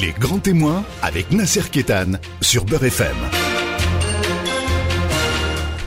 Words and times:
Les 0.00 0.12
grands 0.12 0.38
témoins 0.38 0.84
avec 1.02 1.32
Nasser 1.32 1.62
Kétan 1.72 2.12
sur 2.40 2.64
Beurre 2.64 2.84
FM. 2.84 3.16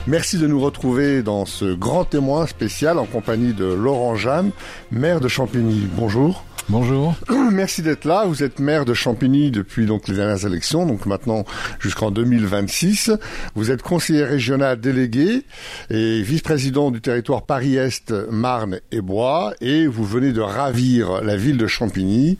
Merci 0.06 0.36
de 0.36 0.46
nous 0.46 0.60
retrouver 0.60 1.22
dans 1.22 1.46
ce 1.46 1.72
grand 1.72 2.04
témoin 2.04 2.46
spécial 2.46 2.98
en 2.98 3.06
compagnie 3.06 3.54
de 3.54 3.64
Laurent 3.64 4.14
Jeanne, 4.14 4.50
maire 4.90 5.20
de 5.20 5.28
Champigny. 5.28 5.88
Bonjour. 5.96 6.44
Bonjour. 6.68 7.14
Merci 7.52 7.80
d'être 7.80 8.04
là. 8.04 8.26
Vous 8.26 8.42
êtes 8.42 8.58
maire 8.58 8.84
de 8.84 8.92
Champigny 8.92 9.50
depuis 9.50 9.86
donc 9.86 10.08
les 10.08 10.16
dernières 10.16 10.44
élections, 10.44 10.84
donc 10.84 11.06
maintenant 11.06 11.46
jusqu'en 11.80 12.10
2026. 12.10 13.12
Vous 13.54 13.70
êtes 13.70 13.80
conseiller 13.80 14.24
régional 14.24 14.78
délégué 14.78 15.46
et 15.88 16.20
vice-président 16.20 16.90
du 16.90 17.00
territoire 17.00 17.46
Paris-Est, 17.46 18.12
Marne 18.30 18.80
et 18.90 19.00
Bois, 19.00 19.54
et 19.62 19.86
vous 19.86 20.04
venez 20.04 20.32
de 20.32 20.42
ravir 20.42 21.22
la 21.22 21.36
ville 21.36 21.56
de 21.56 21.66
Champigny 21.66 22.36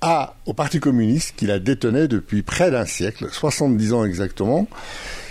à, 0.00 0.34
au 0.46 0.54
Parti 0.54 0.80
communiste 0.80 1.34
qui 1.36 1.46
la 1.46 1.58
détenait 1.58 2.08
depuis 2.08 2.42
près 2.42 2.70
d'un 2.70 2.86
siècle, 2.86 3.26
70 3.30 3.92
ans 3.92 4.04
exactement. 4.04 4.66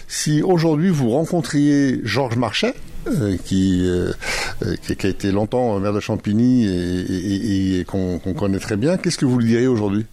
Si 0.07 0.41
aujourd'hui 0.41 0.89
vous 0.89 1.11
rencontriez 1.11 2.01
Georges 2.03 2.37
Marchais, 2.37 2.73
euh, 3.07 3.37
qui, 3.45 3.81
euh, 3.87 4.11
euh, 4.65 4.75
qui, 4.75 5.05
a 5.05 5.09
été 5.09 5.31
longtemps 5.31 5.79
maire 5.79 5.93
de 5.93 5.99
Champigny 5.99 6.65
et 6.67 7.85
qu'on 7.85 8.19
connaît 8.19 8.59
très 8.59 8.75
bien, 8.75 8.97
qu'est-ce 8.97 9.17
que 9.17 9.25
vous 9.25 9.39
lui 9.39 9.47
diriez 9.47 9.67
aujourd'hui? 9.67 10.05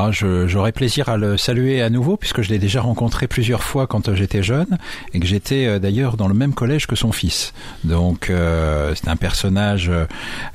Ah, 0.00 0.10
J'aurais 0.12 0.70
plaisir 0.70 1.08
à 1.08 1.16
le 1.16 1.36
saluer 1.36 1.82
à 1.82 1.90
nouveau 1.90 2.16
puisque 2.16 2.42
je 2.42 2.50
l'ai 2.50 2.60
déjà 2.60 2.80
rencontré 2.80 3.26
plusieurs 3.26 3.64
fois 3.64 3.88
quand 3.88 4.14
j'étais 4.14 4.44
jeune 4.44 4.78
et 5.12 5.18
que 5.18 5.26
j'étais 5.26 5.66
euh, 5.66 5.78
d'ailleurs 5.80 6.16
dans 6.16 6.28
le 6.28 6.34
même 6.34 6.54
collège 6.54 6.86
que 6.86 6.94
son 6.94 7.10
fils. 7.10 7.52
Donc 7.82 8.30
euh, 8.30 8.94
c'est 8.94 9.08
un 9.08 9.16
personnage 9.16 9.88
euh, 9.88 10.06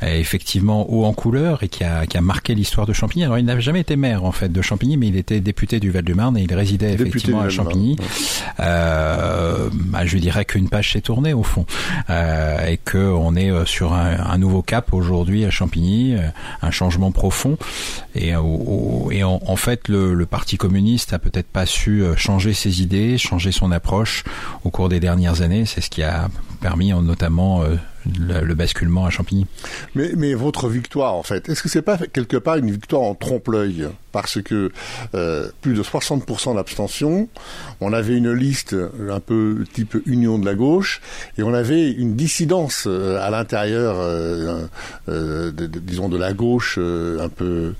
effectivement 0.01 0.89
haut 0.89 1.03
en 1.03 1.11
couleur 1.11 1.61
et 1.61 1.67
qui 1.67 1.83
a, 1.83 2.05
qui 2.05 2.17
a 2.17 2.21
marqué 2.21 2.55
l'histoire 2.55 2.87
de 2.87 2.93
Champigny. 2.93 3.25
Alors 3.25 3.37
il 3.37 3.43
n'avait 3.43 3.61
jamais 3.61 3.81
été 3.81 3.97
maire 3.97 4.23
en 4.23 4.31
fait 4.31 4.49
de 4.49 4.61
Champigny, 4.61 4.95
mais 4.95 5.07
il 5.07 5.17
était 5.17 5.41
député 5.41 5.81
du 5.81 5.91
Val-du-Marne 5.91 6.37
et 6.37 6.43
il 6.43 6.53
résidait 6.53 6.93
effectivement 6.93 7.41
à 7.41 7.49
Champigny. 7.49 7.97
Euh, 8.61 9.69
bah, 9.73 10.05
je 10.05 10.17
dirais 10.19 10.45
qu'une 10.45 10.69
page 10.69 10.93
s'est 10.93 11.01
tournée 11.01 11.33
au 11.33 11.43
fond 11.43 11.65
euh, 12.09 12.65
et 12.65 12.77
que 12.77 12.97
on 12.97 13.35
est 13.35 13.51
sur 13.65 13.91
un, 13.91 14.15
un 14.25 14.37
nouveau 14.37 14.61
cap 14.61 14.93
aujourd'hui 14.93 15.43
à 15.43 15.49
Champigny, 15.49 16.15
un 16.61 16.71
changement 16.71 17.11
profond 17.11 17.57
et, 18.15 18.35
au, 18.35 19.09
et 19.11 19.23
en, 19.23 19.32
en, 19.41 19.55
fait, 19.55 19.87
le, 19.87 20.25
Parti 20.25 20.57
communiste 20.57 21.13
a 21.13 21.19
peut-être 21.19 21.47
pas 21.47 21.65
su 21.65 22.01
euh, 22.01 22.15
changer 22.15 22.53
ses 22.53 22.81
idées, 22.81 23.17
changer 23.17 23.51
son 23.51 23.71
approche 23.71 24.23
au 24.63 24.69
cours 24.69 24.89
des 24.89 24.99
dernières 24.99 25.41
années. 25.41 25.65
C'est 25.65 25.81
ce 25.81 25.89
qui 25.89 26.01
a 26.03 26.29
permis 26.61 26.91
notamment 26.91 27.61
euh, 27.63 27.75
le, 28.19 28.41
le, 28.41 28.55
basculement 28.55 29.05
à 29.05 29.09
Champigny. 29.09 29.45
Mais, 29.95 30.33
votre 30.33 30.67
victoire, 30.67 31.13
en 31.13 31.23
fait, 31.23 31.49
est-ce 31.49 31.63
que 31.63 31.69
c'est 31.69 31.81
pas 31.81 31.97
quelque 31.97 32.37
part 32.37 32.57
une 32.57 32.71
victoire 32.71 33.01
en 33.01 33.15
trompe-l'œil? 33.15 33.87
Parce 34.11 34.41
que 34.41 34.71
euh, 35.15 35.49
plus 35.61 35.73
de 35.73 35.81
60% 35.81 36.55
d'abstention, 36.55 37.29
on 37.81 37.93
avait 37.93 38.15
une 38.15 38.31
liste 38.31 38.75
un 39.09 39.19
peu 39.19 39.65
type 39.73 39.97
union 40.05 40.37
de 40.37 40.45
la 40.45 40.53
gauche, 40.53 41.01
et 41.37 41.43
on 41.43 41.53
avait 41.53 41.91
une 41.91 42.15
dissidence 42.15 42.85
euh, 42.87 43.19
à 43.19 43.29
l'intérieur, 43.31 43.95
euh, 43.97 44.67
de, 45.07 45.65
disons, 45.65 46.09
de 46.09 46.17
la 46.17 46.33
gauche, 46.33 46.77
un 46.77 47.29
peu 47.29 47.73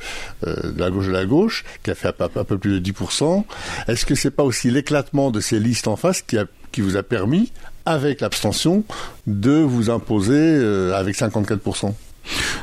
de 0.46 0.80
la 0.80 0.90
gauche 0.90 1.08
de 1.08 1.12
la 1.12 1.26
gauche, 1.26 1.64
qui 1.84 1.92
a 1.92 1.96
fait 1.96 2.10
un, 2.20 2.44
peu 2.44 2.58
plus 2.58 2.80
de 2.80 2.92
10%. 2.92 3.44
Est-ce 3.88 4.06
que 4.06 4.16
c'est 4.16 4.32
pas 4.32 4.44
aussi 4.44 4.72
l'éclatement 4.72 5.32
de 5.32 5.40
ces 5.40 5.60
listes 5.60 5.88
en 5.88 5.96
face 5.96 6.24
qui 6.24 6.82
vous 6.82 6.98
a 6.98 7.04
permis, 7.04 7.52
avec 7.86 8.22
l'abstention, 8.22 8.84
de 9.28 9.52
vous 9.52 9.90
imposer 9.90 10.34
euh, 10.36 10.96
avec 10.96 11.16
54%. 11.16 11.94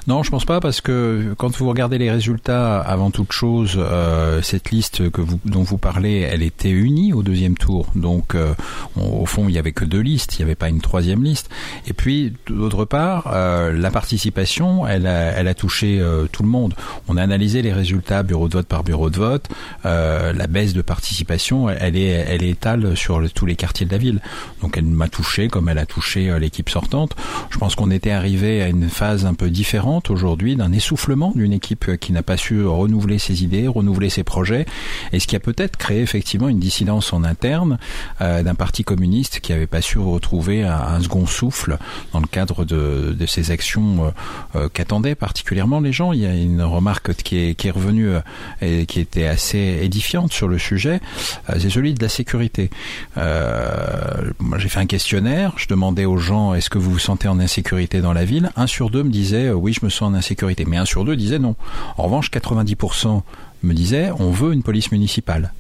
Non, 0.06 0.22
je 0.22 0.30
pense 0.30 0.44
pas 0.44 0.60
parce 0.60 0.80
que 0.80 1.34
quand 1.36 1.56
vous 1.56 1.68
regardez 1.68 1.98
les 1.98 2.10
résultats, 2.10 2.80
avant 2.80 3.10
toute 3.10 3.32
chose, 3.32 3.76
euh, 3.78 4.40
cette 4.42 4.70
liste 4.70 5.10
que 5.10 5.20
vous, 5.20 5.38
dont 5.44 5.62
vous 5.62 5.78
parlez, 5.78 6.20
elle 6.20 6.42
était 6.42 6.70
unie 6.70 7.12
au 7.12 7.22
deuxième 7.22 7.56
tour. 7.56 7.86
Donc, 7.94 8.34
euh, 8.34 8.54
au 8.96 9.26
fond, 9.26 9.48
il 9.48 9.54
y 9.54 9.58
avait 9.58 9.72
que 9.72 9.84
deux 9.84 10.00
listes, 10.00 10.38
il 10.38 10.42
n'y 10.42 10.44
avait 10.44 10.54
pas 10.54 10.68
une 10.68 10.80
troisième 10.80 11.22
liste. 11.22 11.50
Et 11.86 11.92
puis, 11.92 12.32
d'autre 12.46 12.84
part, 12.84 13.30
euh, 13.32 13.72
la 13.72 13.90
participation, 13.90 14.86
elle 14.86 15.06
a, 15.06 15.32
elle 15.32 15.48
a 15.48 15.54
touché 15.54 16.02
tout 16.32 16.42
le 16.42 16.48
monde. 16.48 16.74
On 17.08 17.16
a 17.16 17.22
analysé 17.22 17.62
les 17.62 17.72
résultats 17.72 18.22
bureau 18.22 18.48
de 18.48 18.54
vote 18.54 18.66
par 18.66 18.84
bureau 18.84 19.10
de 19.10 19.16
vote. 19.16 19.48
La 19.84 20.46
baisse 20.46 20.72
de 20.72 20.82
participation, 20.82 21.68
elle 21.68 21.96
est, 21.96 22.08
elle 22.08 22.42
est 22.42 22.50
étale 22.50 22.96
sur 22.96 23.20
tous 23.32 23.46
les 23.46 23.56
quartiers 23.56 23.86
de 23.86 23.92
la 23.92 23.98
ville. 23.98 24.20
Donc, 24.62 24.76
elle 24.78 24.84
m'a 24.84 25.08
touché 25.08 25.48
comme 25.48 25.68
elle 25.68 25.78
a 25.78 25.86
touché 25.86 26.38
l'équipe 26.38 26.68
sortante. 26.68 27.14
Je 27.50 27.58
pense 27.58 27.74
qu'on 27.74 27.90
était 27.90 28.10
arrivé 28.10 28.62
à 28.62 28.68
une 28.68 28.88
phase 28.88 29.26
un 29.26 29.34
peu 29.34 29.49
différente 29.50 30.10
aujourd'hui 30.10 30.56
d'un 30.56 30.72
essoufflement 30.72 31.32
d'une 31.34 31.52
équipe 31.52 31.96
qui 31.98 32.12
n'a 32.12 32.22
pas 32.22 32.36
su 32.36 32.64
renouveler 32.64 33.18
ses 33.18 33.42
idées, 33.42 33.68
renouveler 33.68 34.10
ses 34.10 34.24
projets, 34.24 34.66
et 35.12 35.20
ce 35.20 35.26
qui 35.26 35.36
a 35.36 35.40
peut-être 35.40 35.76
créé 35.76 36.00
effectivement 36.00 36.48
une 36.48 36.60
dissidence 36.60 37.12
en 37.12 37.24
interne 37.24 37.78
euh, 38.20 38.42
d'un 38.42 38.54
parti 38.54 38.84
communiste 38.84 39.40
qui 39.40 39.52
n'avait 39.52 39.66
pas 39.66 39.80
su 39.80 39.98
retrouver 39.98 40.64
un, 40.64 41.00
second 41.00 41.26
souffle 41.26 41.78
dans 42.12 42.20
le 42.20 42.26
cadre 42.26 42.64
de, 42.64 43.16
de 43.18 43.26
ces 43.26 43.50
actions 43.50 44.12
euh, 44.54 44.68
qu'attendaient 44.72 45.14
particulièrement 45.14 45.80
les 45.80 45.92
gens. 45.92 46.12
Il 46.12 46.20
y 46.20 46.26
a 46.26 46.34
une 46.34 46.62
remarque 46.62 47.14
qui 47.14 47.38
est, 47.38 47.54
qui 47.54 47.68
est 47.68 47.70
revenue 47.70 48.08
euh, 48.08 48.20
et 48.60 48.86
qui 48.86 49.00
était 49.00 49.26
assez 49.26 49.80
édifiante 49.82 50.32
sur 50.32 50.48
le 50.48 50.58
sujet, 50.58 51.00
euh, 51.48 51.54
c'est 51.58 51.70
celui 51.70 51.94
de 51.94 52.02
la 52.02 52.08
sécurité. 52.08 52.70
Euh, 53.16 54.30
j'ai 54.58 54.68
fait 54.68 54.80
un 54.80 54.86
questionnaire, 54.86 55.52
je 55.56 55.66
demandais 55.66 56.04
aux 56.04 56.18
gens 56.18 56.54
est-ce 56.54 56.70
que 56.70 56.78
vous 56.78 56.92
vous 56.92 56.98
sentez 56.98 57.28
en 57.28 57.38
insécurité 57.40 58.00
dans 58.00 58.12
la 58.12 58.24
ville? 58.24 58.50
Un 58.56 58.66
sur 58.66 58.90
deux 58.90 59.02
me 59.02 59.10
disait 59.10 59.39
euh, 59.46 59.54
oui, 59.54 59.72
je 59.72 59.84
me 59.84 59.90
sens 59.90 60.10
en 60.10 60.14
insécurité. 60.14 60.64
Mais 60.66 60.76
un 60.76 60.84
sur 60.84 61.04
deux 61.04 61.16
disait 61.16 61.38
non. 61.38 61.56
En 61.96 62.04
revanche, 62.04 62.30
90% 62.30 63.22
me 63.62 63.74
disaient 63.74 64.10
on 64.18 64.30
veut 64.30 64.52
une 64.52 64.62
police 64.62 64.92
municipale. 64.92 65.52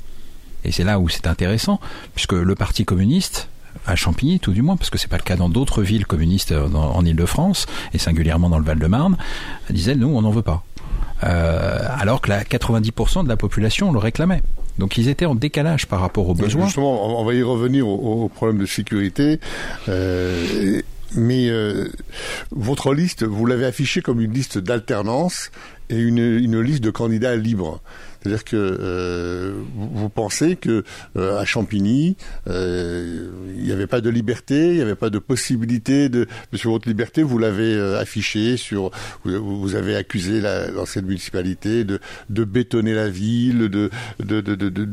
Et 0.64 0.72
c'est 0.72 0.84
là 0.84 1.00
où 1.00 1.08
c'est 1.08 1.26
intéressant, 1.26 1.80
puisque 2.14 2.32
le 2.32 2.54
Parti 2.54 2.84
communiste, 2.84 3.48
à 3.86 3.96
Champigny, 3.96 4.40
tout 4.40 4.52
du 4.52 4.62
moins, 4.62 4.76
parce 4.76 4.90
que 4.90 4.98
c'est 4.98 5.08
pas 5.08 5.16
le 5.16 5.22
cas 5.22 5.36
dans 5.36 5.48
d'autres 5.48 5.82
villes 5.82 6.06
communistes 6.06 6.52
dans, 6.52 6.94
en 6.94 7.04
Ile-de-France, 7.04 7.66
et 7.94 7.98
singulièrement 7.98 8.50
dans 8.50 8.58
le 8.58 8.64
Val-de-Marne, 8.64 9.16
disait 9.70 9.94
nous, 9.94 10.08
on 10.08 10.22
n'en 10.22 10.30
veut 10.30 10.42
pas. 10.42 10.62
Euh, 11.22 11.78
alors 11.98 12.20
que 12.20 12.30
la 12.30 12.44
90% 12.44 13.24
de 13.24 13.28
la 13.28 13.36
population 13.36 13.92
le 13.92 13.98
réclamait. 13.98 14.42
Donc 14.78 14.96
ils 14.96 15.08
étaient 15.08 15.26
en 15.26 15.34
décalage 15.34 15.86
par 15.86 16.00
rapport 16.00 16.28
aux 16.28 16.34
besoins. 16.34 16.66
Justement, 16.66 17.20
on 17.20 17.24
va 17.24 17.34
y 17.34 17.42
revenir 17.42 17.86
au, 17.86 18.24
au 18.24 18.28
problème 18.28 18.58
de 18.58 18.66
sécurité. 18.66 19.38
Euh, 19.88 20.80
mais 21.14 21.48
euh, 21.48 21.88
votre 22.50 22.94
liste, 22.94 23.24
vous 23.24 23.46
l'avez 23.46 23.66
affichée 23.66 24.02
comme 24.02 24.20
une 24.20 24.32
liste 24.32 24.58
d'alternance 24.58 25.50
et 25.88 25.96
une, 25.96 26.18
une, 26.18 26.60
liste 26.60 26.82
de 26.82 26.90
candidats 26.90 27.36
libres. 27.36 27.80
C'est-à-dire 28.20 28.44
que 28.44 28.56
euh, 28.56 29.52
vous, 29.74 30.08
pensez 30.08 30.56
que 30.56 30.84
euh, 31.16 31.38
à 31.38 31.44
Champigny, 31.44 32.16
euh, 32.48 33.30
il 33.56 33.64
n'y 33.64 33.72
avait 33.72 33.86
pas 33.86 34.00
de 34.00 34.10
liberté, 34.10 34.68
il 34.68 34.74
n'y 34.74 34.82
avait 34.82 34.94
pas 34.94 35.10
de 35.10 35.18
possibilité 35.18 36.08
de 36.08 36.26
sur 36.54 36.70
votre 36.70 36.88
liberté, 36.88 37.22
vous 37.22 37.38
l'avez 37.38 37.74
euh, 37.74 37.98
affiché 37.98 38.56
sur 38.56 38.90
vous, 39.24 39.74
avez 39.74 39.96
accusé 39.96 40.40
l'ancienne 40.40 41.06
municipalité 41.06 41.84
de, 41.84 41.98
de 42.28 42.44
bétonner 42.44 42.94
la 42.94 43.08
ville, 43.08 43.68
de 43.68 43.90
de 44.18 44.40
de, 44.40 44.54
de, 44.54 44.88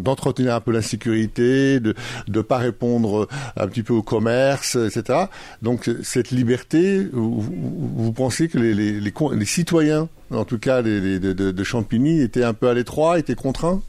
d'entretenir 0.00 0.54
un 0.54 0.60
peu 0.60 0.72
l'insécurité, 0.72 1.80
de 1.80 1.94
ne 2.28 2.40
pas 2.42 2.58
répondre 2.58 3.28
un 3.56 3.66
petit 3.66 3.82
peu 3.82 3.94
au 3.94 4.02
commerce, 4.02 4.76
etc. 4.76 5.26
Donc 5.62 5.90
cette 6.02 6.30
liberté, 6.30 7.06
vous, 7.12 7.40
vous 7.40 8.12
pensez 8.12 8.48
que 8.48 8.58
les, 8.58 8.74
les, 8.74 9.00
les, 9.00 9.12
les 9.32 9.44
citoyens 9.46 10.08
en 10.34 10.44
tout 10.44 10.58
cas 10.58 10.82
les, 10.82 11.00
les 11.00 11.18
de, 11.18 11.32
de, 11.32 11.64
Champigny, 11.64 12.20
étaient 12.20 12.44
un 12.44 12.54
peu 12.54 12.68
à 12.68 12.74
l'étroit, 12.74 13.18
étaient 13.18 13.34
contraints? 13.34 13.82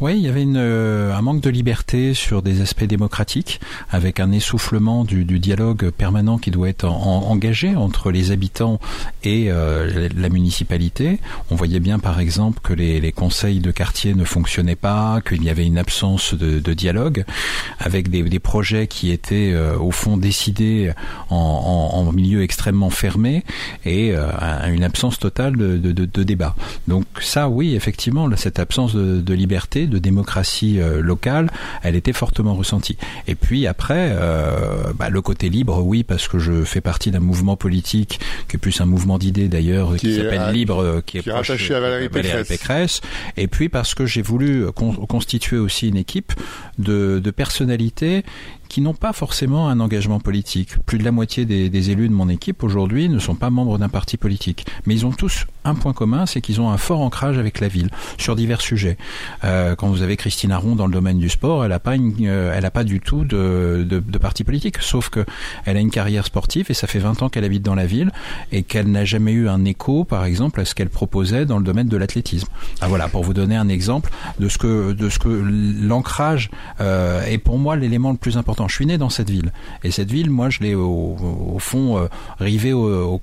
Oui, 0.00 0.14
il 0.16 0.22
y 0.22 0.28
avait 0.28 0.46
euh, 0.46 1.14
un 1.14 1.20
manque 1.20 1.42
de 1.42 1.50
liberté 1.50 2.14
sur 2.14 2.40
des 2.40 2.62
aspects 2.62 2.84
démocratiques, 2.84 3.60
avec 3.90 4.18
un 4.18 4.32
essoufflement 4.32 5.04
du, 5.04 5.24
dialogue 5.24 5.90
permanent 5.90 6.38
qui 6.38 6.50
doit 6.50 6.70
être 6.70 6.86
en, 6.86 7.28
engagé 7.28 7.76
entre 7.76 8.10
les 8.10 8.32
habitants 8.32 8.80
et 9.24 9.50
euh, 9.50 10.08
la 10.16 10.28
municipalité. 10.30 11.20
On 11.50 11.54
voyait 11.54 11.80
bien, 11.80 11.98
par 11.98 12.18
exemple, 12.18 12.60
que 12.62 12.72
les, 12.72 13.12
conseils 13.12 13.60
de 13.60 13.70
quartier 13.70 14.14
ne 14.14 14.24
fonctionnaient 14.24 14.74
pas, 14.74 15.20
qu'il 15.20 15.44
y 15.44 15.50
avait 15.50 15.66
une 15.66 15.76
absence 15.76 16.32
de, 16.32 16.72
dialogue, 16.72 17.24
avec 17.78 18.08
des, 18.08 18.38
projets 18.38 18.86
qui 18.86 19.10
étaient 19.10 19.52
euh, 19.52 19.76
au 19.76 19.90
fond 19.90 20.16
décidés 20.16 20.92
en, 21.28 22.10
milieu 22.14 22.42
extrêmement 22.42 22.90
fermé 22.90 23.44
et 23.84 24.14
une 24.14 24.82
absence 24.82 25.18
totale 25.18 25.56
de, 25.56 26.22
débat. 26.22 26.56
Donc 26.88 27.04
ça, 27.20 27.48
oui, 27.50 27.74
effectivement, 27.74 28.28
cette 28.36 28.58
absence 28.58 28.94
de 28.94 29.34
liberté, 29.34 29.86
de 29.90 29.98
démocratie 29.98 30.80
euh, 30.80 31.02
locale, 31.02 31.50
elle 31.82 31.96
était 31.96 32.12
fortement 32.12 32.54
ressentie. 32.54 32.96
Et 33.26 33.34
puis 33.34 33.66
après, 33.66 34.10
euh, 34.12 34.92
bah, 34.94 35.10
le 35.10 35.20
côté 35.20 35.48
libre, 35.48 35.82
oui, 35.84 36.04
parce 36.04 36.28
que 36.28 36.38
je 36.38 36.64
fais 36.64 36.80
partie 36.80 37.10
d'un 37.10 37.20
mouvement 37.20 37.56
politique 37.56 38.20
qui 38.48 38.56
est 38.56 38.58
plus 38.58 38.80
un 38.80 38.86
mouvement 38.86 39.18
d'idées 39.18 39.48
d'ailleurs, 39.48 39.96
qui, 39.96 40.08
qui 40.08 40.16
s'appelle 40.16 40.52
Libre, 40.52 40.82
euh, 40.82 41.00
qui 41.04 41.18
est, 41.18 41.22
qui 41.22 41.28
est 41.28 41.32
rattaché 41.32 41.74
à 41.74 41.80
Valérie, 41.80 42.08
Valérie 42.08 42.44
Pécresse. 42.44 42.48
Pécresse. 42.48 43.00
Et 43.36 43.46
puis 43.46 43.68
parce 43.68 43.94
que 43.94 44.06
j'ai 44.06 44.22
voulu 44.22 44.66
con 44.72 44.92
constituer 44.92 45.58
aussi 45.58 45.88
une 45.88 45.96
équipe 45.96 46.32
de, 46.78 47.20
de 47.22 47.30
personnalités 47.30 48.24
qui 48.70 48.80
n'ont 48.80 48.94
pas 48.94 49.12
forcément 49.12 49.68
un 49.68 49.80
engagement 49.80 50.20
politique. 50.20 50.78
Plus 50.86 50.96
de 50.96 51.04
la 51.04 51.10
moitié 51.10 51.44
des, 51.44 51.90
élus 51.90 52.08
de 52.08 52.14
mon 52.14 52.28
équipe 52.28 52.62
aujourd'hui 52.62 53.08
ne 53.08 53.18
sont 53.18 53.34
pas 53.34 53.50
membres 53.50 53.78
d'un 53.78 53.88
parti 53.88 54.16
politique, 54.16 54.64
mais 54.86 54.94
ils 54.94 55.04
ont 55.04 55.10
tous 55.10 55.46
un 55.64 55.74
point 55.74 55.92
commun, 55.92 56.24
c'est 56.24 56.40
qu'ils 56.40 56.60
ont 56.60 56.70
un 56.70 56.78
fort 56.78 57.00
ancrage 57.00 57.36
avec 57.36 57.58
la 57.58 57.66
ville 57.66 57.90
sur 58.16 58.36
divers 58.36 58.60
sujets. 58.60 58.96
Euh, 59.44 59.74
quand 59.74 59.88
vous 59.88 60.02
avez 60.02 60.16
Christine 60.16 60.52
Aron 60.52 60.76
dans 60.76 60.86
le 60.86 60.92
domaine 60.92 61.18
du 61.18 61.28
sport, 61.28 61.64
elle 61.64 61.70
n'a 61.70 61.80
pas, 61.80 61.96
euh, 61.96 62.70
pas 62.70 62.84
du 62.84 63.00
tout 63.00 63.24
de, 63.24 63.84
de, 63.88 64.18
parti 64.18 64.44
politique, 64.44 64.78
sauf 64.80 65.10
que 65.10 65.26
elle 65.64 65.76
a 65.76 65.80
une 65.80 65.90
carrière 65.90 66.24
sportive 66.24 66.66
et 66.70 66.74
ça 66.74 66.86
fait 66.86 67.00
20 67.00 67.22
ans 67.22 67.28
qu'elle 67.28 67.44
habite 67.44 67.64
dans 67.64 67.74
la 67.74 67.86
ville 67.86 68.12
et 68.52 68.62
qu'elle 68.62 68.88
n'a 68.88 69.04
jamais 69.04 69.32
eu 69.32 69.48
un 69.48 69.64
écho, 69.64 70.04
par 70.04 70.24
exemple, 70.24 70.60
à 70.60 70.64
ce 70.64 70.76
qu'elle 70.76 70.90
proposait 70.90 71.44
dans 71.44 71.58
le 71.58 71.64
domaine 71.64 71.88
de 71.88 71.96
l'athlétisme. 71.96 72.48
Ah, 72.80 72.86
voilà, 72.86 73.08
pour 73.08 73.24
vous 73.24 73.34
donner 73.34 73.56
un 73.56 73.68
exemple 73.68 74.10
de 74.38 74.48
ce 74.48 74.58
que, 74.58 74.92
que 75.18 75.28
l'ancrage 75.82 76.50
euh, 76.80 77.24
est 77.24 77.38
pour 77.38 77.58
moi 77.58 77.74
l'élément 77.74 78.12
le 78.12 78.16
plus 78.16 78.36
important. 78.36 78.59
Je 78.68 78.74
suis 78.74 78.86
né 78.86 78.98
dans 78.98 79.10
cette 79.10 79.30
ville 79.30 79.52
et 79.84 79.90
cette 79.90 80.10
ville, 80.10 80.30
moi, 80.30 80.50
je 80.50 80.60
l'ai 80.60 80.74
au, 80.74 81.56
fond 81.58 81.98
euh, 81.98 82.08
rivé 82.38 82.72
au, 82.72 83.20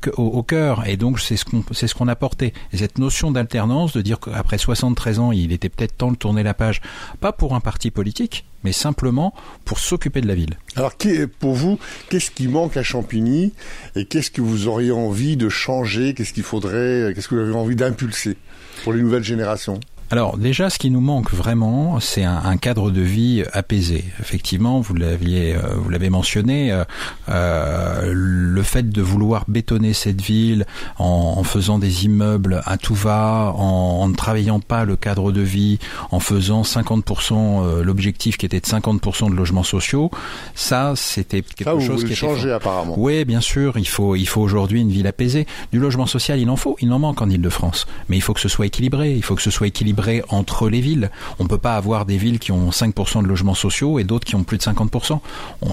cœur 0.48 0.88
et 0.88 0.98
donc 0.98 1.20
c'est 1.20 1.38
ce 1.38 1.46
qu'on, 1.46 1.64
ce 1.72 1.94
qu'on 1.94 2.08
a. 2.08 2.16
Et 2.42 2.54
cette 2.74 2.98
notion 2.98 3.32
d'alternance, 3.32 3.94
de 3.94 4.02
dire 4.02 4.20
qu'après 4.20 4.58
73 4.58 5.20
ans, 5.20 5.32
il 5.32 5.52
était 5.52 5.70
peut-être 5.70 5.96
temps 5.96 6.12
de 6.12 6.18
tourner 6.18 6.44
la 6.44 6.54
page, 6.54 6.82
pas 7.20 7.32
pour 7.32 7.56
un 7.56 7.60
parti 7.60 7.92
politique, 7.92 8.46
mais 8.64 8.72
simplement 8.72 9.34
pour 9.66 9.80
s'occuper 9.80 10.22
de 10.22 10.28
la 10.28 10.36
ville. 10.36 10.58
Alors, 10.76 10.94
pour 11.40 11.54
vous, 11.54 11.80
qu'est-ce 12.10 12.32
qui 12.32 12.48
manque 12.48 12.76
à 12.78 12.84
Champigny 12.84 13.54
et 13.96 14.06
qu'est-ce 14.06 14.32
que 14.32 14.42
vous 14.42 14.68
auriez 14.68 14.92
envie 14.92 15.38
de 15.38 15.50
changer? 15.50 16.14
Qu'est-ce 16.14 16.34
qu'il 16.34 16.44
faudrait 16.44 17.14
Qu'est-ce 17.14 17.28
que 17.28 17.36
vous 17.36 17.42
avez 17.42 17.54
envie 17.54 17.76
d'impulser 17.76 18.38
pour 18.84 18.94
les 18.94 19.02
nouvelles 19.02 19.24
générations? 19.24 19.80
Alors 20.10 20.38
déjà, 20.38 20.70
ce 20.70 20.80
qui 20.80 20.90
nous 20.90 21.02
manque 21.02 21.34
vraiment, 21.34 22.00
c'est 22.00 22.24
un, 22.24 22.42
un, 22.46 22.56
cadre 22.56 22.92
de 22.92 23.02
vie 23.02 23.44
apaisé. 23.52 24.06
Effectivement, 24.22 24.80
vous 24.80 24.94
l'aviez, 24.94 25.54
euh, 25.54 25.76
vous 25.76 25.90
l'avez 25.90 26.10
mentionné, 26.10 26.72
euh, 26.72 26.86
euh, 27.28 28.12
le 28.14 28.64
fait 28.64 28.90
de 28.90 29.02
vouloir 29.02 29.44
bétonner 29.50 29.92
cette 29.92 30.22
ville 30.22 30.66
en, 30.98 31.36
en, 31.38 31.44
faisant 31.44 31.78
des 31.78 32.06
immeubles 32.06 32.62
à 32.66 32.78
tout 32.78 32.96
va, 32.96 33.54
en, 33.58 34.00
en, 34.02 34.08
ne 34.08 34.16
travaillant 34.16 34.62
pas 34.62 34.86
le 34.86 34.96
cadre 34.96 35.34
de 35.34 35.42
vie, 35.42 35.78
en 36.12 36.22
faisant 36.22 36.62
50% 36.62 37.34
euh, 37.34 37.84
l'objectif 37.84 38.38
qui 38.38 38.46
était 38.46 38.62
de 38.62 38.66
50% 38.66 39.30
de 39.30 39.36
logements 39.36 39.64
sociaux, 39.64 40.10
ça, 40.56 40.94
c'était 40.96 41.42
quelque 41.42 41.82
ça, 41.82 41.86
chose 41.86 42.06
qui 42.06 42.16
changé 42.16 42.54
apparemment. 42.54 42.96
Oui, 42.98 43.26
bien 43.26 43.42
sûr, 43.42 43.78
il 43.78 43.88
faut, 43.88 44.16
il 44.16 44.28
faut 44.28 44.42
aujourd'hui 44.42 44.80
une 44.80 44.92
ville 44.92 45.08
apaisée. 45.08 45.48
Du 45.74 45.80
logement 45.80 46.06
social, 46.06 46.40
il 46.40 46.50
en 46.50 46.56
faut, 46.56 46.78
il 46.80 46.94
en 46.94 47.00
manque 47.00 47.22
en 47.22 47.30
Île-de-France, 47.30 47.88
mais 48.08 48.16
il 48.16 48.22
faut 48.22 48.34
que 48.34 48.40
ce 48.40 48.48
soit 48.48 48.68
équilibré, 48.68 49.14
il 49.14 49.24
faut 49.24 49.36
que 49.36 49.42
ce 49.42 49.52
soit 49.52 49.68
équilibré 49.68 49.97
entre 50.30 50.70
les 50.70 50.82
villes. 50.82 51.12
On 51.40 51.44
ne 51.44 51.50
peut 51.50 51.58
pas 51.58 51.76
avoir 51.76 52.06
des 52.06 52.18
villes 52.18 52.40
qui 52.40 52.52
ont 52.52 52.70
5% 52.70 53.24
de 53.24 53.28
logements 53.28 53.54
sociaux 53.54 54.00
et 54.00 54.04
d'autres 54.04 54.26
qui 54.26 54.36
ont 54.36 54.44
plus 54.44 54.58
de 54.58 54.64
50%. 54.64 55.20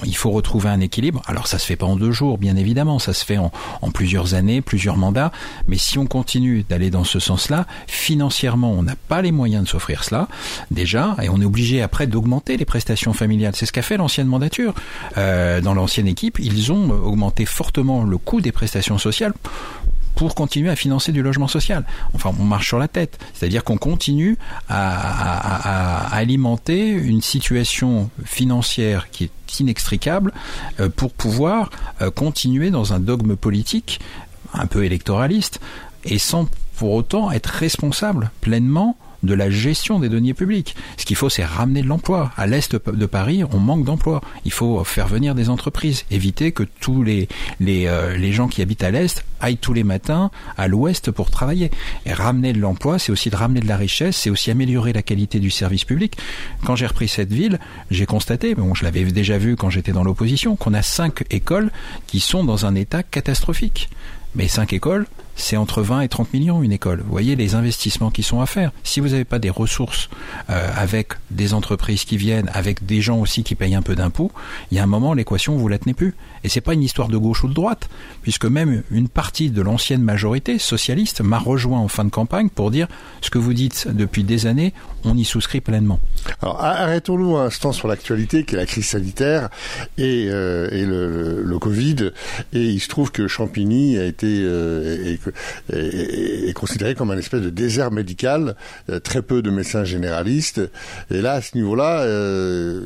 il 0.05 0.15
faut 0.15 0.31
retrouver 0.31 0.69
un 0.69 0.79
équilibre. 0.79 1.21
Alors 1.27 1.47
ça 1.47 1.59
se 1.59 1.65
fait 1.65 1.75
pas 1.75 1.85
en 1.85 1.95
deux 1.95 2.11
jours, 2.11 2.37
bien 2.37 2.55
évidemment, 2.55 2.99
ça 2.99 3.13
se 3.13 3.25
fait 3.25 3.37
en, 3.37 3.51
en 3.81 3.91
plusieurs 3.91 4.33
années, 4.33 4.61
plusieurs 4.61 4.97
mandats. 4.97 5.31
Mais 5.67 5.77
si 5.77 5.97
on 5.97 6.05
continue 6.05 6.65
d'aller 6.67 6.89
dans 6.89 7.03
ce 7.03 7.19
sens-là, 7.19 7.65
financièrement, 7.87 8.71
on 8.71 8.83
n'a 8.83 8.95
pas 9.07 9.21
les 9.21 9.31
moyens 9.31 9.63
de 9.63 9.69
s'offrir 9.69 10.03
cela 10.03 10.27
déjà, 10.71 11.15
et 11.21 11.29
on 11.29 11.41
est 11.41 11.45
obligé 11.45 11.81
après 11.81 12.07
d'augmenter 12.07 12.57
les 12.57 12.65
prestations 12.65 13.13
familiales. 13.13 13.55
C'est 13.55 13.65
ce 13.65 13.71
qu'a 13.71 13.81
fait 13.81 13.97
l'ancienne 13.97 14.27
mandature. 14.27 14.73
Euh, 15.17 15.61
dans 15.61 15.73
l'ancienne 15.73 16.07
équipe, 16.07 16.39
ils 16.39 16.71
ont 16.71 16.89
augmenté 16.91 17.45
fortement 17.45 18.03
le 18.03 18.17
coût 18.17 18.41
des 18.41 18.51
prestations 18.51 18.97
sociales 18.97 19.33
pour 20.15 20.35
continuer 20.35 20.69
à 20.69 20.75
financer 20.75 21.11
du 21.11 21.21
logement 21.21 21.47
social. 21.47 21.85
Enfin, 22.13 22.31
on 22.39 22.43
marche 22.43 22.67
sur 22.67 22.79
la 22.79 22.87
tête. 22.87 23.19
C'est-à-dire 23.33 23.63
qu'on 23.63 23.77
continue 23.77 24.37
à, 24.69 26.07
alimenter 26.15 26.87
une 26.87 27.21
situation 27.21 28.09
financière 28.23 29.09
qui 29.11 29.25
est 29.25 29.59
inextricable 29.59 30.33
euh, 30.79 30.89
pour 30.89 31.11
pouvoir 31.11 31.69
euh, 32.01 32.11
continuer 32.11 32.71
dans 32.71 32.93
un 32.93 32.99
dogme 32.99 33.35
politique 33.35 33.99
un 34.53 34.65
peu 34.65 34.85
électoraliste 34.85 35.59
et 36.03 36.17
sans 36.17 36.47
pour 36.77 36.93
autant 36.93 37.31
être 37.31 37.47
responsable 37.47 38.31
pleinement 38.41 38.97
de 39.25 39.33
la 39.33 39.49
gestion 39.49 39.99
des 39.99 40.09
deniers 40.09 40.33
publics. 40.33 40.75
Ce 40.97 41.05
qu'il 41.05 41.15
faut, 41.15 41.29
c'est 41.29 41.45
ramener 41.45 41.81
de 41.81 41.87
l'emploi. 41.87 42.31
À 42.37 42.47
l'est 42.47 42.75
de 42.75 43.05
Paris, 43.05 43.43
on 43.51 43.59
manque 43.59 43.83
d'emplois. 43.83 44.21
Il 44.45 44.51
faut 44.51 44.83
faire 44.83 45.07
venir 45.07 45.35
des 45.35 45.49
entreprises, 45.49 46.05
éviter 46.11 46.51
que 46.51 46.63
tous 46.63 47.03
les 47.03 47.27
les, 47.59 47.87
euh, 47.87 48.15
les 48.15 48.31
gens 48.31 48.47
qui 48.47 48.61
habitent 48.61 48.83
à 48.83 48.91
l'est 48.91 49.23
aillent 49.39 49.57
tous 49.57 49.73
les 49.73 49.83
matins 49.83 50.31
à 50.57 50.67
l'ouest 50.67 51.11
pour 51.11 51.29
travailler. 51.29 51.71
Et 52.05 52.13
ramener 52.13 52.53
de 52.53 52.59
l'emploi, 52.59 52.99
c'est 52.99 53.11
aussi 53.11 53.29
de 53.29 53.35
ramener 53.35 53.59
de 53.59 53.67
la 53.67 53.77
richesse, 53.77 54.17
c'est 54.17 54.29
aussi 54.29 54.51
améliorer 54.51 54.93
la 54.93 55.01
qualité 55.01 55.39
du 55.39 55.51
service 55.51 55.83
public. 55.83 56.17
Quand 56.65 56.75
j'ai 56.75 56.87
repris 56.87 57.07
cette 57.07 57.31
ville, 57.31 57.59
j'ai 57.91 58.05
constaté, 58.05 58.55
bon, 58.55 58.73
je 58.73 58.83
l'avais 58.83 59.03
déjà 59.03 59.37
vu 59.37 59.55
quand 59.55 59.69
j'étais 59.69 59.91
dans 59.91 60.03
l'opposition, 60.03 60.55
qu'on 60.55 60.73
a 60.73 60.81
cinq 60.81 61.23
écoles 61.29 61.71
qui 62.07 62.19
sont 62.19 62.43
dans 62.43 62.65
un 62.65 62.75
état 62.75 63.03
catastrophique. 63.03 63.89
Mais 64.35 64.47
cinq 64.47 64.73
écoles, 64.73 65.07
c'est 65.35 65.57
entre 65.57 65.81
20 65.81 66.01
et 66.01 66.07
30 66.07 66.33
millions 66.33 66.63
une 66.63 66.71
école. 66.71 67.01
Vous 67.01 67.11
voyez 67.11 67.35
les 67.35 67.55
investissements 67.55 68.11
qui 68.11 68.23
sont 68.23 68.41
à 68.41 68.45
faire. 68.45 68.71
Si 68.83 68.99
vous 68.99 69.09
n'avez 69.09 69.25
pas 69.25 69.39
des 69.39 69.49
ressources 69.49 70.09
euh, 70.49 70.69
avec 70.75 71.13
des 71.31 71.53
entreprises 71.53 72.05
qui 72.05 72.17
viennent, 72.17 72.49
avec 72.53 72.85
des 72.85 73.01
gens 73.01 73.19
aussi 73.19 73.43
qui 73.43 73.55
payent 73.55 73.75
un 73.75 73.81
peu 73.81 73.95
d'impôts, 73.95 74.31
il 74.71 74.77
y 74.77 74.79
a 74.79 74.83
un 74.83 74.87
moment 74.87 75.13
l'équation 75.13 75.55
vous 75.55 75.67
la 75.67 75.77
tenez 75.77 75.93
plus. 75.93 76.15
Et 76.43 76.49
c'est 76.49 76.61
pas 76.61 76.73
une 76.73 76.83
histoire 76.83 77.07
de 77.07 77.17
gauche 77.17 77.43
ou 77.43 77.47
de 77.47 77.53
droite, 77.53 77.89
puisque 78.21 78.45
même 78.45 78.83
une 78.91 79.09
partie 79.09 79.49
de 79.49 79.61
l'ancienne 79.61 80.01
majorité 80.01 80.59
socialiste 80.59 81.21
m'a 81.21 81.39
rejoint 81.39 81.79
en 81.79 81.87
fin 81.87 82.05
de 82.05 82.09
campagne 82.09 82.49
pour 82.49 82.71
dire 82.71 82.87
ce 83.21 83.29
que 83.29 83.37
vous 83.37 83.53
dites 83.53 83.87
depuis 83.91 84.23
des 84.23 84.45
années, 84.45 84.73
on 85.03 85.17
y 85.17 85.25
souscrit 85.25 85.61
pleinement. 85.61 85.99
Alors 86.41 86.61
arrêtons-nous 86.63 87.37
un 87.37 87.45
instant 87.45 87.71
sur 87.71 87.87
l'actualité, 87.87 88.43
qui 88.43 88.55
est 88.55 88.57
la 88.57 88.65
crise 88.65 88.87
sanitaire 88.87 89.49
et, 89.97 90.27
euh, 90.29 90.69
et 90.71 90.85
le, 90.85 91.43
le, 91.43 91.59
Covid. 91.59 92.11
Et 92.53 92.63
il 92.63 92.79
se 92.79 92.89
trouve 92.89 93.11
que 93.11 93.27
Champigny 93.27 93.97
a 93.97 94.05
été 94.05 94.27
euh, 94.27 95.15
est, 95.71 96.53
considéré 96.53 96.95
comme 96.95 97.11
un 97.11 97.17
espèce 97.17 97.41
de 97.41 97.49
désert 97.49 97.91
médical, 97.91 98.55
euh, 98.89 98.99
très 98.99 99.21
peu 99.21 99.41
de 99.41 99.49
médecins 99.49 99.83
généralistes. 99.83 100.61
Et 101.11 101.21
là, 101.21 101.33
à 101.33 101.41
ce 101.41 101.55
niveau-là, 101.55 102.01
euh, 102.01 102.81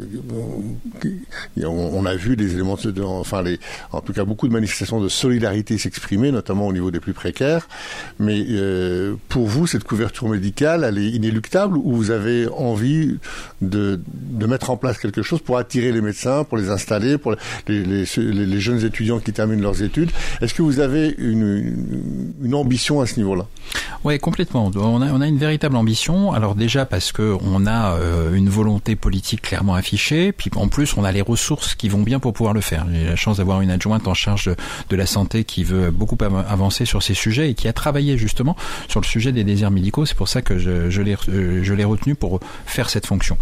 on, 1.64 2.06
a 2.06 2.16
vu 2.16 2.36
des 2.36 2.54
éléments, 2.54 2.78
de, 2.84 3.02
enfin, 3.02 3.44
en 3.92 4.02
tout 4.02 4.14
cas, 4.14 4.26
beaucoup 4.26 4.48
de 4.48 4.54
manifestations 4.54 5.00
de 5.00 5.10
solidarité 5.10 5.78
s'exprimer, 5.78 6.32
notamment 6.32 6.68
au 6.68 6.74
niveau 6.74 6.92
des 6.92 7.00
plus 7.00 7.14
précaires. 7.14 7.68
Mais 8.20 8.46
euh, 8.50 9.16
pour 9.30 9.48
vous, 9.48 9.68
cette 9.68 9.84
couverture 9.84 10.28
médicale, 10.30 10.84
elle 10.84 10.98
est 10.98 11.10
inéluctable 11.10 11.78
ou 11.78 11.94
vous 11.94 12.12
avez 12.12 12.48
envie 12.48 13.18
de, 13.62 14.00
de 14.08 14.46
mettre 14.46 14.70
en 14.70 14.78
place 14.78 14.98
quelque 14.98 15.22
chose 15.22 15.42
pour 15.42 15.58
attirer 15.58 15.92
les 15.92 16.02
médecins, 16.02 16.44
pour 16.44 16.58
les 16.58 16.70
installer, 16.70 17.18
pour 17.18 17.36
les, 17.68 18.06
jeunes 18.06 18.84
étudiants 18.84 19.20
qui 19.20 19.34
terminent 19.34 19.62
leurs 19.62 19.82
études? 19.84 20.12
Est-ce 20.42 20.54
que 20.54 20.62
vous 20.62 20.80
avez 20.80 21.16
une 21.18 22.29
ambition 22.54 23.02
à 23.02 23.06
ce 23.06 23.18
niveau-là. 23.18 23.46
Oui, 24.04 24.18
complètement. 24.18 24.72
On 24.76 25.02
a, 25.02 25.28
une 25.28 25.38
véritable 25.38 25.76
ambition. 25.76 26.32
Alors 26.32 26.56
déjà 26.56 26.86
parce 26.86 27.12
que 27.12 27.38
on 27.42 27.66
a 27.66 27.96
euh, 27.96 28.34
une 28.34 28.50
volonté 28.50 28.96
politique 28.96 29.42
clairement 29.42 29.76
affichée, 29.76 30.32
puis 30.32 30.50
en 30.56 30.68
plus 30.68 30.96
on 30.98 31.04
a 31.04 31.12
les 31.12 31.22
ressources 31.22 31.76
qui 31.76 31.90
vont 31.90 32.02
bien 32.02 32.20
pour 32.20 32.34
pouvoir 32.34 32.54
le 32.54 32.62
faire. 32.62 32.86
J'ai 32.92 33.06
la 33.06 33.16
chance 33.16 33.38
d'avoir 33.38 33.62
une 33.62 33.72
adjointe 33.72 34.08
en 34.08 34.14
charge 34.14 34.50
de, 34.90 34.96
la 34.96 35.06
santé 35.06 35.44
qui 35.44 35.64
veut 35.64 35.92
beaucoup 35.92 36.18
avancer 36.22 36.86
sur 36.86 37.04
ces 37.04 37.14
sujets 37.14 37.52
et 37.52 37.54
qui 37.54 37.68
a 37.68 37.74
travaillé 37.74 38.18
justement 38.18 38.56
sur 38.88 39.00
le 39.00 39.06
sujet 39.06 39.32
des 39.32 39.44
déserts 39.44 39.72
médicaux. 39.72 40.06
C'est 40.06 40.18
pour 40.18 40.28
ça 40.28 40.42
que 40.42 40.58
je, 40.58 41.02
l'ai 41.02 41.16
euh, 41.30 41.64
je 41.64 41.84
retenu 41.84 42.16
pour 42.16 42.40
faire 42.66 42.90
cette 42.90 43.06
fonction. 43.06 43.38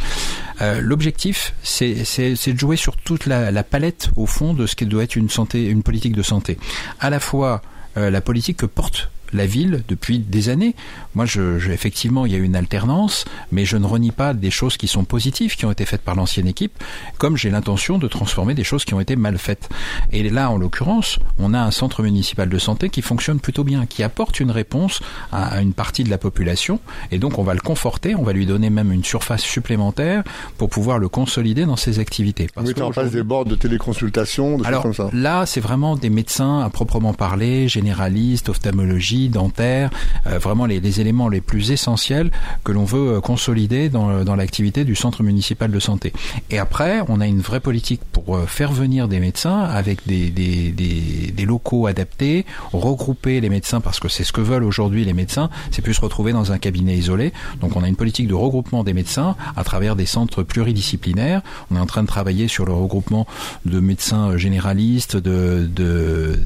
Euh, 0.61 0.81
L'objectif, 0.81 1.53
c'est 1.63 1.95
de 1.95 2.59
jouer 2.59 2.77
sur 2.77 2.95
toute 2.97 3.25
la, 3.25 3.63
palette 3.63 4.09
au 4.15 4.25
fond 4.25 4.53
de 4.53 4.65
ce 4.65 4.75
qui 4.75 4.85
doit 4.85 5.03
être 5.03 5.15
une 5.15 5.29
santé, 5.29 5.65
une 5.65 5.83
politique 5.83 6.15
de 6.15 6.23
santé. 6.23 6.57
À 6.99 7.09
la 7.09 7.19
fois 7.19 7.61
la 7.97 8.21
politique 8.21 8.57
que 8.57 8.65
porte 8.65 9.09
la 9.33 9.45
ville 9.45 9.83
depuis 9.87 10.19
des 10.19 10.49
années. 10.49 10.75
Moi, 11.15 11.25
je, 11.25 11.59
je, 11.59 11.71
effectivement, 11.71 12.25
il 12.25 12.31
y 12.31 12.35
a 12.35 12.39
une 12.39 12.55
alternance, 12.55 13.25
mais 13.51 13.65
je 13.65 13.77
ne 13.77 13.85
renie 13.85 14.11
pas 14.11 14.33
des 14.33 14.51
choses 14.51 14.77
qui 14.77 14.87
sont 14.87 15.03
positives, 15.03 15.55
qui 15.55 15.65
ont 15.65 15.71
été 15.71 15.85
faites 15.85 16.01
par 16.01 16.15
l'ancienne 16.15 16.47
équipe, 16.47 16.73
comme 17.17 17.37
j'ai 17.37 17.49
l'intention 17.49 17.97
de 17.97 18.07
transformer 18.07 18.53
des 18.53 18.63
choses 18.63 18.85
qui 18.85 18.93
ont 18.93 18.99
été 18.99 19.15
mal 19.15 19.37
faites. 19.37 19.69
Et 20.11 20.29
là, 20.29 20.49
en 20.49 20.57
l'occurrence, 20.57 21.19
on 21.37 21.53
a 21.53 21.59
un 21.59 21.71
centre 21.71 22.03
municipal 22.03 22.49
de 22.49 22.57
santé 22.57 22.89
qui 22.89 23.01
fonctionne 23.01 23.39
plutôt 23.39 23.63
bien, 23.63 23.85
qui 23.85 24.03
apporte 24.03 24.39
une 24.39 24.51
réponse 24.51 25.01
à 25.31 25.61
une 25.61 25.73
partie 25.73 26.03
de 26.03 26.09
la 26.09 26.17
population, 26.17 26.79
et 27.11 27.19
donc 27.19 27.37
on 27.39 27.43
va 27.43 27.53
le 27.53 27.59
conforter, 27.59 28.15
on 28.15 28.23
va 28.23 28.33
lui 28.33 28.45
donner 28.45 28.69
même 28.69 28.91
une 28.91 29.03
surface 29.03 29.41
supplémentaire 29.41 30.23
pour 30.57 30.69
pouvoir 30.69 30.99
le 30.99 31.09
consolider 31.09 31.65
dans 31.65 31.75
ses 31.75 31.99
activités. 31.99 32.47
Vous 32.55 32.63
mettez 32.63 32.81
en 32.81 32.91
place 32.91 33.11
des 33.11 33.23
bords 33.23 33.45
de 33.45 33.55
téléconsultation, 33.55 34.57
des 34.57 34.65
Alors, 34.65 34.83
choses 34.83 34.97
comme 34.97 35.09
ça. 35.09 35.15
Là, 35.15 35.45
c'est 35.45 35.61
vraiment 35.61 35.95
des 35.95 36.09
médecins 36.09 36.59
à 36.59 36.69
proprement 36.69 37.13
parler, 37.13 37.67
généralistes, 37.67 38.49
ophtalmologistes, 38.49 39.16
ophtalmologie, 39.17 39.29
dentaire, 39.29 39.89
vraiment 40.25 40.65
les, 40.65 41.01
éléments 41.01 41.29
les 41.29 41.41
plus 41.41 41.71
essentiels 41.71 42.31
que 42.63 42.71
l'on 42.71 42.85
veut 42.85 43.21
consolider 43.21 43.89
dans, 43.89 44.23
dans 44.23 44.35
l'activité 44.35 44.83
du 44.83 44.95
centre 44.95 45.23
municipal 45.23 45.71
de 45.71 45.79
santé. 45.79 46.13
Et 46.49 46.59
après, 46.59 47.01
on 47.07 47.19
a 47.21 47.27
une 47.27 47.41
vraie 47.41 47.59
politique 47.59 48.01
pour 48.11 48.39
faire 48.47 48.71
venir 48.71 49.07
des 49.07 49.19
médecins 49.19 49.61
avec 49.61 50.05
des, 50.07 51.45
locaux 51.45 51.87
adaptés, 51.87 52.45
regrouper 52.73 53.39
les 53.39 53.49
médecins 53.49 53.79
parce 53.79 53.99
que 53.99 54.09
c'est 54.09 54.23
ce 54.23 54.33
que 54.33 54.41
veulent 54.41 54.65
aujourd'hui 54.65 55.05
les 55.05 55.13
médecins, 55.13 55.49
c'est 55.71 55.81
plus 55.81 55.93
se 55.93 56.01
retrouver 56.01 56.33
dans 56.33 56.51
un 56.51 56.57
cabinet 56.57 56.95
isolé. 56.97 57.31
Donc 57.61 57.75
on 57.75 57.83
a 57.83 57.87
une 57.87 57.95
politique 57.95 58.27
de 58.27 58.33
regroupement 58.33 58.83
des 58.83 58.93
médecins 58.93 59.35
à 59.55 59.63
travers 59.63 59.95
des 59.95 60.05
centres 60.05 60.43
pluridisciplinaires. 60.43 61.41
On 61.71 61.77
est 61.77 61.79
en 61.79 61.85
train 61.85 62.03
de 62.03 62.07
travailler 62.07 62.47
sur 62.47 62.65
le 62.65 62.73
regroupement 62.73 63.25
de 63.65 63.79
médecins 63.79 64.37
généralistes, 64.37 65.15
de 65.15 65.67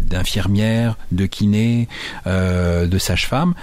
d'infirmières, 0.10 0.98
de, 1.12 1.26
kinés, 1.26 1.88
euh, 2.28 2.61
de 2.88 2.98
sages-femmes 2.98 3.54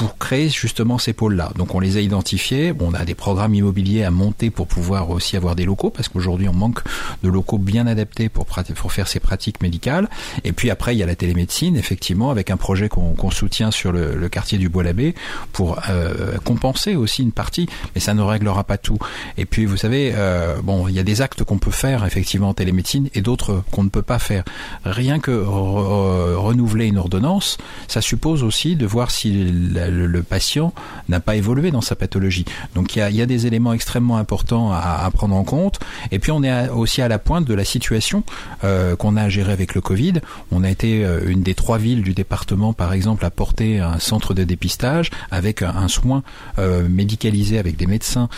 pour 0.00 0.16
créer 0.16 0.48
justement 0.48 0.96
ces 0.96 1.12
pôles-là. 1.12 1.52
Donc 1.58 1.74
on 1.74 1.78
les 1.78 1.98
a 1.98 2.00
identifiés, 2.00 2.72
on 2.80 2.94
a 2.94 3.04
des 3.04 3.14
programmes 3.14 3.54
immobiliers 3.54 4.02
à 4.02 4.10
monter 4.10 4.48
pour 4.48 4.66
pouvoir 4.66 5.10
aussi 5.10 5.36
avoir 5.36 5.54
des 5.56 5.66
locaux, 5.66 5.90
parce 5.90 6.08
qu'aujourd'hui 6.08 6.48
on 6.48 6.54
manque 6.54 6.80
de 7.22 7.28
locaux 7.28 7.58
bien 7.58 7.86
adaptés 7.86 8.30
pour, 8.30 8.46
faire 8.48 9.08
ces 9.08 9.20
pratiques 9.20 9.60
médicales. 9.60 10.08
Et 10.42 10.52
puis 10.52 10.70
après 10.70 10.94
il 10.94 10.98
y 11.00 11.02
a 11.02 11.06
la 11.06 11.16
télémédecine, 11.16 11.76
effectivement, 11.76 12.30
avec 12.30 12.50
un 12.50 12.56
projet 12.56 12.88
qu'on 12.88 13.30
soutient 13.30 13.70
sur 13.70 13.92
le, 13.92 14.26
quartier 14.30 14.56
du 14.56 14.70
Bois-l'Abbé 14.70 15.14
pour 15.52 15.78
euh, 15.90 16.38
compenser 16.44 16.96
aussi 16.96 17.22
une 17.22 17.32
partie, 17.32 17.68
mais 17.94 18.00
ça 18.00 18.14
ne 18.14 18.22
réglera 18.22 18.64
pas 18.64 18.78
tout. 18.78 18.96
Et 19.36 19.44
puis 19.44 19.66
vous 19.66 19.76
savez, 19.76 20.14
euh, 20.14 20.62
bon, 20.62 20.88
il 20.88 20.94
y 20.94 20.98
a 20.98 21.02
des 21.02 21.20
actes 21.20 21.44
qu'on 21.44 21.58
peut 21.58 21.70
faire 21.70 22.06
effectivement 22.06 22.48
en 22.48 22.54
télémédecine 22.54 23.10
et 23.12 23.20
d'autres 23.20 23.62
qu'on 23.70 23.84
ne 23.84 23.90
peut 23.90 24.00
pas 24.00 24.18
faire. 24.18 24.44
Rien 24.86 25.18
que 25.18 25.30
renouveler 25.30 26.86
une 26.86 26.96
ordonnance, 26.96 27.58
ça 27.86 28.00
suppose 28.00 28.42
aussi 28.44 28.76
de 28.76 28.86
voir 28.86 29.10
si 29.10 29.30
le, 29.90 30.22
patient 30.22 30.72
n'a 31.08 31.20
pas 31.20 31.36
évolué 31.36 31.70
dans 31.70 31.80
sa 31.80 31.96
pathologie. 31.96 32.44
Donc 32.74 32.94
il 32.94 32.98
y 32.98 33.22
a, 33.22 33.26
des 33.26 33.46
éléments 33.46 33.72
extrêmement 33.72 34.16
importants 34.16 34.72
à, 34.72 35.08
prendre 35.12 35.34
en 35.34 35.44
compte. 35.44 35.80
Et 36.10 36.18
puis 36.18 36.30
on 36.30 36.42
est 36.42 36.68
aussi 36.68 37.02
à 37.02 37.08
la 37.08 37.18
pointe 37.18 37.46
de 37.46 37.54
la 37.54 37.64
situation 37.64 38.22
euh, 38.64 38.96
qu'on 38.96 39.16
a 39.16 39.22
à 39.22 39.28
gérer 39.28 39.52
avec 39.52 39.74
le 39.74 39.80
Covid. 39.80 40.14
On 40.50 40.62
a 40.62 40.70
été 40.70 41.04
euh, 41.04 41.20
une 41.26 41.42
des 41.42 41.54
trois 41.54 41.78
villes 41.78 42.02
du 42.02 42.12
département, 42.12 42.72
par 42.72 42.92
exemple, 42.92 43.24
à 43.24 43.30
porter 43.30 43.80
un 43.80 43.98
centre 43.98 44.34
de 44.34 44.44
dépistage 44.44 45.10
avec 45.30 45.62
un, 45.62 45.88
soin 45.88 46.22
euh, 46.58 46.88
médicalisé 46.88 47.58
avec 47.58 47.76
des 47.76 47.86
médecins 47.86 48.28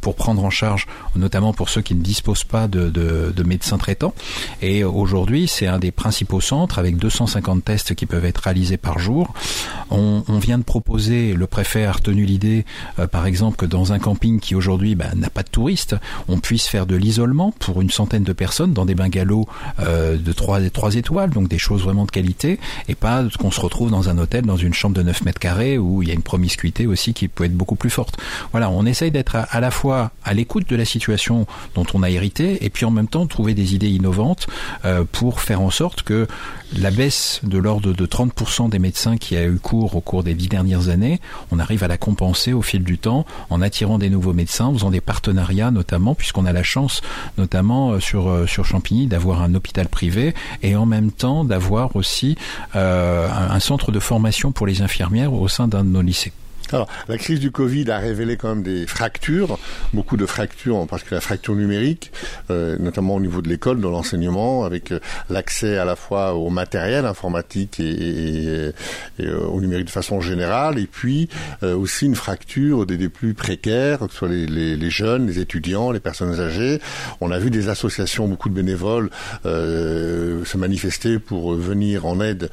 pour 0.00 0.14
prendre 0.14 0.44
en 0.44 0.50
charge, 0.50 0.86
notamment 1.16 1.52
pour 1.52 1.68
ceux 1.68 1.82
qui 1.82 1.94
ne 1.94 2.02
disposent 2.02 2.44
pas 2.44 2.68
de, 2.68 2.88
de, 2.88 3.32
de 3.34 3.42
médecins 3.42 3.78
traitants. 3.78 4.14
Et 4.60 4.84
aujourd'hui, 4.84 5.48
c'est 5.48 5.66
un 5.66 5.78
des 5.78 5.90
principaux 5.90 6.40
centres 6.40 6.78
avec 6.78 6.96
250 6.96 7.64
tests 7.64 7.94
qui 7.94 8.06
peuvent 8.06 8.24
être 8.24 8.38
réalisés 8.38 8.76
par 8.76 8.98
jour. 8.98 9.34
On 9.90 10.22
vient 10.38 10.58
de 10.58 10.62
proposer 10.64 10.91
le 10.98 11.44
préfet 11.46 11.84
a 11.84 11.92
retenu 11.92 12.24
l'idée, 12.24 12.64
euh, 12.98 13.06
par 13.06 13.26
exemple, 13.26 13.56
que 13.56 13.66
dans 13.66 13.92
un 13.92 13.98
camping 13.98 14.40
qui 14.40 14.54
aujourd'hui 14.54 14.94
bah, 14.94 15.06
n'a 15.14 15.30
pas 15.30 15.42
de 15.42 15.48
touristes, 15.48 15.96
on 16.28 16.38
puisse 16.38 16.66
faire 16.66 16.86
de 16.86 16.96
l'isolement 16.96 17.52
pour 17.58 17.80
une 17.80 17.90
centaine 17.90 18.24
de 18.24 18.32
personnes 18.32 18.72
dans 18.72 18.84
des 18.84 18.94
bungalows 18.94 19.46
euh, 19.80 20.16
de 20.16 20.32
3, 20.32 20.60
trois 20.70 20.94
étoiles, 20.94 21.30
donc 21.30 21.48
des 21.48 21.58
choses 21.58 21.82
vraiment 21.82 22.04
de 22.04 22.10
qualité, 22.10 22.58
et 22.88 22.94
pas 22.94 23.24
qu'on 23.38 23.50
se 23.50 23.60
retrouve 23.60 23.90
dans 23.90 24.08
un 24.08 24.18
hôtel, 24.18 24.44
dans 24.44 24.56
une 24.56 24.74
chambre 24.74 24.94
de 24.94 25.02
9 25.02 25.24
mètres 25.24 25.38
carrés, 25.38 25.78
où 25.78 26.02
il 26.02 26.08
y 26.08 26.10
a 26.10 26.14
une 26.14 26.22
promiscuité 26.22 26.86
aussi 26.86 27.14
qui 27.14 27.28
peut 27.28 27.44
être 27.44 27.56
beaucoup 27.56 27.76
plus 27.76 27.90
forte. 27.90 28.18
Voilà, 28.52 28.70
on 28.70 28.86
essaye 28.86 29.10
d'être 29.10 29.36
à, 29.36 29.60
la 29.60 29.70
fois 29.70 30.10
à 30.24 30.34
l'écoute 30.34 30.68
de 30.68 30.76
la 30.76 30.84
situation 30.84 31.46
dont 31.74 31.86
on 31.94 32.02
a 32.02 32.10
hérité, 32.10 32.64
et 32.64 32.70
puis 32.70 32.84
en 32.84 32.90
même 32.90 33.08
temps 33.08 33.26
trouver 33.26 33.54
des 33.54 33.74
idées 33.74 33.90
innovantes 33.90 34.46
euh, 34.84 35.04
pour 35.10 35.40
faire 35.40 35.60
en 35.60 35.70
sorte 35.70 36.02
que 36.02 36.26
la 36.78 36.90
baisse 36.90 37.40
de 37.42 37.58
l'ordre 37.58 37.92
de 37.92 38.06
30% 38.06 38.70
des 38.70 38.78
médecins 38.78 39.16
qui 39.16 39.36
a 39.36 39.44
eu 39.44 39.56
cours 39.56 39.96
au 39.96 40.00
cours 40.00 40.22
des 40.22 40.34
dix 40.34 40.48
dernières 40.48 40.81
années, 40.88 41.20
on 41.50 41.58
arrive 41.58 41.84
à 41.84 41.88
la 41.88 41.98
compenser 41.98 42.52
au 42.52 42.62
fil 42.62 42.84
du 42.84 42.98
temps 42.98 43.24
en 43.50 43.62
attirant 43.62 43.98
des 43.98 44.10
nouveaux 44.10 44.32
médecins, 44.32 44.66
en 44.66 44.72
faisant 44.72 44.90
des 44.90 45.00
partenariats 45.00 45.70
notamment, 45.70 46.14
puisqu'on 46.14 46.46
a 46.46 46.52
la 46.52 46.62
chance 46.62 47.02
notamment 47.38 47.92
euh, 47.92 48.00
sur, 48.00 48.28
euh, 48.28 48.46
sur 48.46 48.64
Champigny 48.64 49.06
d'avoir 49.06 49.42
un 49.42 49.54
hôpital 49.54 49.88
privé 49.88 50.34
et 50.62 50.76
en 50.76 50.86
même 50.86 51.10
temps 51.10 51.44
d'avoir 51.44 51.96
aussi 51.96 52.36
euh, 52.76 53.28
un 53.30 53.60
centre 53.60 53.92
de 53.92 54.00
formation 54.00 54.52
pour 54.52 54.66
les 54.66 54.82
infirmières 54.82 55.32
au 55.32 55.48
sein 55.48 55.68
d'un 55.68 55.84
de 55.84 55.90
nos 55.90 56.02
lycées. 56.02 56.32
Alors, 56.72 56.88
la 57.08 57.18
crise 57.18 57.38
du 57.38 57.50
Covid 57.50 57.90
a 57.90 57.98
révélé 57.98 58.36
quand 58.36 58.48
même 58.48 58.62
des 58.62 58.86
fractures, 58.86 59.58
beaucoup 59.92 60.16
de 60.16 60.24
fractures, 60.24 60.86
parce 60.88 61.02
que 61.02 61.14
la 61.14 61.20
fracture 61.20 61.54
numérique, 61.54 62.12
euh, 62.50 62.76
notamment 62.78 63.16
au 63.16 63.20
niveau 63.20 63.42
de 63.42 63.48
l'école, 63.48 63.80
de 63.80 63.88
l'enseignement, 63.88 64.64
avec 64.64 64.92
euh, 64.92 65.00
l'accès 65.28 65.76
à 65.76 65.84
la 65.84 65.96
fois 65.96 66.34
au 66.34 66.48
matériel 66.48 67.04
informatique 67.04 67.78
et, 67.78 68.72
euh, 69.20 69.40
au 69.46 69.60
numérique 69.60 69.86
de 69.86 69.90
façon 69.90 70.20
générale, 70.20 70.78
et 70.78 70.86
puis 70.86 71.28
euh, 71.62 71.76
aussi 71.76 72.06
une 72.06 72.14
fracture 72.14 72.86
des, 72.86 72.96
des, 72.96 73.10
plus 73.10 73.34
précaires, 73.34 73.98
que 73.98 74.10
ce 74.10 74.16
soit 74.16 74.28
les, 74.28 74.90
jeunes, 74.90 75.26
les 75.26 75.40
étudiants, 75.40 75.90
les 75.90 76.00
personnes 76.00 76.40
âgées. 76.40 76.80
On 77.20 77.30
a 77.30 77.38
vu 77.38 77.50
des 77.50 77.68
associations, 77.68 78.28
beaucoup 78.28 78.48
de 78.48 78.54
bénévoles 78.54 79.10
euh, 79.44 80.44
se 80.44 80.56
manifester 80.56 81.18
pour 81.18 81.54
venir 81.54 82.06
en 82.06 82.20
aide 82.20 82.48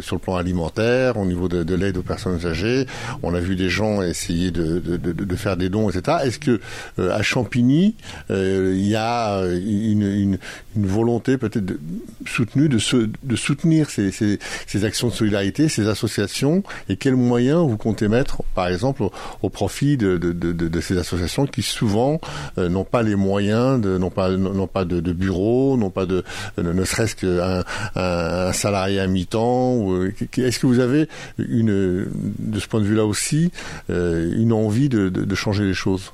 sur 0.00 0.16
le 0.16 0.20
plan 0.20 0.36
alimentaire, 0.36 1.16
au 1.16 1.26
niveau 1.26 1.48
de, 1.48 1.64
de 1.64 1.74
l'aide 1.74 1.96
aux 1.96 2.02
personnes 2.02 2.46
âgées. 2.46 2.86
On 3.22 3.34
a 3.34 3.40
vu 3.40 3.56
des 3.64 3.70
gens 3.70 4.02
essayer 4.02 4.50
de, 4.50 5.36
faire 5.36 5.56
des 5.56 5.68
dons, 5.68 5.88
etc. 5.88 6.18
Est-ce 6.24 6.38
que 6.38 6.60
euh, 6.98 7.14
à 7.14 7.22
Champigny, 7.22 7.94
euh, 8.30 8.74
il 8.76 8.86
y 8.86 8.96
a 8.96 9.42
une, 9.44 10.38
une, 10.76 10.86
volonté 10.86 11.38
peut-être 11.38 11.78
soutenue 12.26 12.68
de, 12.68 12.78
de 13.22 13.36
soutenir 13.36 13.88
ces, 13.90 14.84
actions 14.84 15.08
de 15.08 15.12
solidarité, 15.12 15.68
ces 15.68 15.88
associations, 15.88 16.62
et 16.88 16.96
quels 16.96 17.16
moyens 17.16 17.66
vous 17.66 17.76
comptez 17.76 18.08
mettre, 18.08 18.42
par 18.54 18.68
exemple, 18.68 19.02
au, 19.42 19.48
profit 19.48 19.96
de, 19.96 20.18
de, 20.18 20.80
ces 20.80 20.98
associations 20.98 21.46
qui 21.46 21.62
souvent 21.62 22.20
euh, 22.58 22.68
n'ont 22.68 22.84
pas 22.84 23.02
les 23.02 23.14
moyens, 23.14 23.80
n'ont 23.80 24.10
pas, 24.10 24.28
pas 24.72 24.84
de, 24.84 25.12
bureau, 25.12 25.76
n'ont 25.76 25.90
pas 25.90 26.06
de, 26.06 26.24
ne 26.58 26.84
serait-ce 26.84 27.16
qu'un 27.16 27.62
un, 27.94 28.48
un 28.48 28.52
salarié 28.52 29.00
à 29.00 29.06
mi-temps. 29.06 30.04
Est-ce 30.36 30.58
que 30.58 30.66
vous 30.66 30.80
avez 30.80 31.08
une, 31.38 32.08
de 32.38 32.60
ce 32.60 32.66
point 32.66 32.80
de 32.80 32.86
vue-là 32.86 33.04
aussi, 33.04 33.43
euh, 33.90 34.32
une 34.36 34.52
envie 34.52 34.88
de, 34.88 35.34
changer 35.34 35.64
les 35.64 35.74
choses 35.74 36.12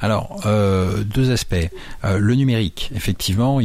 Alors, 0.00 0.40
euh, 0.44 1.04
deux 1.04 1.30
aspects. 1.30 1.54
Euh, 2.04 2.18
le 2.18 2.34
numérique, 2.34 2.90
effectivement, 2.94 3.60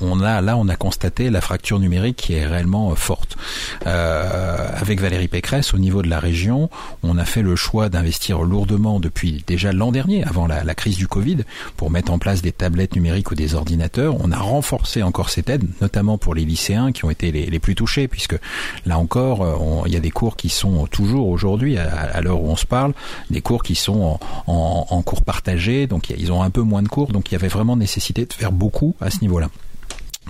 on, 0.00 0.20
a 0.20 0.40
là, 0.40 0.56
on 0.56 0.68
a 0.68 0.76
constaté 0.76 1.28
la 1.28 1.40
fracture 1.40 1.78
numérique 1.78 2.16
qui 2.16 2.34
est 2.34 2.46
réellement 2.46 2.94
forte. 2.94 3.36
Avec 3.84 5.00
Valérie 5.00 5.28
Pécresse, 5.28 5.74
au 5.74 5.78
niveau 5.78 6.02
de 6.02 6.08
la 6.08 6.20
région, 6.20 6.70
on 7.02 7.18
a 7.18 7.24
fait 7.24 7.42
le 7.42 7.56
choix 7.56 7.88
d'investir 7.88 8.42
lourdement 8.42 9.00
depuis 9.00 9.44
déjà 9.46 9.72
l'an 9.72 9.92
dernier, 9.92 10.24
avant 10.24 10.46
la, 10.46 10.74
crise 10.74 10.96
du 10.96 11.08
Covid, 11.08 11.38
pour 11.76 11.90
mettre 11.90 12.12
en 12.12 12.18
place 12.18 12.42
des 12.42 12.52
tablettes 12.52 12.94
numériques 12.94 13.30
ou 13.30 13.34
des 13.34 13.54
ordinateurs. 13.54 14.16
On 14.20 14.30
a 14.32 14.38
renforcé 14.38 15.02
encore 15.02 15.30
cette 15.30 15.50
aide, 15.50 15.64
notamment 15.80 16.18
pour 16.18 16.34
les 16.34 16.44
lycéens 16.44 16.92
qui 16.92 17.04
ont 17.04 17.10
été 17.10 17.30
les, 17.32 17.58
plus 17.58 17.74
touchés, 17.74 18.08
puisque 18.08 18.36
là 18.84 18.98
encore, 18.98 19.84
il 19.86 19.92
y 19.92 19.96
a 19.96 20.00
des 20.00 20.10
cours 20.10 20.36
qui 20.36 20.48
sont 20.48 20.86
toujours 20.86 21.28
aujourd'hui, 21.28 21.78
à, 21.78 21.90
à 22.16 22.20
l'heure 22.20 22.42
où 22.42 22.50
on 22.50 22.55
se 22.56 22.66
parle, 22.66 22.92
des 23.30 23.40
cours 23.40 23.62
qui 23.62 23.74
sont 23.74 24.18
en 24.46 25.02
cours 25.02 25.22
partagés, 25.22 25.86
donc 25.86 26.10
ils 26.10 26.32
ont 26.32 26.42
un 26.42 26.50
peu 26.50 26.62
moins 26.62 26.82
de 26.82 26.88
cours, 26.88 27.12
donc 27.12 27.30
il 27.30 27.32
y 27.32 27.36
avait 27.36 27.48
vraiment 27.48 27.76
nécessité 27.76 28.24
de 28.26 28.32
faire 28.32 28.52
beaucoup 28.52 28.94
à 29.00 29.10
ce 29.10 29.20
niveau-là. 29.20 29.48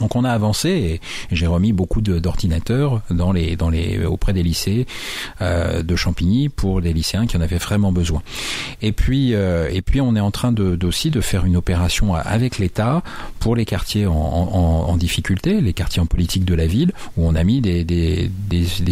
Donc 0.01 0.15
on 0.15 0.25
a 0.25 0.31
avancé 0.31 0.69
et 0.69 1.01
j'ai 1.31 1.47
remis 1.47 1.73
beaucoup 1.73 2.01
d'ordinateurs 2.01 3.03
auprès 4.07 4.33
des 4.33 4.43
lycées 4.43 4.87
euh, 5.41 5.83
de 5.83 5.97
Champigny 5.97 6.49
pour 6.49 6.81
les 6.81 6.93
lycéens 6.93 7.27
qui 7.27 7.37
en 7.37 7.41
avaient 7.41 7.59
vraiment 7.59 7.93
besoin. 7.93 8.23
Et 8.83 8.93
puis, 8.93 9.35
euh, 9.35 9.71
on 9.99 10.15
est 10.15 10.21
en 10.21 10.31
train 10.31 10.53
de, 10.53 10.79
aussi 10.87 11.11
de 11.11 11.23
faire 11.23 11.47
une 11.47 11.57
opération 11.57 12.15
avec 12.15 12.59
l'État 12.59 13.03
pour 13.39 13.57
les 13.57 13.65
quartiers 13.65 14.07
en, 14.07 14.97
difficulté, 14.97 15.61
les 15.61 15.73
quartiers 15.73 16.03
en 16.03 16.07
politique 16.07 16.45
de 16.45 16.55
la 16.55 16.67
ville, 16.67 16.93
où 17.17 17.27
on 17.27 17.35
a 17.35 17.45
mis 17.45 17.61
des, 17.61 18.31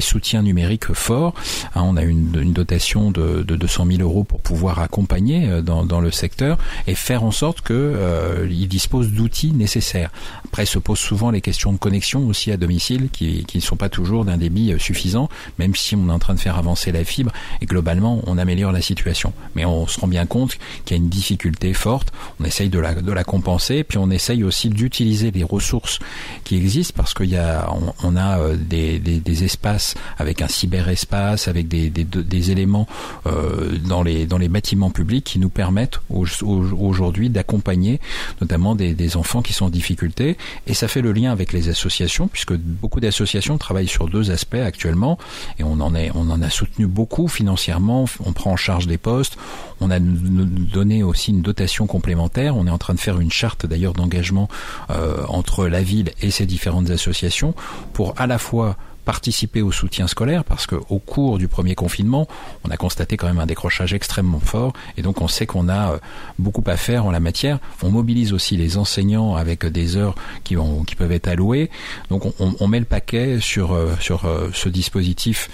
soutiens 0.01 0.43
numériques 0.43 0.93
forts. 0.93 1.35
Hein, 1.75 1.83
on 1.85 1.97
a 1.97 2.03
une, 2.03 2.53
dotation 2.55 3.11
de, 3.11 3.43
de 3.43 3.57
200 3.57 3.87
000 3.87 4.03
euros 4.03 4.25
pour 4.25 4.41
pouvoir 4.41 4.79
accompagner 4.79 5.49
euh, 5.49 5.63
dans, 5.63 6.01
le 6.01 6.11
secteur 6.11 6.59
et 6.87 6.95
faire 6.95 7.25
en 7.25 7.31
sorte 7.31 7.61
qu'ils 7.61 8.69
disposent 8.69 9.13
d'outils 9.13 9.53
nécessaires. 9.53 10.11
Après, 10.45 10.67
se 10.67 10.79
souvent 10.95 11.31
les 11.31 11.41
questions 11.41 11.73
de 11.73 11.79
connexion 11.79 12.27
aussi 12.27 12.51
à 12.53 12.57
domicile 12.57 13.09
qui, 13.11 13.45
ne 13.55 13.61
sont 13.61 13.77
pas 13.77 13.89
toujours 13.89 14.25
d'un 14.25 14.37
débit 14.37 14.73
euh, 14.73 14.79
suffisant, 14.79 15.29
même 15.59 15.75
si 15.75 15.97
on 15.97 16.09
est 16.09 16.13
en 16.13 16.19
train 16.19 16.35
de 16.35 16.41
faire 16.41 16.59
avancer 16.59 16.93
la 16.93 17.05
fibre 17.05 17.33
et 17.61 17.67
globalement 17.67 18.21
on 18.27 18.39
améliore 18.39 18.73
la 18.73 18.83
situation. 18.83 19.33
Mais 19.55 19.65
on 19.65 19.87
se 19.87 20.01
rend 20.01 20.09
bien 20.09 20.27
compte 20.27 20.57
qu'il 20.85 20.97
y 20.97 21.01
a 21.01 21.03
une 21.03 21.09
difficulté 21.09 21.73
forte, 21.73 22.13
on 22.41 22.45
essaye 22.45 22.69
de 22.69 22.79
la, 22.79 22.95
de 22.95 23.13
la 23.13 23.25
compenser, 23.25 23.85
puis 23.85 23.99
on 23.99 24.11
essaye 24.11 24.45
aussi 24.45 24.69
d'utiliser 24.69 25.31
les 25.31 25.45
ressources 25.45 25.99
qui 26.45 26.57
existent 26.57 26.95
parce 26.97 27.15
qu'il 27.15 27.31
y 27.31 27.37
a, 27.37 27.69
on, 28.03 28.17
a 28.17 28.39
euh, 28.39 28.57
des, 28.57 28.99
des, 28.99 29.45
espaces 29.45 29.95
avec 30.19 30.43
un 30.43 30.49
cyberespace, 30.49 31.49
avec 31.49 31.69
des, 31.69 31.91
des, 31.91 32.51
éléments 32.51 32.87
euh, 33.27 33.79
dans, 33.79 34.03
les, 34.03 34.27
dans 34.27 34.39
les 34.39 34.49
bâtiments 34.49 34.91
publics 34.91 35.25
qui 35.25 35.39
nous 35.39 35.49
permettent 35.49 36.01
aujourd'hui 36.11 37.31
d'accompagner 37.31 38.01
notamment 38.41 38.75
des 38.75 39.17
enfants 39.17 39.43
qui 39.43 39.53
sont 39.53 39.67
en 39.67 39.71
difficulté 39.71 40.37
et 40.67 40.75
ça 40.75 40.84
ça 40.85 40.89
fait 40.89 41.01
le 41.01 41.13
lien 41.13 41.33
avec 41.33 41.55
les 41.55 41.71
associations, 41.71 42.29
puisque 42.29 42.53
beaucoup 42.53 43.01
d'associations 43.01 43.57
travaillent 43.57 43.89
sur 43.89 44.07
deux 44.07 44.31
aspects 44.31 44.57
actuellement, 44.57 45.17
et 45.59 45.65
on 45.65 45.81
en, 45.81 45.95
est, 45.95 46.11
on 46.15 46.29
en 46.29 46.43
a 46.43 46.51
soutenu 46.51 46.87
beaucoup 46.87 47.27
financièrement, 47.27 48.05
on 48.23 48.35
prend 48.35 48.51
en 48.51 48.57
charge 48.57 48.87
des 48.87 48.99
postes, 48.99 49.39
on 49.81 49.91
a 49.91 49.99
donné 49.99 51.03
aussi 51.03 51.31
une 51.31 51.41
dotation 51.41 51.87
complémentaire, 51.87 52.55
on 52.55 52.67
est 52.67 52.71
en 52.71 52.77
train 52.77 52.93
de 52.93 53.01
faire 53.01 53.19
une 53.19 53.31
charte 53.31 53.65
d'ailleurs 53.65 53.95
d'engagement 53.95 54.51
euh, 54.91 55.25
entre 55.29 55.69
la 55.69 55.83
ville 55.83 56.13
et 56.21 56.31
ses 56.31 56.45
différentes 56.45 56.91
associations 56.91 57.55
pour 57.95 58.13
à 58.19 58.27
la 58.27 58.37
fois 58.37 58.77
participer 59.05 59.63
au 59.63 59.73
soutien 59.73 60.07
scolaire 60.07 60.45
parce 60.45 60.67
qu'au 60.67 60.99
cours 60.99 61.39
du 61.39 61.49
premier 61.49 61.75
confinement, 61.75 62.27
on 62.65 62.71
a 62.71 62.77
constaté 62.77 63.17
quand 63.17 63.27
même 63.27 63.41
un 63.41 63.47
décrochage 63.47 63.95
extrêmement 63.95 64.41
fort 64.41 64.73
et 64.97 65.03
donc 65.03 65.21
on 65.21 65.29
sait 65.29 65.47
qu'on 65.47 65.69
a 65.69 65.93
euh, 65.93 65.99
beaucoup 66.39 66.65
à 66.67 66.77
faire 66.77 67.07
en 67.07 67.11
la 67.11 67.21
matière. 67.21 67.59
On 67.83 67.91
mobilise 67.91 68.33
aussi 68.33 68.57
les 68.57 68.77
enseignants 68.77 69.37
avec 69.37 69.67
des 69.67 69.97
heures 69.97 70.15
qui, 70.43 70.57
qui 70.87 70.95
peuvent 70.95 71.13
être 71.13 71.29
allouées. 71.29 71.71
Donc 72.11 72.27
on, 72.41 72.55
on 72.59 72.69
met 72.69 72.79
le 72.79 72.85
paquet 72.85 73.39
sur, 73.41 73.73
euh, 73.73 73.95
sur 74.01 74.25
euh, 74.25 74.51
ce 74.53 74.69
dispositif 74.69 75.51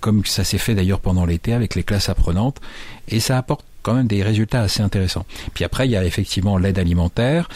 comme 0.00 0.24
ça 0.24 0.44
s'est 0.44 0.58
fait 0.58 0.74
d'ailleurs 0.74 1.00
pendant 1.00 1.24
l'été 1.24 1.52
avec 1.52 1.74
les 1.74 1.82
classes 1.82 2.08
apprenantes 2.08 2.60
et 3.08 3.20
ça 3.20 3.38
apporte 3.38 3.64
quand 3.84 3.94
même 3.94 4.08
des 4.08 4.22
résultats 4.22 4.62
assez 4.62 4.82
intéressants. 4.82 5.26
Puis 5.52 5.64
après, 5.64 5.86
il 5.86 5.92
y 5.92 5.96
a 5.96 6.04
effectivement 6.04 6.58
l'aide 6.58 6.78
alimentaire, 6.78 7.48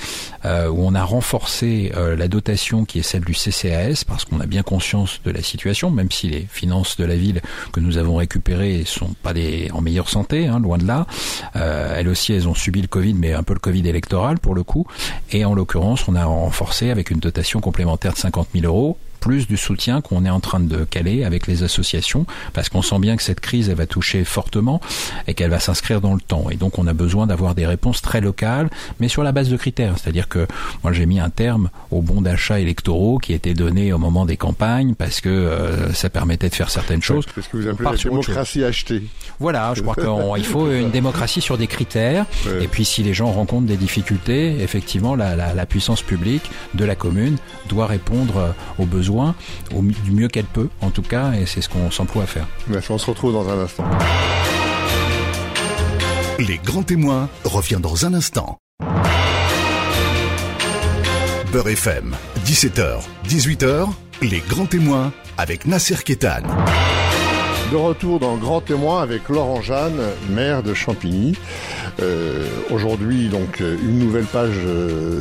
euh, 0.44 0.68
où 0.68 0.85
on 0.85 0.94
a 0.94 1.02
renforcé 1.02 1.90
euh, 1.97 2.14
la 2.14 2.28
dotation 2.28 2.85
qui 2.85 3.00
est 3.00 3.02
celle 3.02 3.25
du 3.25 3.32
CCAS, 3.32 4.04
parce 4.06 4.25
qu'on 4.25 4.38
a 4.38 4.47
bien 4.47 4.62
conscience 4.62 5.20
de 5.25 5.30
la 5.30 5.42
situation, 5.42 5.90
même 5.90 6.11
si 6.11 6.28
les 6.28 6.47
finances 6.49 6.97
de 6.97 7.04
la 7.04 7.16
ville 7.16 7.40
que 7.73 7.80
nous 7.80 7.97
avons 7.97 8.16
récupérées 8.16 8.85
sont 8.87 9.14
pas 9.23 9.32
en 9.73 9.80
meilleure 9.80 10.08
santé, 10.08 10.47
hein, 10.47 10.61
loin 10.61 10.78
de 10.78 10.87
là. 10.87 11.06
Euh, 11.56 11.97
elles 11.97 12.08
aussi, 12.08 12.32
elles 12.32 12.47
ont 12.47 12.54
subi 12.54 12.82
le 12.82 12.88
Covid, 12.88 13.14
mais 13.14 13.32
un 13.32 13.42
peu 13.42 13.54
le 13.54 13.61
Covid 13.61 13.88
électoral 13.88 14.38
pour 14.38 14.54
le 14.54 14.62
coup. 14.62 14.87
Et 15.30 15.44
en 15.44 15.54
l'occurrence, 15.54 16.08
on 16.08 16.14
a 16.14 16.25
renforcé 16.25 16.90
avec 16.90 17.11
une 17.11 17.20
dotation 17.20 17.61
complémentaire 17.61 18.12
de 18.12 18.18
50 18.18 18.49
000 18.54 18.66
euros 18.66 18.99
plus 19.28 19.47
du 19.47 19.58
soutien 19.58 20.00
qu'on 20.00 20.25
est 20.25 20.30
en 20.30 20.40
train 20.40 20.58
de 20.58 20.85
caler 20.85 21.23
avec 21.23 21.47
les 21.47 21.62
associations, 21.62 22.25
parce 22.54 22.70
qu'on 22.70 22.80
sent 22.80 22.99
bien 22.99 23.14
que 23.14 23.23
cette 23.23 23.40
crise, 23.40 23.68
elle 23.68 23.75
va 23.75 23.85
toucher 23.85 24.25
fortement 24.25 24.80
et 25.26 25.35
qu'elle 25.35 25.50
va 25.50 25.61
s'inscrire 25.61 26.00
dans 26.00 26.14
le 26.14 26.20
temps. 26.23 26.49
Et 26.49 26.56
donc, 26.56 26.78
on 26.78 26.87
a 26.87 26.94
besoin 26.94 27.26
d'avoir 27.26 27.54
des 27.54 27.66
réponses 27.66 28.00
très 28.00 28.23
locales, 28.23 28.70
mais 29.00 29.08
sur 29.08 29.23
la 29.23 29.32
base 29.32 29.50
de 29.50 29.58
critères. 29.58 29.99
C'est-à-dire 29.99 30.28
que 30.28 30.47
moi, 30.82 30.94
j'ai 30.94 31.04
mis 31.04 31.20
un 31.20 31.28
terme 31.28 31.68
aux 31.90 32.00
bons 32.00 32.23
d'achat 32.23 32.58
électoraux 32.58 33.18
qui 33.18 33.35
étaient 33.35 33.52
donnés 33.52 33.92
au 33.92 33.99
moment 33.99 34.25
des 34.25 34.38
campagnes, 34.38 34.94
parce 34.94 35.20
que 35.20 35.28
euh, 35.28 35.92
ça 35.92 36.08
permettait 36.08 36.49
de 36.49 36.54
faire 36.54 36.70
certaines 36.70 37.02
choses. 37.02 37.26
Parce 37.35 37.49
que 37.49 37.58
vous 37.58 37.68
appelez 37.68 37.90
la 37.90 37.97
démocratie 37.99 38.64
achetée. 38.64 39.02
Voilà, 39.40 39.75
je 39.75 39.82
crois 39.82 39.94
qu'il 39.94 40.44
faut 40.47 40.73
une 40.73 40.90
démocratie 40.90 41.42
sur 41.42 41.58
des 41.58 41.66
critères. 41.66 42.25
Et 42.62 42.66
puis, 42.66 42.87
si 42.87 43.02
les 43.02 43.12
gens 43.12 43.30
rencontrent 43.30 43.66
des 43.66 43.76
difficultés, 43.76 44.62
effectivement, 44.62 45.14
la, 45.14 45.37
la, 45.37 45.52
la 45.52 45.66
puissance 45.66 46.00
publique 46.00 46.50
de 46.73 46.87
la 46.87 46.94
commune 46.94 47.37
doit 47.68 47.87
répondre 47.87 48.54
aux 48.78 48.87
besoins 48.87 49.17
au, 49.75 49.82
du 49.82 50.10
mieux 50.12 50.28
qu'elle 50.28 50.44
peut, 50.44 50.68
en 50.80 50.90
tout 50.90 51.02
cas, 51.02 51.32
et 51.32 51.46
c'est 51.46 51.60
ce 51.60 51.68
qu'on 51.68 51.90
s'emploie 51.90 52.25
à 52.25 52.26
faire. 52.26 52.46
Merci, 52.68 52.90
on 52.90 52.98
se 52.98 53.06
retrouve 53.06 53.32
dans 53.32 53.48
un 53.48 53.58
instant. 53.58 53.84
Les 56.38 56.58
grands 56.58 56.84
témoins 56.84 57.28
revient 57.44 57.78
dans 57.80 58.06
un 58.06 58.14
instant. 58.14 58.58
Beurre 61.52 61.68
FM, 61.68 62.14
17h, 62.44 63.00
18h, 63.26 63.88
les 64.22 64.40
grands 64.48 64.66
témoins 64.66 65.12
avec 65.37 65.66
Nasser 65.66 65.96
Kétan. 66.04 66.42
De 67.70 67.76
retour 67.76 68.18
dans 68.18 68.38
Grand 68.38 68.62
Témoin 68.62 69.02
avec 69.02 69.28
Laurent 69.28 69.60
Jeanne, 69.60 70.00
maire 70.30 70.62
de 70.62 70.72
Champigny. 70.72 71.34
Euh, 72.00 72.46
Aujourd'hui, 72.70 73.28
donc, 73.28 73.60
une 73.60 73.98
nouvelle 73.98 74.25
page 74.25 74.54
euh, 74.64 75.20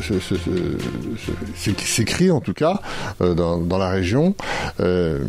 s'écrit 1.55 2.31
en 2.31 2.39
tout 2.39 2.53
cas 2.53 2.79
euh, 3.19 3.33
dans, 3.33 3.77
la 3.77 3.89
région. 3.89 4.33
Euh, 4.79 5.25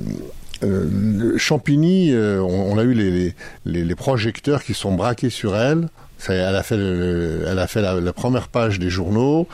Champigny, 1.39 2.15
on, 2.15 2.79
a 2.79 2.83
eu 2.85 3.35
les 3.65 3.95
projecteurs 3.97 4.63
qui 4.63 4.75
sont 4.75 4.95
braqués 4.95 5.31
sur 5.31 5.57
elle 5.57 5.89
elle 6.29 6.57
a 6.57 6.63
fait, 6.63 6.77
le, 6.77 7.45
elle 7.47 7.59
a 7.59 7.67
fait 7.67 7.81
la, 7.83 8.13
première 8.13 8.49
page 8.49 8.79
des 8.79 8.91
journaux 8.91 9.47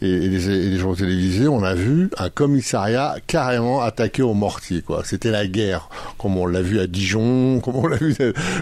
et, 0.00 0.28
des, 0.28 0.50
et, 0.50 0.70
des, 0.70 0.78
journaux 0.78 0.96
télévisés. 0.96 1.48
On 1.48 1.62
a 1.62 1.74
vu 1.74 2.10
un 2.18 2.30
commissariat 2.30 3.16
carrément 3.26 3.82
attaqué 3.82 4.22
au 4.22 4.34
mortier. 4.34 4.84
C'était 5.04 5.30
la 5.30 5.46
guerre, 5.46 5.88
comme 6.18 6.36
on 6.36 6.46
l'a 6.46 6.62
vu 6.62 6.78
à 6.80 6.86
Dijon, 6.86 7.60
comme 7.64 7.76
on 7.76 7.86
l'a 7.86 7.96
vu. 7.96 8.14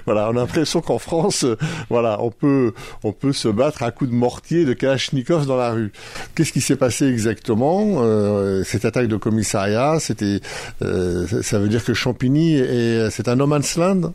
Voilà, 0.07 0.29
on 0.29 0.37
a 0.37 0.41
l'impression 0.41 0.81
qu'en 0.81 0.99
France, 0.99 1.45
voilà, 1.89 2.21
on 2.23 2.31
peut, 2.31 2.73
on 3.05 3.13
peut 3.13 3.33
se 3.33 3.49
battre 3.49 3.83
à 3.83 3.91
coups 3.91 4.11
de 4.11 4.17
mortier, 4.17 4.65
de 4.65 4.73
kalachnikov 4.73 5.47
dans 5.47 5.57
la 5.57 5.71
rue. 5.71 5.93
Qu'est-ce 6.35 6.53
qui 6.53 6.61
s'est 6.61 6.77
passé 6.77 7.07
exactement? 7.07 7.99
Euh, 7.99 8.65
Cette 8.65 8.85
attaque 8.85 9.09
de 9.09 9.17
commissariat, 9.17 9.99
c'était, 10.01 10.41
euh, 10.83 11.27
ça 11.43 11.59
veut 11.59 11.69
dire 11.69 11.85
que 11.85 11.95
Champigny 11.95 12.57
est, 12.57 13.11
c'est 13.11 13.29
un 13.29 13.37
no 13.37 13.47
man's 13.47 13.77
land? 13.77 14.13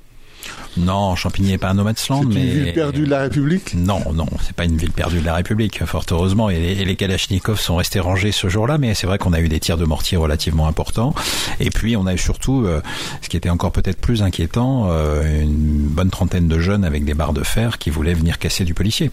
Non, 0.77 1.15
Champigny 1.15 1.51
n'est 1.51 1.57
pas 1.57 1.69
un 1.69 1.75
no 1.75 1.83
man's 1.83 2.07
land, 2.09 2.23
mais... 2.23 2.41
une 2.41 2.63
ville 2.63 2.73
perdue 2.73 3.05
de 3.05 3.09
la 3.09 3.21
République 3.21 3.73
Non, 3.75 4.01
non, 4.13 4.27
c'est 4.41 4.55
pas 4.55 4.65
une 4.65 4.77
ville 4.77 4.91
perdue 4.91 5.19
de 5.19 5.25
la 5.25 5.35
République, 5.35 5.83
fort 5.85 6.05
heureusement. 6.11 6.49
Et 6.49 6.59
les, 6.59 6.85
les 6.85 6.95
Kalachnikovs 6.95 7.59
sont 7.59 7.77
restés 7.77 7.99
rangés 7.99 8.31
ce 8.31 8.49
jour-là, 8.49 8.77
mais 8.77 8.93
c'est 8.93 9.07
vrai 9.07 9.17
qu'on 9.17 9.33
a 9.33 9.39
eu 9.39 9.47
des 9.47 9.59
tirs 9.59 9.77
de 9.77 9.85
mortier 9.85 10.17
relativement 10.17 10.67
importants. 10.67 11.13
Et 11.59 11.69
puis, 11.69 11.95
on 11.95 12.05
a 12.05 12.13
eu 12.13 12.17
surtout, 12.17 12.65
euh, 12.65 12.81
ce 13.21 13.29
qui 13.29 13.37
était 13.37 13.49
encore 13.49 13.71
peut-être 13.71 13.99
plus 13.99 14.21
inquiétant, 14.21 14.87
euh, 14.89 15.41
une 15.41 15.87
bonne 15.87 16.09
trentaine 16.09 16.47
de 16.47 16.59
jeunes 16.59 16.83
avec 16.83 17.05
des 17.05 17.13
barres 17.13 17.33
de 17.33 17.43
fer 17.43 17.77
qui 17.77 17.89
voulaient 17.89 18.13
venir 18.13 18.39
casser 18.39 18.65
du 18.65 18.73
policier. 18.73 19.11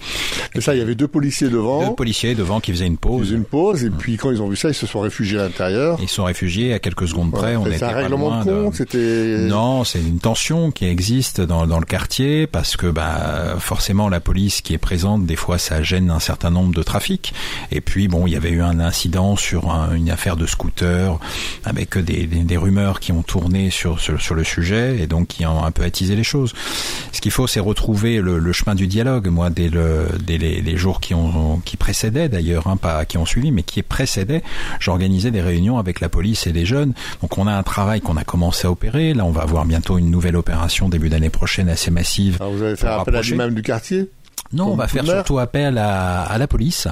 Et 0.55 0.61
ça, 0.61 0.75
il 0.75 0.79
y 0.79 0.83
avait 0.83 0.95
deux 0.95 1.09
policiers 1.09 1.49
devant. 1.49 1.89
Deux 1.89 1.95
policiers 1.95 2.35
devant 2.35 2.61
qui 2.61 2.73
faisaient 2.73 2.87
une 2.87 2.99
pause. 2.99 3.29
Ils 3.31 3.37
une 3.37 3.45
pause, 3.45 3.85
et 3.85 3.91
puis 3.91 4.17
quand 4.17 4.31
ils 4.31 4.43
ont 4.43 4.49
vu 4.49 4.57
ça, 4.57 4.69
ils 4.69 4.75
se 4.75 4.87
sont 4.87 5.01
réfugiés 5.01 5.39
à 5.39 5.45
l'intérieur. 5.45 5.99
Ils 6.03 6.09
sont 6.09 6.25
réfugiés 6.25 6.73
à 6.73 6.79
quelques 6.79 7.09
secondes 7.09 7.31
près. 7.31 7.57
Ouais, 7.57 7.57
on 7.57 7.67
était 7.67 7.85
un 7.85 7.89
règlement 7.89 8.45
de 8.45 8.51
compte, 8.51 8.75
c'était... 8.75 9.39
Non, 9.49 9.85
c'est 9.85 10.01
une 10.01 10.19
tension 10.19 10.71
qui 10.71 10.87
existe 10.87 11.41
dans, 11.41 11.52
dans 11.53 11.79
le 11.79 11.85
quartier 11.85 12.47
parce 12.47 12.77
que 12.77 12.87
bah 12.87 13.57
forcément 13.59 14.09
la 14.09 14.21
police 14.21 14.63
qui 14.63 14.73
est 14.73 14.79
présente 14.79 15.27
des 15.27 15.37
fois 15.37 15.59
ça 15.59 15.83
gêne 15.83 16.11
un 16.11 16.19
certain 16.19 16.51
nombre 16.51 16.75
de 16.75 16.83
trafics. 16.83 17.35
Et 17.71 17.81
puis 17.81 18.09
bon 18.09 18.27
il 18.27 18.33
y 18.33 18.37
avait 18.37 18.51
eu 18.51 18.63
un 18.63 18.81
incident 18.81 19.37
sur 19.37 19.71
un, 19.71 19.95
une 19.95 20.11
affaire 20.11 20.37
de 20.37 20.47
scooter 20.47 21.19
avec 21.65 21.99
des, 21.99 22.57
rumeurs 22.57 23.01
qui 23.01 23.13
ont 23.13 23.23
tourné 23.23 23.71
sur, 23.71 24.01
sur, 24.01 24.35
le 24.35 24.45
sujet 24.45 24.99
et 25.01 25.07
donc 25.07 25.29
qui 25.29 25.47
ont 25.47 25.65
un 25.65 25.71
peu 25.71 25.83
attisé 25.83 26.17
les 26.17 26.25
choses. 26.25 26.55
Ce 27.13 27.21
qu'il 27.21 27.31
faut 27.31 27.47
c'est 27.47 27.61
retrouver 27.61 28.21
le, 28.21 28.53
chemin 28.53 28.75
du 28.75 28.87
dialogue 28.87 29.29
moi 29.29 29.51
dès 29.51 29.69
le 29.69 30.09
dès 30.25 30.39
les, 30.39 30.63
les 30.63 30.77
jours 30.77 31.01
qui 31.01 31.15
ont 31.15 31.61
qui 31.65 31.77
précédaient 31.77 32.29
d'ailleurs 32.29 32.67
hein, 32.67 32.77
pas 32.77 33.05
qui 33.05 33.19
ont 33.19 33.27
suivi 33.27 33.53
mais 33.53 33.63
qui 33.63 33.83
précédaient 33.83 34.43
j'organisais 34.81 35.31
des 35.31 35.43
réunions 35.43 35.79
avec 35.79 36.01
la 36.01 36.09
police 36.09 36.47
et 36.47 36.53
les 36.53 36.65
jeunes. 36.65 36.95
Donc 37.21 37.37
on 37.37 37.47
a 37.47 37.53
un 37.53 37.63
travail 37.63 38.01
qu'on 38.01 38.17
a 38.17 38.25
commencé 38.25 38.67
à 38.67 38.71
opérer. 38.71 39.13
Là 39.13 39.25
on 39.27 39.33
va 39.33 39.43
avoir 39.43 39.67
bientôt 39.67 39.99
une 39.99 40.11
nouvelle 40.11 40.37
opération 40.37 40.89
début 40.89 41.11
d'année 41.11 41.29
prochaine 41.29 41.42
assez 41.69 41.91
massive 41.91 42.37
alors 42.41 42.53
vous 42.53 42.63
allez 42.63 42.77
faire 42.77 43.01
appel 43.01 43.17
à 43.17 43.21
l'imam 43.21 43.55
du 43.55 43.63
quartier 43.63 44.09
non, 44.53 44.73
on 44.73 44.77
va 44.77 44.89
faire 44.89 45.05
surtout 45.05 45.39
appel 45.39 45.79
à, 45.79 46.23
à 46.23 46.39
la 46.39 46.47
police 46.47 46.89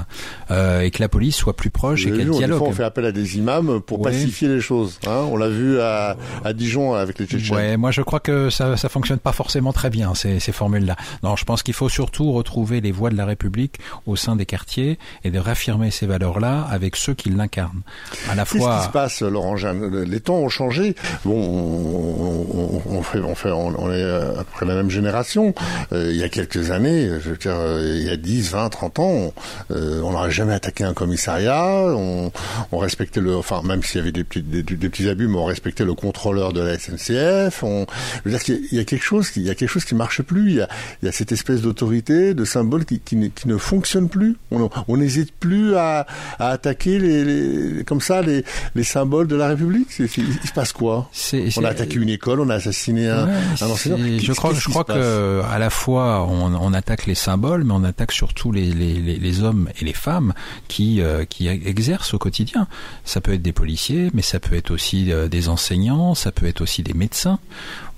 euh, 0.51 0.81
et 0.81 0.91
que 0.91 1.03
la 1.03 1.09
police 1.09 1.37
soit 1.37 1.57
plus 1.57 1.71
proche 1.71 2.07
et 2.07 2.11
qu'elle 2.11 2.31
dialogue. 2.31 2.59
Fois, 2.59 2.69
on 2.69 2.73
fait 2.73 2.85
appel 2.85 3.05
à 3.05 3.13
des 3.13 3.39
imams 3.39 3.81
pour 3.81 4.01
ouais. 4.01 4.13
pacifier 4.13 4.49
les 4.49 4.61
choses. 4.61 4.99
Hein 5.07 5.27
on 5.31 5.37
l'a 5.37 5.49
vu 5.49 5.81
à, 5.81 6.17
à, 6.45 6.53
Dijon 6.53 6.95
avec 6.95 7.19
les 7.19 7.27
Tchétchènes. 7.27 7.57
Ouais, 7.57 7.77
moi 7.77 7.91
je 7.91 8.03
crois 8.03 8.21
que 8.21 8.51
ça 8.51 8.77
ça 8.77 8.89
fonctionne 8.89 9.19
pas 9.19 9.33
forcément 9.33 9.73
très 9.73 9.91
bien 9.91 10.15
ces, 10.15 10.41
ces 10.41 10.53
formules-là. 10.53 10.97
Non, 11.23 11.37
je 11.37 11.45
pense 11.45 11.63
qu'il 11.63 11.75
faut 11.75 11.89
surtout 11.89 12.33
retrouver 12.33 12.81
les 12.81 12.93
voix 12.93 13.11
de 13.11 13.17
la 13.17 13.27
République 13.27 13.79
au 14.07 14.17
sein 14.17 14.37
des 14.37 14.47
quartiers 14.47 14.99
et 15.25 15.31
de 15.31 15.39
réaffirmer 15.39 15.91
ces 15.91 16.07
valeurs-là 16.07 16.67
avec 16.71 16.97
ceux 16.97 17.15
qui 17.15 17.31
l'incarnent. 17.31 17.83
À 18.31 18.35
la 18.35 18.45
fois. 18.45 18.61
Qu'est-ce 18.61 18.81
qui 18.81 18.87
se 18.87 18.93
passe, 18.93 19.23
Laurent 19.23 19.57
Jeanne? 19.57 20.03
Les 20.05 20.21
temps 20.21 20.39
ont 20.39 20.49
changé. 20.49 20.95
Bon, 21.25 21.35
on, 21.35 22.83
on, 22.89 22.99
on 22.99 23.03
fait, 23.03 23.21
on 23.21 23.35
fait, 23.35 23.51
on, 23.51 23.93
est 23.93 24.03
à 24.03 24.39
peu 24.39 24.45
près 24.53 24.67
la 24.67 24.75
même 24.75 24.91
génération. 24.91 25.55
Euh, 25.93 26.11
il 26.11 26.17
y 26.17 26.23
a 26.23 26.29
quelques 26.29 26.71
années, 26.71 27.07
je 27.21 27.31
veux 27.31 27.37
dire 27.37 27.50
euh, 27.51 27.99
il 28.01 28.07
y 28.07 28.11
a 28.11 28.17
10, 28.17 28.51
20, 28.51 28.69
30 28.69 28.99
ans, 28.99 29.05
on 29.05 29.33
euh, 29.71 30.01
n'aurait 30.01 30.31
jamais 30.31 30.55
attaqué 30.55 30.85
un 30.85 30.95
commissariat, 30.95 31.67
on, 31.67 32.33
on, 32.73 32.79
respectait 32.79 33.21
le, 33.21 33.37
enfin 33.37 33.63
même 33.63 33.83
s'il 33.83 33.99
y 33.99 34.01
avait 34.01 34.13
des 34.13 34.25
petits, 34.25 34.43
des, 34.43 34.63
des, 34.63 34.89
petits 34.89 35.09
abus, 35.09 35.29
mais 35.29 35.37
on 35.37 35.45
respectait 35.45 35.85
le 35.85 35.95
contrôleur 35.95 36.53
de 36.53 36.61
la 36.61 36.79
SNCF. 36.79 37.63
On, 37.63 37.87
je 38.25 38.31
veux 38.31 38.31
dire 38.31 38.43
qu'il 38.43 38.73
y 38.73 38.79
a 38.79 38.85
quelque 38.85 39.05
chose, 39.05 39.31
il 39.37 39.43
y 39.43 39.51
a 39.51 39.55
quelque 39.55 39.69
chose 39.69 39.85
qui 39.85 39.95
marche 39.95 40.23
plus. 40.23 40.51
Il 40.51 40.57
y 40.57 40.61
a, 40.61 40.69
il 41.03 41.07
y 41.07 41.09
a 41.09 41.13
cette 41.13 41.33
espèce 41.33 41.61
d'autorité, 41.61 42.35
de 42.35 42.45
symbole 42.45 42.85
qui, 42.85 43.01
qui, 43.01 43.31
qui, 43.31 43.49
ne 43.49 43.57
fonctionne 43.57 44.09
plus. 44.09 44.37
On 44.51 44.97
n'hésite 44.97 45.33
plus 45.33 45.77
à, 45.77 46.07
à 46.39 46.51
attaquer 46.51 46.99
les, 46.99 47.25
les, 47.25 47.85
comme 47.85 48.01
ça 48.01 48.23
les, 48.23 48.45
les 48.75 48.85
symboles 48.85 49.27
de 49.27 49.37
la 49.37 49.49
République. 49.49 49.89
il 49.99 50.09
se 50.09 50.53
passe 50.55 50.73
quoi? 50.73 51.09
On 51.57 51.65
a 51.65 51.69
attaqué 51.69 51.97
une 51.97 52.09
école, 52.09 52.41
on 52.41 52.49
a 52.51 52.55
assassiné 52.55 53.09
un, 53.09 53.27
ouais, 53.27 53.33
un 53.61 53.67
enseignant. 53.67 53.99
Je 54.21 54.33
crois, 54.33 54.55
je 54.55 54.69
crois 54.69 54.85
que 54.85 55.43
à 55.51 55.59
la 55.59 55.71
fois 55.71 56.27
on, 56.29 56.55
on 56.55 56.73
attaque 56.73 57.07
les 57.07 57.15
symboles 57.15 57.40
mais 57.41 57.73
on 57.73 57.85
attaque 57.85 58.13
surtout 58.13 58.53
les, 58.53 59.43
hommes 59.43 59.69
et 59.81 59.85
les 59.85 59.93
femmes 59.93 60.35
qui, 60.69 61.01
euh, 61.01 61.25
qui 61.25 61.49
exercent 61.49 62.15
au 62.15 62.19
quotidien. 62.19 62.67
Ça 63.05 63.21
peut 63.21 63.33
être 63.33 63.43
des 63.43 63.53
policiers, 63.53 64.11
mais 64.15 64.23
ça 64.23 64.41
peut 64.41 64.55
être 64.55 64.71
aussi 64.71 65.13
euh, 65.13 65.29
des 65.29 65.49
enseignants, 65.49 66.15
ça 66.15 66.33
peut 66.33 66.47
être 66.47 66.61
aussi 66.61 66.83
des 66.83 66.95
médecins 66.95 67.39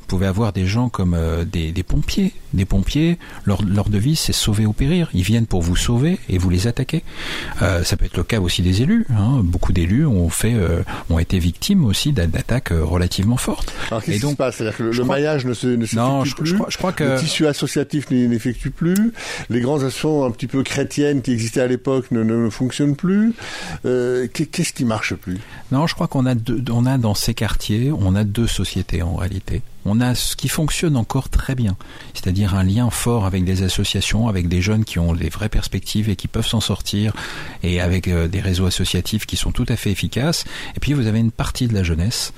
pouvez 0.07 0.27
avoir 0.27 0.53
des 0.53 0.67
gens 0.67 0.88
comme 0.88 1.15
euh, 1.15 1.45
des, 1.45 1.73
pompiers. 1.83 2.33
Des 2.55 2.65
pompiers, 2.65 3.19
leur, 3.45 3.62
leur 3.62 3.88
devise, 3.88 4.19
c'est 4.21 4.33
sauver 4.33 4.67
ou 4.67 4.73
périr. 4.73 5.09
Ils 5.15 5.23
viennent 5.23 5.47
pour 5.47 5.62
vous 5.62 5.77
sauver 5.77 6.19
et 6.29 6.38
vous 6.38 6.51
les 6.51 6.67
attaquer. 6.67 7.03
Euh, 7.62 7.83
ça 7.83 7.97
peut 7.97 8.05
être 8.05 8.17
le 8.17 8.23
cas 8.23 8.41
aussi 8.41 8.62
des 8.62 8.83
élus. 8.83 9.07
Hein. 9.11 9.41
Beaucoup 9.43 9.73
d'élus 9.73 10.07
ont 10.07 10.29
fait, 10.29 10.55
euh, 10.55 10.83
ont 11.11 11.19
été 11.19 11.38
victimes 11.38 11.85
aussi 11.85 12.12
d'attaques 12.12 12.71
relativement 12.71 13.37
fortes. 13.37 13.73
Alors 13.91 14.03
qu'est-ce 14.03 14.21
qui 14.21 14.31
se 14.31 14.37
passe? 14.37 14.57
C'est-à-dire 14.57 14.77
que 14.77 14.83
le, 14.83 15.05
maillage 15.05 15.47
ne 15.47 15.55
se 15.55 15.67
ne 15.67 15.87
non, 15.95 16.25
je, 16.25 16.35
plus. 16.35 16.47
Je 16.47 16.55
crois, 16.55 16.67
je 16.69 16.79
crois 16.79 16.93
que 16.93 17.05
le 17.05 17.19
tissu 17.19 17.47
associatif 17.47 18.11
n'effectue 18.11 18.71
plus? 18.71 19.12
Les 19.51 19.61
grandes 19.61 19.85
actions 19.85 20.25
un 20.25 20.31
petit 20.31 20.47
peu 20.47 20.62
chrétiennes 20.62 21.23
qui 21.23 21.33
existaient 21.33 21.61
à 21.61 21.67
l'époque 21.67 22.11
ne, 22.11 22.23
ne, 22.23 22.51
fonctionnent 22.51 22.97
plus? 22.97 23.35
Qu'est-ce 23.83 24.73
qui 24.73 24.85
marche 24.85 25.15
plus? 25.15 25.38
Non, 25.71 25.87
je 25.87 25.95
crois 25.95 26.09
qu'on 26.09 26.27
a, 26.27 26.35
on 26.71 26.87
a 26.87 26.99
dans 26.99 27.15
ces 27.15 27.35
quartiers, 27.35 27.93
on 27.93 28.15
a 28.15 28.25
deux 28.25 28.47
sociétés 28.47 29.03
en 29.03 29.15
réalité 29.15 29.62
on 29.85 30.01
a 30.01 30.14
ce 30.14 30.37
qui 30.37 30.49
fonctionne 30.49 30.97
encore 30.97 31.29
très 31.29 31.55
bien, 31.55 31.77
c'est-à-dire 32.14 32.55
un 32.55 32.64
lien 32.64 32.90
fort 32.90 33.27
avec 33.27 33.45
des 33.45 33.62
associations, 33.62 34.29
avec 34.29 34.49
des 34.49 34.62
jeunes 34.62 34.85
qui 34.85 34.99
ont 34.99 35.14
des 35.14 35.29
vraies 35.29 35.49
perspectives 35.49 36.09
et 36.09 36.16
qui 36.16 36.29
peuvent 36.29 36.47
s'en 36.47 36.61
sortir, 36.61 37.12
et 37.62 37.81
avec 37.81 38.09
euh, 38.09 38.29
des 38.29 38.40
réseaux 38.40 38.66
associatifs 38.66 39.27
qui 39.27 39.37
sont 39.37 39.53
tout 39.53 39.66
à 39.68 39.77
fait 39.77 39.90
efficaces. 39.90 40.45
Et 40.77 40.81
puis 40.81 40.92
vous 40.92 41.07
avez 41.07 41.18
une 41.18 41.33
partie 41.33 41.66
de 41.66 41.75
la 41.75 41.83
jeunesse 41.83 42.33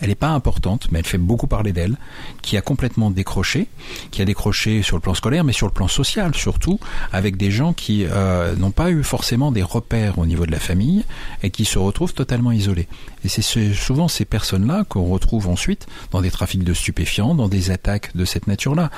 elle 0.00 0.08
n'est 0.08 0.14
pas 0.14 0.30
importante, 0.30 0.88
mais 0.90 1.00
elle 1.00 1.06
fait 1.06 1.18
beaucoup 1.18 1.46
parler 1.46 1.72
d'elle, 1.72 1.96
qui 2.42 2.56
a 2.56 2.60
complètement 2.60 3.10
décroché, 3.10 3.68
qui 4.10 4.22
a 4.22 4.24
décroché 4.24 4.82
sur 4.82 4.96
le 4.96 5.00
plan 5.00 5.14
scolaire, 5.14 5.44
mais 5.44 5.52
sur 5.52 5.66
le 5.66 5.72
plan 5.72 5.88
social 5.88 6.34
surtout, 6.34 6.78
avec 7.12 7.36
des 7.36 7.50
gens 7.50 7.72
qui 7.72 8.06
euh, 8.06 8.54
n'ont 8.56 8.70
pas 8.70 8.90
eu 8.90 9.02
forcément 9.02 9.52
des 9.52 9.62
repères 9.62 10.18
au 10.18 10.26
niveau 10.26 10.46
de 10.46 10.52
la 10.52 10.60
famille 10.60 11.04
et 11.42 11.50
qui 11.50 11.64
se 11.64 11.78
retrouvent 11.78 12.14
totalement 12.14 12.52
isolés. 12.52 12.88
Et 13.24 13.28
c'est 13.28 13.42
souvent 13.74 14.08
ces 14.08 14.24
personnes-là 14.24 14.84
qu'on 14.88 15.04
retrouve 15.04 15.48
ensuite 15.48 15.86
dans 16.10 16.20
des 16.20 16.30
trafics 16.30 16.64
de 16.64 16.74
stupéfiants, 16.74 17.34
dans 17.34 17.48
des 17.48 17.70
attaques 17.70 18.16
de 18.16 18.24
cette 18.24 18.46
nature-là. 18.46 18.90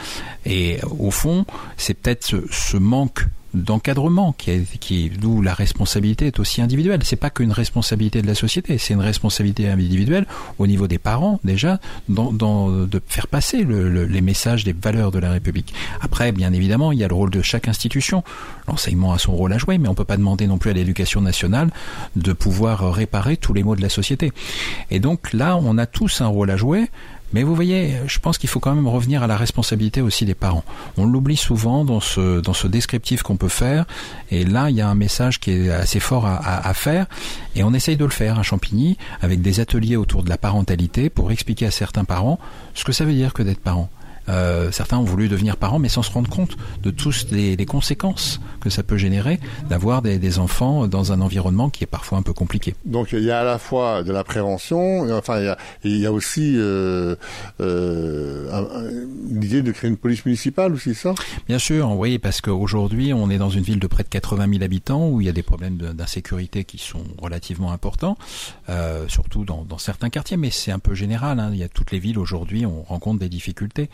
Et 0.45 0.79
au 0.99 1.11
fond, 1.11 1.47
c'est 1.77 1.95
peut-être 1.95 2.45
ce 2.51 2.77
manque 2.77 3.25
d'encadrement 3.55 4.33
qui 4.33 4.65
qui 4.81 5.11
d'où 5.11 5.43
la 5.43 5.55
responsabilité 5.55 6.27
est 6.27 6.39
aussi 6.39 6.61
individuelle. 6.63 7.01
C'est 7.05 7.17
pas 7.17 7.31
qu'une 7.31 7.53
responsabilité 7.53 8.23
de 8.23 8.27
la 8.27 8.35
société, 8.35 8.79
c'est 8.79 8.95
une 8.95 9.01
responsabilité 9.01 9.69
individuelle 9.69 10.27
au 10.59 10.67
niveau 10.67 10.87
des 10.87 10.99
parents 10.99 11.41
déjà 11.45 11.81
dans, 12.09 12.33
dans 12.33 12.71
de 12.71 13.01
faire 13.07 13.27
passer 13.27 13.65
le, 13.65 14.05
les 14.05 14.21
messages 14.21 14.65
des 14.65 14.73
valeurs 14.73 15.11
de 15.11 15.19
la 15.19 15.31
République. 15.33 15.75
Après, 16.01 16.33
bien 16.33 16.53
évidemment, 16.53 16.93
il 16.93 16.99
y 16.99 17.05
a 17.05 17.09
le 17.09 17.15
rôle 17.15 17.31
de 17.31 17.43
chaque 17.43 17.69
institution. 17.69 18.23
L'enseignement 18.69 19.13
a 19.13 19.19
son 19.19 19.33
rôle 19.33 19.53
à 19.53 19.59
jouer, 19.59 19.79
mais 19.79 19.89
on 19.89 19.95
peut 19.95 20.05
pas 20.05 20.17
demander 20.17 20.47
non 20.47 20.59
plus 20.59 20.71
à 20.71 20.75
l'éducation 20.75 21.21
nationale 21.21 21.71
de 22.17 22.33
pouvoir 22.33 22.93
réparer 22.93 23.37
tous 23.37 23.53
les 23.53 23.63
maux 23.63 23.77
de 23.77 23.83
la 23.83 23.89
société. 23.89 24.33
Et 24.91 25.01
donc 25.01 25.33
là, 25.33 25.57
on 25.57 25.79
a 25.79 25.87
tous 25.87 26.21
un 26.21 26.27
rôle 26.27 26.51
à 26.51 26.57
jouer. 26.57 26.89
Mais 27.33 27.43
vous 27.43 27.55
voyez, 27.55 27.95
je 28.07 28.19
pense 28.19 28.39
qu'il 28.39 28.49
faut 28.49 28.61
quand 28.61 28.75
même 28.75 28.89
revenir 28.89 29.23
à 29.23 29.27
la 29.27 29.37
responsabilité 29.37 30.01
aussi 30.01 30.25
des 30.25 30.35
parents. 30.35 30.65
On 30.97 31.07
l'oublie 31.07 31.37
souvent 31.37 31.85
dans 31.85 32.01
ce, 32.01 32.67
descriptif 32.67 33.23
qu'on 33.23 33.37
peut 33.37 33.49
faire. 33.49 33.87
Et 34.31 34.45
là, 34.45 34.71
il 34.71 34.77
y 34.77 34.81
a 34.81 34.89
un 34.89 34.95
message 34.95 35.41
qui 35.41 35.53
est 35.53 35.71
assez 35.71 36.01
fort 36.01 36.27
à, 36.27 36.37
à, 36.37 36.75
faire. 36.75 37.07
Et 37.55 37.63
on 37.63 37.73
essaye 37.73 37.97
de 37.97 38.05
le 38.05 38.11
faire 38.11 38.39
à 38.39 38.43
Champigny 38.43 38.97
avec 39.21 39.43
des 39.43 39.61
ateliers 39.61 39.97
autour 39.97 40.23
de 40.23 40.29
la 40.29 40.39
parentalité 40.39 41.11
pour 41.11 41.31
expliquer 41.31 41.67
à 41.67 41.71
certains 41.71 42.05
parents 42.05 42.39
ce 42.75 42.85
que 42.85 42.93
ça 42.93 43.05
veut 43.05 43.13
dire 43.13 43.33
que 43.33 43.43
d'être 43.43 43.61
parent. 43.61 43.91
Euh, 44.31 44.71
certains 44.71 44.99
ont 44.99 45.05
voulu 45.05 45.29
devenir 45.29 45.57
parents, 45.57 45.79
mais 45.79 45.89
sans 45.89 46.03
se 46.03 46.11
rendre 46.11 46.31
compte 46.31 46.57
de 46.83 46.91
toutes 46.91 47.31
les, 47.31 47.57
conséquences 47.67 48.41
que 48.61 48.71
ça 48.71 48.83
peut 48.83 48.97
générer 48.97 49.39
d'avoir 49.69 50.03
des, 50.03 50.39
enfants 50.39 50.87
dans 50.87 51.13
un 51.13 51.21
environnement 51.21 51.71
qui 51.71 51.85
est 51.85 51.89
parfois 51.89 52.19
un 52.19 52.23
peu 52.23 52.33
compliqué. 52.33 52.75
Donc 52.85 53.13
il 53.13 53.23
y 53.23 53.31
a 53.31 53.41
à 53.41 53.45
la 53.45 53.59
fois 53.59 54.03
de 54.03 54.13
la 54.13 54.25
prévention, 54.25 55.11
enfin 55.17 55.55
il 55.85 55.97
y 55.99 56.07
a, 56.07 56.13
aussi 56.13 56.55
euh, 56.57 57.17
euh, 57.61 59.05
l'idée 59.29 59.63
de 59.63 59.73
créer 59.73 59.91
une 59.91 59.97
police 59.97 60.25
municipale 60.25 60.73
aussi, 60.73 60.95
ça? 60.95 61.15
Bien 61.49 61.59
sûr, 61.59 61.91
oui, 61.93 62.19
parce 62.19 62.41
qu'aujourd'hui 62.41 63.13
on 63.13 63.31
est 63.31 63.39
dans 63.39 63.51
une 63.51 63.63
ville 63.63 63.81
de 63.81 63.87
près 63.87 64.03
de 64.03 64.09
80 64.09 64.49
000 64.51 64.63
habitants 64.63 65.09
où 65.09 65.21
il 65.21 65.27
y 65.27 65.31
a 65.31 65.33
des 65.33 65.43
problèmes 65.43 65.77
d'insécurité 65.77 66.65
qui 66.65 66.79
sont 66.79 67.05
relativement 67.21 67.73
importants, 67.73 68.17
surtout 69.09 69.45
dans, 69.45 69.67
certains 69.79 70.11
quartiers, 70.11 70.37
mais 70.37 70.51
c'est 70.51 70.73
un 70.73 70.79
peu 70.79 70.95
général. 70.95 71.41
Hein. 71.41 71.51
Il 71.53 71.59
y 71.59 71.65
a 71.65 71.69
toutes 71.69 71.91
les 71.91 71.99
villes 71.99 72.19
aujourd'hui, 72.19 72.67
on 72.67 72.83
rencontre 72.83 73.21
des 73.21 73.29
difficultés. 73.29 73.89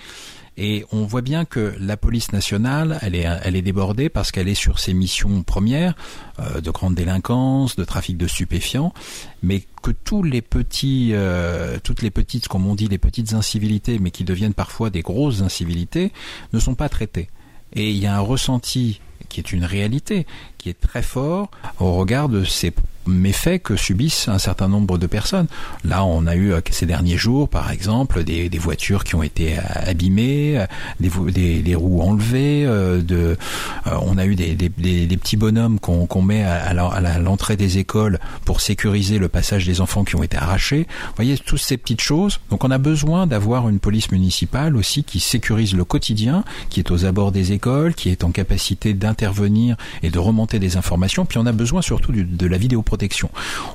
Et 0.58 0.86
on 0.90 1.04
voit 1.04 1.20
bien 1.20 1.44
que 1.44 1.74
la 1.78 1.98
police 1.98 2.32
nationale, 2.32 2.98
elle 3.02 3.14
est, 3.14 3.26
elle 3.42 3.56
est 3.56 3.62
débordée 3.62 4.08
parce 4.08 4.32
qu'elle 4.32 4.48
est 4.48 4.54
sur 4.54 4.78
ses 4.78 4.94
missions 4.94 5.42
premières 5.42 5.94
euh, 6.38 6.62
de 6.62 6.70
grande 6.70 6.94
délinquance, 6.94 7.76
de 7.76 7.84
trafic 7.84 8.16
de 8.16 8.26
stupéfiants, 8.26 8.94
mais 9.42 9.64
que 9.82 9.90
tous 9.90 10.22
les 10.22 10.40
petits, 10.40 11.10
euh, 11.12 11.78
toutes 11.82 12.00
les 12.00 12.10
petites, 12.10 12.48
comme 12.48 12.66
on 12.66 12.74
dit, 12.74 12.88
les 12.88 12.98
petites 12.98 13.34
incivilités, 13.34 13.98
mais 13.98 14.10
qui 14.10 14.24
deviennent 14.24 14.54
parfois 14.54 14.88
des 14.88 15.02
grosses 15.02 15.42
incivilités, 15.42 16.12
ne 16.54 16.58
sont 16.58 16.74
pas 16.74 16.88
traitées. 16.88 17.28
Et 17.74 17.90
il 17.90 17.98
y 17.98 18.06
a 18.06 18.16
un 18.16 18.20
ressenti 18.20 19.00
qui 19.28 19.40
est 19.40 19.52
une 19.52 19.64
réalité, 19.64 20.26
qui 20.56 20.70
est 20.70 20.80
très 20.80 21.02
fort 21.02 21.50
au 21.80 21.94
regard 21.94 22.28
de 22.30 22.44
ces 22.44 22.72
méfaits 23.06 23.62
que 23.62 23.76
subissent 23.76 24.28
un 24.28 24.38
certain 24.38 24.68
nombre 24.68 24.98
de 24.98 25.06
personnes. 25.06 25.46
Là, 25.84 26.04
on 26.04 26.26
a 26.26 26.34
eu 26.34 26.52
euh, 26.52 26.60
ces 26.70 26.86
derniers 26.86 27.16
jours, 27.16 27.48
par 27.48 27.70
exemple, 27.70 28.24
des, 28.24 28.48
voitures 28.58 29.04
qui 29.04 29.14
ont 29.14 29.22
été 29.22 29.58
euh, 29.58 29.62
abîmées, 29.90 30.58
euh, 30.58 31.30
des, 31.30 31.74
roues 31.74 32.02
enlevées, 32.02 32.64
de, 32.64 33.36
on 33.84 34.18
a 34.18 34.26
eu 34.26 34.34
des, 34.34 34.56
petits 34.56 35.36
bonhommes 35.36 35.78
qu'on 35.78 36.22
met 36.22 36.42
à, 36.42 36.68
à 36.68 37.18
l'entrée 37.18 37.56
des 37.56 37.78
écoles 37.78 38.18
pour 38.44 38.60
sécuriser 38.60 39.18
le 39.18 39.28
passage 39.28 39.66
des 39.66 39.80
enfants 39.80 40.04
qui 40.04 40.16
ont 40.16 40.22
été 40.22 40.36
arrachés. 40.36 40.86
Vous 40.88 41.16
voyez, 41.16 41.38
toutes 41.38 41.60
ces 41.60 41.76
petites 41.76 42.00
choses. 42.00 42.40
Donc 42.50 42.64
on 42.64 42.70
a 42.70 42.78
besoin 42.78 43.26
d'avoir 43.26 43.68
une 43.68 43.78
police 43.78 44.10
municipale 44.10 44.76
aussi 44.76 45.04
qui 45.04 45.20
sécurise 45.20 45.74
le 45.74 45.84
quotidien, 45.84 46.44
qui 46.70 46.80
est 46.80 46.90
aux 46.90 47.04
abords 47.04 47.32
des 47.32 47.52
écoles, 47.52 47.94
qui 47.94 48.08
est 48.08 48.24
en 48.24 48.30
capacité 48.30 48.94
d'intervenir 48.94 49.76
et 50.02 50.10
de 50.10 50.18
remonter 50.18 50.58
des 50.58 50.76
informations. 50.76 51.26
Puis 51.26 51.38
on 51.38 51.46
a 51.46 51.52
besoin 51.52 51.82
surtout 51.82 52.12
de 52.12 52.46
la 52.46 52.58
vidéoprotection. 52.58 52.95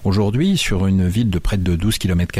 Aujourd'hui, 0.04 0.58
sur 0.58 0.88
une 0.88 1.08
ville 1.08 1.30
de 1.30 1.40
près 1.40 1.58
de 1.58 1.76
12 1.76 1.98
km, 1.98 2.32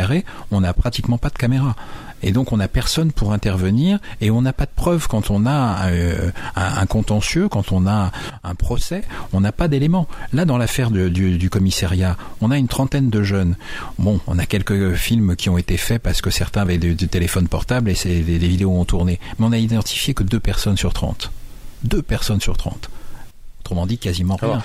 on 0.52 0.62
n'a 0.62 0.74
pratiquement 0.74 1.18
pas 1.18 1.30
de 1.30 1.38
caméra. 1.38 1.76
Et 2.24 2.32
donc 2.32 2.52
on 2.52 2.58
n'a 2.58 2.68
personne 2.68 3.12
pour 3.12 3.34
intervenir 3.34 4.00
et 4.20 4.30
on 4.30 4.42
n'a 4.42 4.54
pas 4.54 4.66
de 4.66 4.72
preuves 4.76 5.08
quand 5.08 5.32
on 5.32 5.46
a 5.46 5.88
euh, 5.90 6.32
un, 6.56 6.86
contentieux, 6.86 7.50
quand 7.50 7.72
on 7.72 7.88
a 7.88 8.12
un 8.44 8.56
procès, 8.56 9.04
on 9.34 9.42
n'a 9.42 9.52
pas 9.52 9.68
d'éléments. 9.68 10.08
Là, 10.34 10.46
dans 10.46 10.58
l'affaire 10.58 10.92
du, 10.92 11.50
commissariat, 11.50 12.18
on 12.40 12.52
a 12.52 12.58
une 12.58 12.68
trentaine 12.68 13.10
de 13.10 13.24
jeunes. 13.24 13.56
Bon, 13.98 14.20
on 14.28 14.38
a 14.38 14.46
quelques 14.46 14.94
films 14.94 15.36
qui 15.36 15.50
ont 15.50 15.58
été 15.58 15.78
faits 15.78 16.02
parce 16.02 16.22
que 16.22 16.30
certains 16.30 16.62
avaient 16.62 16.78
des, 16.78 16.96
téléphones 16.96 17.48
portables 17.48 17.90
et 17.90 17.96
des, 17.96 18.38
vidéos 18.38 18.72
ont 18.72 18.86
tourné. 18.86 19.20
Mais 19.40 19.46
on 19.48 19.52
a 19.52 19.58
identifié 19.58 20.14
que 20.14 20.24
deux 20.24 20.40
personnes 20.40 20.78
sur 20.78 20.94
30. 20.94 21.32
Deux 21.84 22.02
personnes 22.02 22.42
sur 22.42 22.56
30 22.58 22.90
autrement 23.72 23.86
dit 23.86 23.98
quasiment 23.98 24.36
rien. 24.36 24.62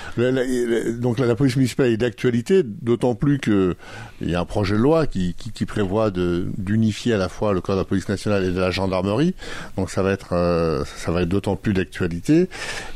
donc 0.99 1.19
la, 1.19 1.35
police 1.35 1.55
municipale 1.55 1.87
est 1.87 1.97
d'actualité, 1.97 2.63
d'autant 2.63 3.15
plus 3.15 3.39
que 3.39 3.75
il 4.19 4.29
y 4.29 4.35
a 4.35 4.41
un 4.41 4.45
projet 4.45 4.75
de 4.75 4.81
loi 4.81 5.07
qui, 5.07 5.33
qui, 5.33 5.65
prévoit 5.65 6.11
d'unifier 6.11 7.13
à 7.13 7.17
la 7.17 7.29
fois 7.29 7.53
le 7.53 7.61
corps 7.61 7.75
de 7.75 7.81
la 7.81 7.85
police 7.85 8.09
nationale 8.09 8.43
et 8.43 8.51
de 8.51 8.59
la 8.59 8.71
gendarmerie. 8.71 9.33
Donc 9.77 9.91
ça 9.91 10.01
va 10.01 10.11
être 10.11 10.33
euh, 10.33 10.83
être 11.07 11.29
d'autant 11.29 11.55
plus 11.55 11.73
d'actualité. 11.73 12.49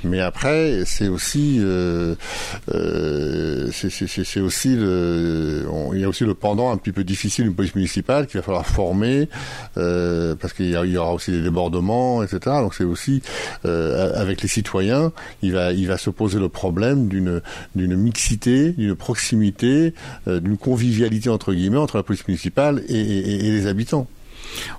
Mais 0.04 0.19
après 0.19 0.84
c'est 0.86 1.08
aussi 1.08 1.60
euh, 1.62 2.15
euh, 2.74 3.69
c'est 3.71 4.41
aussi 4.41 4.74
il 4.74 6.00
y 6.00 6.04
a 6.04 6.10
aussi 6.10 6.26
le 6.26 6.34
pendant 6.34 6.71
un 6.71 6.78
petit 6.78 6.91
peu 6.91 7.06
difficile 7.06 7.45
d'une 7.45 7.56
police 7.56 7.76
municipale 7.76 8.28
qu'il 8.28 8.39
va 8.39 8.43
falloir 8.43 8.65
former 8.65 9.30
parce 9.76 10.54
qu'il 10.54 10.71
y, 10.71 10.97
aura 10.97 11.13
aussi 11.13 11.32
des 11.32 11.41
débordements 11.41 12.21
etc. 12.21 12.39
Donc 12.58 12.76
c'est 12.76 12.84
aussi 12.84 13.21
avec 13.63 14.41
les 14.41 14.50
citoyens 14.50 15.13
il 15.41 15.54
va 15.54 15.71
il 15.71 15.88
va 15.88 15.97
se 16.01 16.09
poser 16.09 16.39
le 16.39 16.49
problème 16.49 17.07
d'une 17.07 17.41
d'une 17.75 17.95
mixité, 17.95 18.71
d'une 18.71 18.95
proximité, 18.95 19.93
euh, 20.27 20.39
d'une 20.39 20.57
convivialité 20.57 21.29
entre 21.29 21.53
guillemets 21.53 21.77
entre 21.77 21.97
la 21.97 22.03
police 22.03 22.27
municipale 22.27 22.83
et 22.89 23.51
les 23.51 23.67
habitants. 23.67 24.07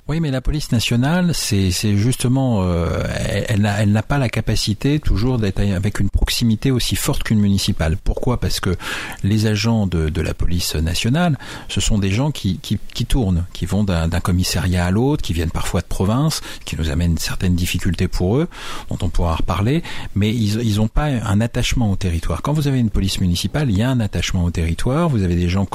Oui, 0.07 0.19
mais 0.19 0.31
la 0.31 0.41
police 0.41 0.71
nationale, 0.71 1.31
c'est 1.33 1.71
justement, 1.95 2.63
euh, 2.63 3.03
elle, 3.47 3.91
n'a 3.91 4.03
pas 4.03 4.17
la 4.17 4.29
capacité 4.29 4.99
toujours 4.99 5.37
d'être 5.37 5.59
avec 5.59 5.99
une 5.99 6.09
proximité 6.09 6.71
aussi 6.71 6.95
forte 6.95 7.23
qu'une 7.23 7.39
municipale. 7.39 7.97
Pourquoi? 8.03 8.39
Parce 8.39 8.59
que 8.59 8.75
les 9.23 9.47
agents 9.47 9.87
de, 9.87 10.21
la 10.21 10.33
police 10.33 10.75
nationale, 10.75 11.37
ce 11.69 11.81
sont 11.81 11.97
des 11.97 12.11
gens 12.11 12.31
qui, 12.31 12.59
tournent, 13.07 13.45
qui 13.53 13.65
vont 13.65 13.83
d'un 13.83 14.19
commissariat 14.19 14.85
à 14.85 14.91
l'autre, 14.91 15.21
qui 15.21 15.33
viennent 15.33 15.51
parfois 15.51 15.81
de 15.81 15.87
province, 15.87 16.41
qui 16.65 16.75
nous 16.77 16.89
amènent 16.89 17.17
certaines 17.17 17.55
difficultés 17.55 18.07
pour 18.07 18.37
eux, 18.37 18.47
dont 18.89 18.97
on 19.01 19.09
pourra 19.09 19.35
reparler, 19.35 19.83
mais 20.15 20.33
ils 20.33 20.75
n'ont 20.77 20.87
pas 20.87 21.05
un 21.05 21.41
attachement 21.41 21.91
au 21.91 21.95
territoire. 21.95 22.41
Quand 22.41 22.53
vous 22.53 22.67
avez 22.67 22.79
une 22.79 22.89
police 22.89 23.21
municipale, 23.21 23.69
il 23.69 23.77
y 23.77 23.83
a 23.83 23.89
un 23.89 23.99
attachement 23.99 24.43
au 24.43 24.51
territoire, 24.51 25.09
vous 25.09 25.23
avez 25.23 25.35
des 25.35 25.49
gens 25.49 25.67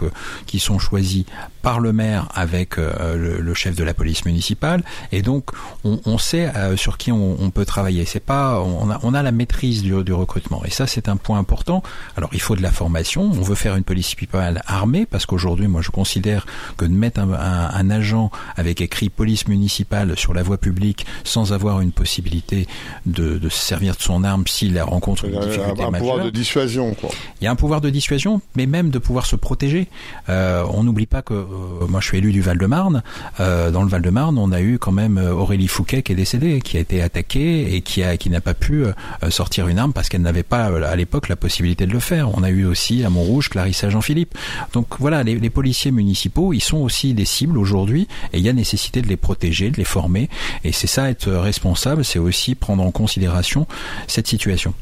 qui 0.46 0.59
sont 0.59 0.79
choisis 0.79 1.24
par 1.62 1.81
le 1.81 1.92
maire 1.92 2.29
avec 2.35 2.79
euh, 2.79 3.16
le, 3.16 3.40
le 3.40 3.55
chef 3.55 3.74
de 3.79 3.85
la 3.85 3.95
police 3.95 4.25
municipale, 4.25 4.83
et 5.12 5.23
donc 5.23 5.51
on, 5.85 6.19
sait 6.19 6.53
sur 6.77 6.99
qui 6.99 7.12
on, 7.12 7.51
peut 7.51 7.64
travailler. 7.64 8.05
C'est 8.05 8.21
pas, 8.21 8.61
on 8.61 8.91
a, 8.91 8.99
on 9.03 9.14
a 9.14 9.23
la 9.23 9.33
maîtrise 9.33 9.83
du, 9.83 10.03
du 10.03 10.12
recrutement, 10.12 10.62
et 10.64 10.71
ça 10.71 10.87
c'est 10.87 11.09
un 11.09 11.17
point 11.17 11.38
important. 11.38 11.83
Alors 12.17 12.31
il 12.33 12.41
faut 12.41 12.57
de 12.57 12.62
la 12.62 12.73
formation. 12.73 13.23
On 13.23 13.43
veut 13.43 13.55
faire 13.55 13.77
une 13.77 13.85
police 13.85 14.09
municipale 14.17 14.62
armée 14.67 15.07
parce 15.07 15.27
qu'aujourd'hui, 15.27 15.69
moi 15.69 15.83
je 15.83 15.91
considère 15.91 16.47
que 16.77 16.85
de 16.85 16.93
mettre 16.93 17.21
un, 17.21 17.33
un 17.33 17.91
agent 17.91 18.31
avec 18.57 18.81
écrit 18.81 19.09
police 19.09 19.47
municipale 19.49 20.17
sur 20.17 20.35
la 20.35 20.43
voie 20.43 20.59
publique 20.59 21.07
sans 21.25 21.53
avoir 21.53 21.81
une 21.81 21.93
possibilité 21.93 22.67
de, 23.07 23.38
de 23.38 23.49
se 23.49 23.59
servir 23.59 23.97
de 23.97 24.03
son 24.03 24.25
arme 24.25 24.47
s'il 24.47 24.81
rencontre 24.81 25.25
une 25.25 25.38
difficulté 25.38 25.83
un, 25.83 25.88
un 25.88 25.93
pouvoir 25.93 26.25
de 26.25 26.31
dissuasion. 26.31 26.95
Quoi. 26.95 27.11
Il 27.41 27.45
y 27.45 27.47
a 27.47 27.51
un 27.51 27.57
pouvoir 27.57 27.81
de 27.81 27.91
dissuasion, 27.91 28.41
mais 28.57 28.67
même 28.67 28.91
de 28.91 28.99
pouvoir 28.99 29.27
se 29.27 29.37
protéger. 29.37 29.88
Euh, 30.29 30.64
on 30.71 30.85
n'oublie 30.85 31.07
pas 31.07 31.23
que 31.23 31.35
euh, 31.35 31.87
moi 31.88 32.01
je 32.01 32.07
suis 32.07 32.19
élu 32.19 32.33
du 32.33 32.41
Val-de-Marne. 32.41 33.03
Euh, 33.41 33.67
dans 33.70 33.83
le 33.83 33.88
Val-de-Marne, 33.88 34.38
on 34.38 34.52
a 34.52 34.61
eu 34.61 34.78
quand 34.78 34.92
même 34.92 35.18
euh, 35.18 35.33
Aurélie 35.33 35.68
Fouquet 35.68 36.02
qui 36.02 36.12
est 36.12 36.16
décédée, 36.16 36.61
qui 36.61 36.76
a 36.76 36.81
été 36.81 37.02
attaquée 37.02 37.74
et 37.74 37.81
qui 37.83 38.31
n'a 38.31 38.40
pas 38.40 38.54
pu 38.54 38.85
euh, 38.85 38.92
sortir 39.31 39.68
une 39.68 39.78
arme 39.78 39.92
parce 39.92 40.09
qu'elle 40.09 40.22
n'avait 40.22 40.42
pas 40.42 40.66
à 40.66 40.96
l'époque 40.96 41.28
la 41.28 41.37
possibilité 41.37 41.87
de 41.87 41.92
le 41.92 42.00
faire. 42.00 42.37
On 42.37 42.42
a 42.42 42.50
eu 42.50 42.64
aussi 42.64 43.04
à 43.04 43.11
Montrouge 43.11 43.48
Clarissa 43.48 43.90
Jean-Philippe. 43.90 44.37
Donc 44.72 44.87
voilà, 44.98 45.22
les, 45.22 45.38
les 45.38 45.50
policiers 45.50 45.90
municipaux, 45.90 46.52
ils 46.52 46.61
sont 46.61 46.78
aussi 46.78 47.14
des 47.14 47.24
cibles 47.24 47.59
aujourd'hui 47.59 48.09
et 48.33 48.38
il 48.38 48.44
y 48.44 48.48
a 48.48 48.52
nécessité 48.52 49.02
de 49.02 49.09
les 49.09 49.16
protéger, 49.16 49.70
de 49.70 49.76
les 49.76 49.85
former. 49.85 50.28
Et 50.64 50.72
c'est 50.72 50.87
ça 50.87 51.11
être 51.11 51.31
responsable, 51.31 52.04
c'est 52.04 52.18
aussi 52.18 52.54
prendre 52.54 52.83
en 52.83 52.90
considération 52.90 53.66
cette 54.07 54.26
situation. 54.26 54.74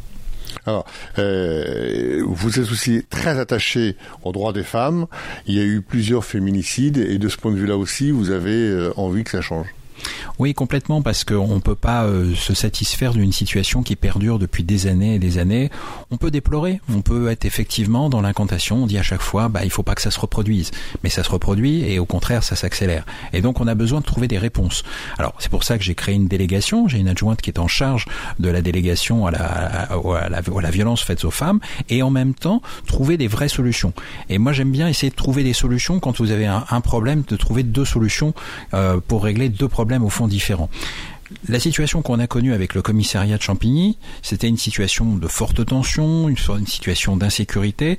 Alors, 0.66 0.85
euh, 1.18 2.22
vous 2.26 2.59
êtes 2.59 2.70
aussi 2.70 3.05
très 3.09 3.38
attaché 3.38 3.96
aux 4.24 4.33
droits 4.33 4.52
des 4.52 4.64
femmes. 4.64 5.07
Il 5.46 5.55
y 5.55 5.61
a 5.61 5.64
eu 5.64 5.81
plusieurs 5.81 6.24
féminicides 6.24 6.98
et 6.98 7.18
de 7.18 7.29
ce 7.29 7.37
point 7.37 7.52
de 7.52 7.57
vue-là 7.57 7.76
aussi, 7.76 8.11
vous 8.11 8.31
avez 8.31 8.50
euh, 8.50 8.92
envie 8.96 9.22
que 9.24 9.31
ça 9.31 9.40
change. 9.40 9.66
Oui, 10.39 10.55
complètement, 10.55 11.03
parce 11.03 11.25
qu'on 11.25 11.55
ne 11.55 11.61
peut 11.61 11.75
pas 11.75 12.05
euh, 12.05 12.35
se 12.35 12.55
satisfaire 12.55 13.13
d'une 13.13 13.33
situation 13.33 13.83
qui 13.83 13.97
perdure 13.97 14.39
depuis 14.39 14.65
des 14.65 14.87
années 14.87 15.15
et 15.15 15.19
des 15.19 15.39
années. 15.39 15.71
On 16.11 16.17
peut 16.17 16.31
déplorer, 16.31 16.81
on 16.95 17.01
peut 17.01 17.29
être 17.29 17.45
effectivement 17.45 18.11
dans 18.11 18.21
l'incantation, 18.21 18.83
on 18.83 18.87
dit 18.87 18.99
à 18.99 19.03
chaque 19.03 19.23
fois, 19.23 19.49
bah, 19.49 19.61
il 19.65 19.71
faut 19.71 19.83
pas 19.83 19.95
que 19.95 20.03
ça 20.03 20.11
se 20.11 20.21
reproduise. 20.21 20.71
Mais 21.03 21.11
ça 21.11 21.25
se 21.25 21.31
reproduit 21.31 21.83
et 21.85 21.99
au 21.99 22.05
contraire, 22.05 22.43
ça 22.43 22.57
s'accélère. 22.57 23.07
Et 23.33 23.41
donc, 23.41 23.61
on 23.61 23.67
a 23.67 23.75
besoin 23.75 24.01
de 24.01 24.05
trouver 24.05 24.29
des 24.29 24.39
réponses. 24.39 24.83
Alors, 25.19 25.35
c'est 25.39 25.51
pour 25.51 25.65
ça 25.65 25.79
que 25.79 25.85
j'ai 25.85 25.95
créé 25.95 26.15
une 26.15 26.29
délégation. 26.29 26.87
J'ai 26.89 26.99
une 26.99 27.09
adjointe 27.09 27.41
qui 27.41 27.51
est 27.51 27.59
en 27.59 27.69
charge 27.69 28.05
de 28.39 28.51
la 28.51 28.61
délégation 28.61 29.27
à 29.27 29.31
la, 29.31 30.71
violence 30.71 31.03
faite 31.03 31.25
aux 31.25 31.31
femmes 31.31 31.61
et 31.89 32.03
en 32.03 32.11
même 32.11 32.35
temps, 32.35 32.61
trouver 32.87 33.17
des 33.17 33.29
vraies 33.29 33.49
solutions. 33.49 33.93
Et 34.29 34.39
moi, 34.39 34.53
j'aime 34.53 34.71
bien 34.71 34.89
essayer 34.89 35.11
de 35.11 35.17
trouver 35.17 35.45
des 35.45 35.55
solutions 35.55 36.01
quand 36.01 36.19
vous 36.19 36.31
avez 36.31 36.47
un, 36.47 36.65
un 36.69 36.81
problème, 36.81 37.23
de 37.27 37.37
trouver 37.37 37.63
deux 37.63 37.85
solutions 37.85 38.35
euh, 38.75 39.01
pour 39.07 39.25
régler 39.25 39.49
deux 39.49 39.69
problèmes 39.69 39.86
au 40.03 40.11
fond 40.11 40.29
différents. 40.29 40.68
La 41.49 41.59
situation 41.59 42.03
qu'on 42.03 42.20
a 42.20 42.27
connue 42.27 42.53
avec 42.53 42.75
le 42.75 42.83
commissariat 42.83 43.37
de 43.37 43.42
Champigny, 43.42 43.99
c'était 44.22 44.49
une 44.49 44.57
situation 44.57 45.16
de 45.16 45.27
forte 45.27 45.64
tension, 45.66 46.29
une, 46.29 46.37
situation 46.66 47.16
d'insécurité, 47.16 47.99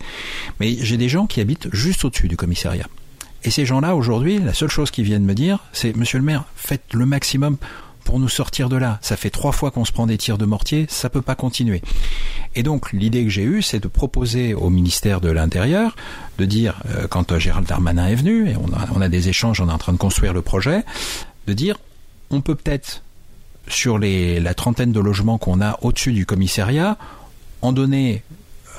mais 0.60 0.78
j'ai 0.80 0.98
des 0.98 1.10
gens 1.10 1.28
qui 1.28 1.42
habitent 1.42 1.68
juste 1.74 2.06
au-dessus 2.06 2.30
du 2.30 2.38
commissariat. 2.38 2.88
Et 3.44 3.52
ces 3.52 3.66
gens-là, 3.66 3.96
aujourd'hui, 3.96 4.40
la 4.40 4.54
seule 4.54 4.70
chose 4.70 4.92
qu'ils 4.92 5.04
viennent 5.04 5.26
me 5.26 5.36
dire, 5.36 5.60
c'est 5.74 5.96
Monsieur 5.96 6.20
le 6.20 6.24
maire, 6.24 6.46
faites 6.56 6.94
le 6.94 7.06
maximum 7.06 7.58
pour 8.06 8.20
nous 8.20 8.30
sortir 8.30 8.70
de 8.70 8.78
là. 8.78 9.00
Ça 9.02 9.18
fait 9.18 9.30
trois 9.30 9.52
fois 9.52 9.72
qu'on 9.72 9.84
se 9.84 9.92
prend 9.92 10.08
des 10.08 10.18
tirs 10.18 10.38
de 10.38 10.46
mortier, 10.46 10.86
ça 10.88 11.10
peut 11.10 11.22
pas 11.22 11.36
continuer. 11.36 11.82
Et 12.56 12.64
donc 12.64 12.94
l'idée 12.94 13.26
que 13.26 13.30
j'ai 13.30 13.44
eue, 13.44 13.62
c'est 13.62 13.82
de 13.82 13.90
proposer 13.90 14.54
au 14.54 14.70
ministère 14.70 15.20
de 15.20 15.30
l'Intérieur 15.30 15.98
de 16.38 16.46
dire, 16.46 16.82
euh, 16.90 17.08
quand 17.10 17.34
euh, 17.34 17.40
Gérald 17.40 17.68
Darmanin 17.68 18.08
est 18.08 18.16
venu, 18.16 18.50
et 18.50 18.56
on 18.56 19.02
a 19.02 19.10
des 19.10 19.28
échanges, 19.28 19.60
on 19.60 19.68
est 19.68 19.74
en 19.74 19.78
train 19.78 19.92
de 19.92 19.98
construire 19.98 20.34
le 20.34 20.42
projet, 20.42 20.86
de 21.48 21.54
dire 21.54 21.78
on 22.30 22.42
peut 22.42 22.56
peut-être, 22.56 23.04
sur 23.68 23.98
les, 23.98 24.40
la 24.40 24.54
trentaine 24.54 24.92
de 24.92 25.00
logements 25.00 25.38
qu'on 25.38 25.62
a 25.62 25.80
au-dessus 25.82 26.12
du 26.12 26.26
commissariat, 26.26 26.98
en 27.62 27.72
donner, 27.72 28.22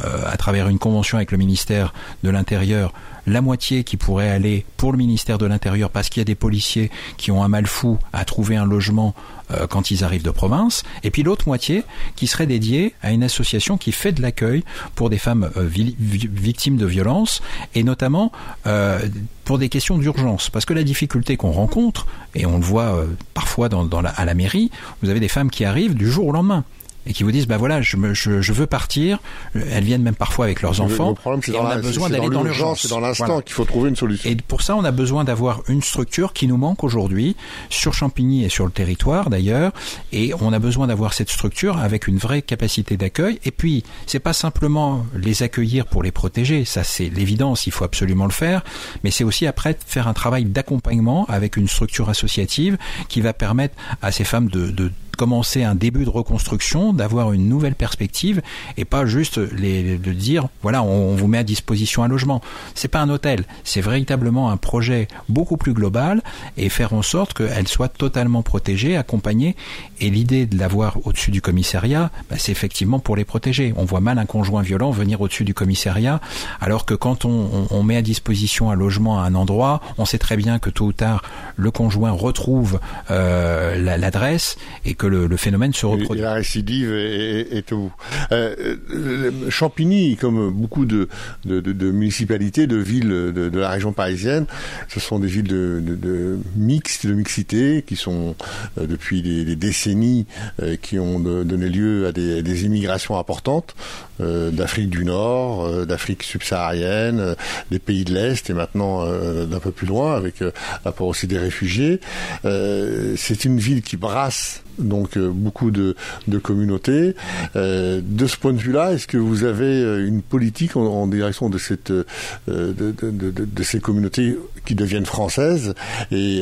à 0.01 0.37
travers 0.37 0.69
une 0.69 0.79
convention 0.79 1.17
avec 1.17 1.33
le 1.33 1.39
ministère 1.39 1.93
de 2.23 2.31
l'Intérieur, 2.31 2.93
la 3.27 3.41
moitié 3.41 3.85
qui 3.85 3.97
pourrait 3.97 4.31
aller 4.31 4.65
pour 4.77 4.93
le 4.93 4.99
ministère 4.99 5.39
de 5.39 5.47
l'Intérieur 5.47 5.91
parce 5.91 6.09
qu'il 6.09 6.21
y 6.21 6.23
a 6.23 6.25
des 6.25 6.35
policiers 6.35 6.91
qui 7.17 7.31
ont 7.31 7.43
un 7.43 7.49
mal 7.49 7.67
fou 7.67 7.99
à 8.13 8.25
trouver 8.25 8.57
un 8.57 8.65
logement 8.65 9.15
euh, 9.51 9.67
quand 9.67 9.91
ils 9.91 10.05
arrivent 10.05 10.23
de 10.23 10.31
province, 10.31 10.83
et 11.03 11.11
puis 11.11 11.23
l'autre 11.23 11.49
moitié 11.49 11.85
qui 12.17 12.27
serait 12.27 12.47
dédiée 12.47 12.95
à 13.03 13.13
une 13.13 13.23
association 13.23 13.79
qui 13.79 13.93
fait 13.93 14.13
de 14.13 14.21
l'accueil 14.21 14.63
pour 14.95 15.09
des 15.09 15.17
femmes 15.17 15.51
euh, 15.57 15.67
victimes 15.67 16.77
de 16.77 16.85
violences, 16.85 17.41
et 17.75 17.83
notamment 17.83 18.31
euh, 18.67 18.99
pour 19.45 19.59
des 19.59 19.71
questions 19.71 19.97
d'urgence. 19.97 20.51
Parce 20.51 20.67
que 20.67 20.75
la 20.75 20.83
difficulté 20.83 21.39
qu'on 21.39 21.53
rencontre, 21.53 22.07
et 22.35 22.45
on 22.45 22.59
le 22.59 22.65
voit 22.65 23.07
parfois 23.33 23.69
à 23.71 24.25
la 24.27 24.35
mairie, 24.35 24.71
vous 25.03 25.09
avez 25.09 25.21
des 25.21 25.29
femmes 25.29 25.51
qui 25.51 25.65
arrivent 25.65 25.95
du 25.95 26.11
jour 26.11 26.27
au 26.27 26.33
lendemain 26.33 26.65
et 27.09 27.12
qui 27.12 27.23
vous 27.23 27.33
disent 27.33 27.47
bah 27.47 27.57
voilà 27.57 27.81
je, 27.81 27.97
me, 27.97 28.14
je, 28.14 28.40
je, 28.40 28.53
veux 28.53 28.66
partir. 28.66 29.18
Elles 29.55 29.83
viennent 29.83 30.03
même 30.03 30.14
parfois 30.14 30.44
avec 30.44 30.62
leurs 30.62 30.81
enfants. 30.81 31.09
le 31.09 31.14
problème 31.14 31.42
c'est 31.42 31.57
on 31.57 31.66
a 31.66 31.79
besoin 31.79 32.11
d'aller 32.11 32.29
dans 32.29 32.42
l'urgence 32.42 32.83
c'est 32.83 32.88
dans 32.88 33.01
l'instant 33.01 33.40
qu'il 33.40 33.55
faut 33.55 33.64
trouver 33.64 33.88
une 33.88 33.97
solution. 33.97 34.31
Et 34.31 34.37
pour 34.37 34.62
ça 34.62 34.77
on 34.77 34.85
a 34.85 34.90
besoin 34.90 35.25
d'avoir 35.25 35.62
une 35.68 35.83
structure 35.83 36.33
qui 36.33 36.47
nous 36.47 36.59
manque 36.59 36.85
aujourd'hui 36.85 37.35
sur 37.71 37.94
Champigny 37.94 38.44
et 38.44 38.49
sur 38.49 38.66
le 38.66 38.71
territoire 38.71 39.31
d'ailleurs. 39.31 39.73
Et 40.12 40.33
on 40.40 40.53
a 40.53 40.59
besoin 40.59 40.87
d'avoir 40.87 41.14
cette 41.14 41.31
structure 41.31 41.79
avec 41.79 42.07
une 42.07 42.18
vraie 42.18 42.42
capacité 42.42 42.97
d'accueil. 42.97 43.40
Et 43.44 43.51
puis 43.51 43.85
c'est 44.07 44.18
pas 44.18 44.35
simplement 44.35 45.07
les 45.16 45.42
accueillir 45.42 45.87
pour 45.87 46.03
les 46.03 46.12
protéger. 46.12 46.64
Ça 46.66 46.85
c'est 46.85 47.09
l'évidence. 47.09 47.66
Il 47.66 47.73
faut 47.73 47.85
absolument 47.85 48.27
le 48.27 48.33
faire. 48.33 48.62
Mais 49.03 49.11
c'est 49.11 49.25
aussi 49.25 49.47
après 49.47 49.77
faire 49.87 50.09
un 50.09 50.14
travail 50.14 50.44
d'accompagnement 50.44 51.25
avec 51.29 51.57
une 51.57 51.68
structure 51.68 52.11
associative 52.11 52.77
qui 53.09 53.23
va 53.23 53.33
permettre 53.33 53.75
à 54.03 54.12
ces 54.12 54.25
femmes 54.25 54.49
de, 54.49 54.71
de 54.71 54.92
commencer 55.19 55.65
un 55.65 55.75
début 55.75 56.05
de 56.05 56.11
reconstruction, 56.11 56.93
d'avoir 56.93 57.33
une 57.33 57.49
nouvelle 57.49 57.75
perspective 57.75 58.41
et 58.77 58.85
pas 58.85 59.05
juste 59.05 59.39
de 59.39 60.13
dire 60.13 60.49
voilà 60.63 60.83
on, 60.83 61.17
vous 61.17 61.27
met 61.27 61.39
à 61.39 61.43
disposition 61.43 62.05
un 62.05 62.09
logement. 62.09 62.41
C'est 62.75 62.89
pas 62.89 63.01
un 63.01 63.11
hôtel, 63.11 63.45
c'est 63.65 63.81
véritablement 63.81 64.51
un 64.51 64.57
projet 64.57 65.09
beaucoup 65.29 65.57
plus 65.57 65.75
global 65.75 66.23
et 66.57 66.69
faire 66.69 66.93
en 66.93 67.03
sorte 67.03 67.35
qu'elle 67.35 67.67
soit 67.67 67.89
totalement 67.89 68.43
protégée, 68.43 68.97
accompagnée. 68.97 69.57
Et 70.01 70.09
l'idée 70.09 70.47
de 70.47 70.57
l'avoir 70.57 71.05
au-dessus 71.05 71.33
du 71.33 71.43
commissariat, 71.43 72.13
bah, 72.31 72.37
c'est 72.39 72.53
effectivement 72.53 73.01
pour 73.01 73.17
les 73.17 73.25
protéger. 73.25 73.75
On 73.77 73.85
voit 73.85 74.01
mal 74.01 74.19
un 74.19 74.27
conjoint 74.27 74.63
violent 74.63 74.93
venir 74.93 75.21
au-dessus 75.21 75.45
du 75.45 75.55
commissariat, 75.55 76.21
alors 76.61 76.87
que 76.87 76.95
quand 76.95 77.25
on, 77.25 77.67
on, 77.71 77.83
met 77.83 77.97
à 77.97 78.03
disposition 78.03 78.71
un 78.71 78.77
logement 78.77 79.21
à 79.21 79.25
un 79.25 79.35
endroit, 79.35 79.81
on 79.99 80.05
sait 80.05 80.19
très 80.19 80.37
bien 80.37 80.61
que 80.61 80.71
tôt 80.71 80.87
ou 80.87 80.93
tard 80.93 81.23
le 81.57 81.73
conjoint 81.73 82.13
retrouve 82.13 82.79
euh, 83.11 83.97
l'adresse 83.97 84.57
et 84.85 84.95
que 84.95 85.08
le, 85.09 85.37
phénomène 85.37 85.73
se 85.73 85.87
reproduit. 85.87 86.21
Et 86.21 86.23
la 86.23 86.35
récidive 86.35 86.92
est, 86.92 87.53
est, 87.53 87.73
au 87.73 87.90
euh, 88.33 89.31
Champigny, 89.51 90.16
comme 90.16 90.51
beaucoup 90.51 90.85
de, 90.85 91.09
de, 91.44 91.61
de, 91.61 91.90
municipalités, 91.90 92.66
de 92.66 92.77
villes 92.77 93.09
de, 93.09 93.59
la 93.59 93.71
région 93.71 93.92
parisienne, 93.92 94.47
ce 94.88 95.01
sont 95.01 95.18
des 95.18 95.27
villes 95.27 95.49
de, 95.49 95.83
de, 95.85 96.38
mixte, 96.57 97.07
de 97.07 97.14
mixité, 97.14 97.85
qui 97.87 97.97
sont 97.97 98.37
euh, 98.79 98.87
depuis 98.87 99.23
des, 99.23 99.57
décennies, 99.57 100.27
euh, 100.62 100.77
qui 100.81 100.99
ont 100.99 101.18
donné 101.21 101.68
lieu 101.68 102.07
à 102.07 102.12
des, 102.12 102.42
des 102.42 102.64
immigrations 102.64 103.18
importantes 103.18 103.75
d'Afrique 104.21 104.90
du 104.90 105.05
Nord, 105.05 105.87
d'Afrique 105.87 106.25
subsaharienne, 106.25 107.37
des 107.71 107.79
pays 107.79 108.05
de 108.05 108.12
l'Est 108.12 108.51
et 108.51 108.53
maintenant 108.53 109.07
d'un 109.47 109.61
peu 109.61 109.71
plus 109.71 109.87
loin 109.87 110.16
avec 110.16 110.40
l'apport 110.85 111.07
aussi 111.07 111.29
des 111.29 111.38
réfugiés. 111.38 112.01
C'est 112.42 113.44
une 113.44 113.59
ville 113.59 113.81
qui 113.81 113.97
brasse 113.97 114.64
donc 114.79 115.17
euh, 115.17 115.31
beaucoup 115.31 115.71
de, 115.71 115.97
de 116.27 116.38
communautés. 116.38 117.14
Euh, 117.57 118.01
de 118.05 118.27
ce 118.27 118.37
point 118.37 118.53
de 118.53 118.59
vue-là, 118.59 118.93
est-ce 118.93 119.07
que 119.07 119.17
vous 119.17 119.45
avez 119.45 119.64
euh, 119.64 120.07
une 120.07 120.23
politique 120.23 120.77
en, 120.77 121.07
direction 121.07 121.49
de, 121.49 121.59
cette, 121.59 121.91
de, 121.91 122.05
de, 122.47 122.95
de, 123.03 123.62
ces 123.62 123.81
communautés 123.81 124.37
qui 124.64 124.75
deviennent 124.75 125.07
françaises? 125.07 125.75
Et 126.12 126.38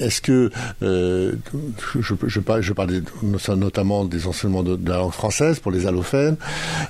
est-ce 0.00 0.20
que, 0.20 0.50
je, 0.80 2.14
je, 2.26 2.40
parle, 2.40 2.62
je 2.62 2.72
parle 2.72 3.02
notamment 3.56 4.04
des 4.04 4.26
enseignements 4.26 4.62
de, 4.62 4.78
la 4.88 4.98
langue 4.98 5.12
française 5.12 5.58
pour 5.58 5.70
les 5.70 5.86
allophones, 5.86 6.36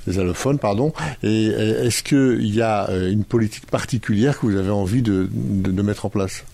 les 0.06 0.18
allophones, 0.18 0.58
pardon, 0.58 0.92
et 1.22 1.46
est-ce 1.46 2.02
qu'il 2.02 2.54
y 2.54 2.62
a 2.62 2.88
une 2.90 3.24
politique 3.24 3.66
particulière 3.66 4.38
que 4.38 4.46
vous 4.46 4.56
avez 4.56 4.70
envie 4.70 5.02
de, 5.02 5.28
de 5.32 5.82
mettre 5.82 6.06
en 6.06 6.10
place? 6.10 6.44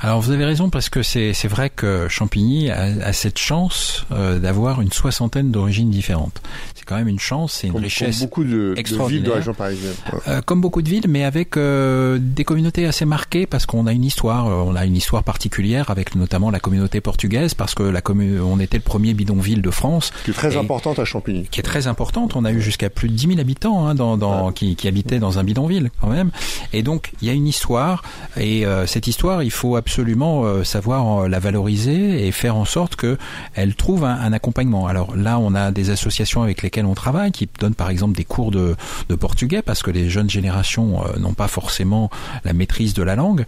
Alors 0.00 0.20
vous 0.20 0.30
avez 0.30 0.44
raison 0.44 0.70
parce 0.70 0.88
que 0.88 1.02
c'est 1.02 1.48
vrai 1.48 1.70
que 1.70 2.08
Champigny 2.08 2.70
a, 2.70 2.82
a 2.82 3.12
cette 3.12 3.38
chance 3.38 4.06
euh, 4.12 4.38
d'avoir 4.38 4.80
une 4.80 4.92
soixantaine 4.92 5.50
d'origines 5.50 5.90
différentes. 5.90 6.40
C'est 6.74 6.86
quand 6.86 6.96
même 6.96 7.08
une 7.08 7.18
chance, 7.20 7.58
c'est 7.60 7.66
une 7.66 7.76
richesse 7.76 8.20
comme 8.20 8.28
beaucoup 8.28 8.44
de, 8.44 8.74
extraordinaire. 8.78 9.20
De 9.20 9.24
villes 9.24 9.30
de 9.30 9.36
région 9.36 9.54
parisienne. 9.54 9.94
Euh, 10.28 10.40
comme 10.40 10.62
beaucoup 10.62 10.80
de 10.80 10.88
villes, 10.88 11.04
mais 11.08 11.24
avec 11.24 11.58
euh, 11.58 12.18
des 12.18 12.44
communautés 12.44 12.86
assez 12.86 13.04
marquées 13.04 13.44
parce 13.44 13.66
qu'on 13.66 13.86
a 13.86 13.92
une 13.92 14.04
histoire, 14.04 14.46
euh, 14.46 14.64
on 14.66 14.74
a 14.74 14.86
une 14.86 14.96
histoire 14.96 15.22
particulière 15.22 15.90
avec 15.90 16.14
notamment 16.14 16.50
la 16.50 16.58
communauté 16.58 17.02
portugaise 17.02 17.52
parce 17.52 17.74
que 17.74 17.82
la 17.82 18.00
on 18.42 18.58
était 18.60 18.78
le 18.78 18.82
premier 18.82 19.12
bidonville 19.12 19.60
de 19.60 19.70
France. 19.70 20.10
Qui 20.24 20.30
est 20.30 20.34
très 20.34 20.56
importante 20.56 20.98
à 20.98 21.04
Champigny. 21.04 21.44
Qui 21.50 21.60
est 21.60 21.64
très 21.64 21.86
importante. 21.86 22.34
On 22.34 22.44
a 22.44 22.50
eu 22.50 22.62
jusqu'à 22.62 22.88
plus 22.88 23.08
de 23.08 23.14
10 23.14 23.28
000 23.28 23.40
habitants 23.40 23.86
hein, 23.86 23.94
dans, 23.94 24.16
dans 24.16 24.50
qui, 24.50 24.74
qui, 24.74 24.88
habitaient 24.88 25.18
dans 25.18 25.38
un 25.38 25.44
bidonville 25.44 25.90
quand 26.00 26.08
même. 26.08 26.30
Et 26.72 26.82
donc 26.82 27.12
il 27.20 27.28
y 27.28 27.30
a 27.30 27.34
une 27.34 27.46
histoire 27.46 28.02
et 28.38 28.64
cette 28.86 29.06
histoire, 29.06 29.42
il 29.42 29.50
faut 29.50 29.76
absolument 29.76 29.89
absolument 29.90 30.62
savoir 30.62 31.28
la 31.28 31.40
valoriser 31.40 32.24
et 32.24 32.30
faire 32.30 32.54
en 32.54 32.64
sorte 32.64 32.94
que 32.94 33.18
elle 33.54 33.74
trouve 33.74 34.04
un, 34.04 34.32
accompagnement. 34.32 34.86
Alors 34.86 35.16
là, 35.16 35.40
on 35.40 35.52
a 35.56 35.72
des 35.72 35.90
associations 35.90 36.44
avec 36.44 36.62
lesquelles 36.62 36.86
on 36.86 36.94
travaille 36.94 37.32
qui 37.32 37.48
donnent 37.58 37.74
par 37.74 37.90
exemple 37.90 38.16
des 38.16 38.24
cours 38.24 38.52
de, 38.52 38.76
de 39.08 39.14
portugais 39.16 39.62
parce 39.62 39.82
que 39.82 39.90
les 39.90 40.08
jeunes 40.08 40.30
générations 40.30 41.02
n'ont 41.18 41.34
pas 41.34 41.48
forcément 41.48 42.08
la 42.44 42.52
maîtrise 42.52 42.94
de 42.94 43.02
la 43.02 43.16
langue. 43.16 43.44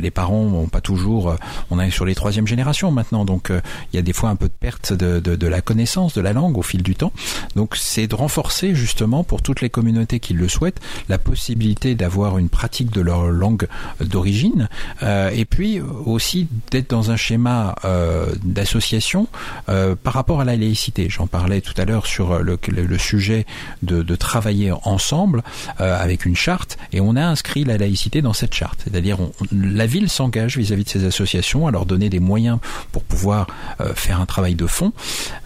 les 0.00 0.10
parents 0.10 0.44
n'ont 0.44 0.68
pas 0.68 0.80
toujours. 0.80 1.36
on 1.70 1.78
est 1.78 1.90
sur 1.90 2.06
les 2.06 2.14
troisième 2.14 2.46
générations 2.46 2.90
maintenant, 2.90 3.26
donc 3.26 3.50
il 3.92 3.96
y 3.96 3.98
a 3.98 4.02
des 4.02 4.14
fois 4.14 4.30
un 4.30 4.36
peu 4.36 4.46
de 4.46 4.54
perte 4.58 4.94
de, 4.94 5.20
de, 5.20 5.46
la 5.46 5.60
connaissance 5.60 6.14
de 6.14 6.22
la 6.22 6.32
langue 6.32 6.56
au 6.56 6.62
fil 6.62 6.82
du 6.82 6.94
temps. 6.94 7.12
Donc 7.56 7.76
c'est 7.76 8.06
de 8.06 8.14
renforcer 8.14 8.74
justement 8.74 9.22
pour 9.22 9.42
toutes 9.42 9.60
les 9.60 9.68
communautés 9.68 10.18
qui 10.18 10.32
le 10.32 10.48
souhaitent 10.48 10.80
la 11.10 11.18
possibilité 11.18 11.94
d'avoir 11.94 12.38
une 12.38 12.48
pratique 12.48 12.90
de 12.90 13.02
leur 13.02 13.26
langue 13.26 13.68
d'origine 14.00 14.68
euh, 15.02 15.30
et 15.30 15.44
puis 15.44 15.73
aussi 15.80 16.48
d'être 16.70 16.90
dans 16.90 17.10
un 17.10 17.16
schéma 17.16 17.74
euh, 17.84 18.26
d'association 18.42 19.28
euh, 19.68 19.94
par 19.94 20.12
rapport 20.12 20.40
à 20.40 20.44
la 20.44 20.56
laïcité. 20.56 21.08
J'en 21.08 21.26
parlais 21.26 21.60
tout 21.60 21.74
à 21.76 21.84
l'heure 21.84 22.06
sur 22.06 22.38
le, 22.38 22.58
sujet 22.98 23.46
de, 23.82 24.14
travailler 24.16 24.72
ensemble 24.84 25.42
euh, 25.80 26.00
avec 26.00 26.24
une 26.24 26.36
charte 26.36 26.78
et 26.92 27.00
on 27.00 27.16
a 27.16 27.22
inscrit 27.22 27.64
la 27.64 27.76
laïcité 27.76 28.22
dans 28.22 28.32
cette 28.32 28.54
charte. 28.54 28.80
C'est-à-dire 28.84 29.18
la 29.52 29.86
ville 29.86 30.08
s'engage 30.08 30.56
vis-à-vis 30.56 30.84
de 30.84 30.88
ces 30.88 31.04
associations 31.04 31.66
à 31.66 31.70
leur 31.70 31.86
donner 31.86 32.08
des 32.08 32.20
moyens 32.20 32.58
pour 32.92 33.02
pouvoir 33.02 33.46
euh, 33.80 33.94
faire 33.94 34.20
un 34.20 34.26
travail 34.26 34.54
de 34.54 34.66
fond. 34.66 34.92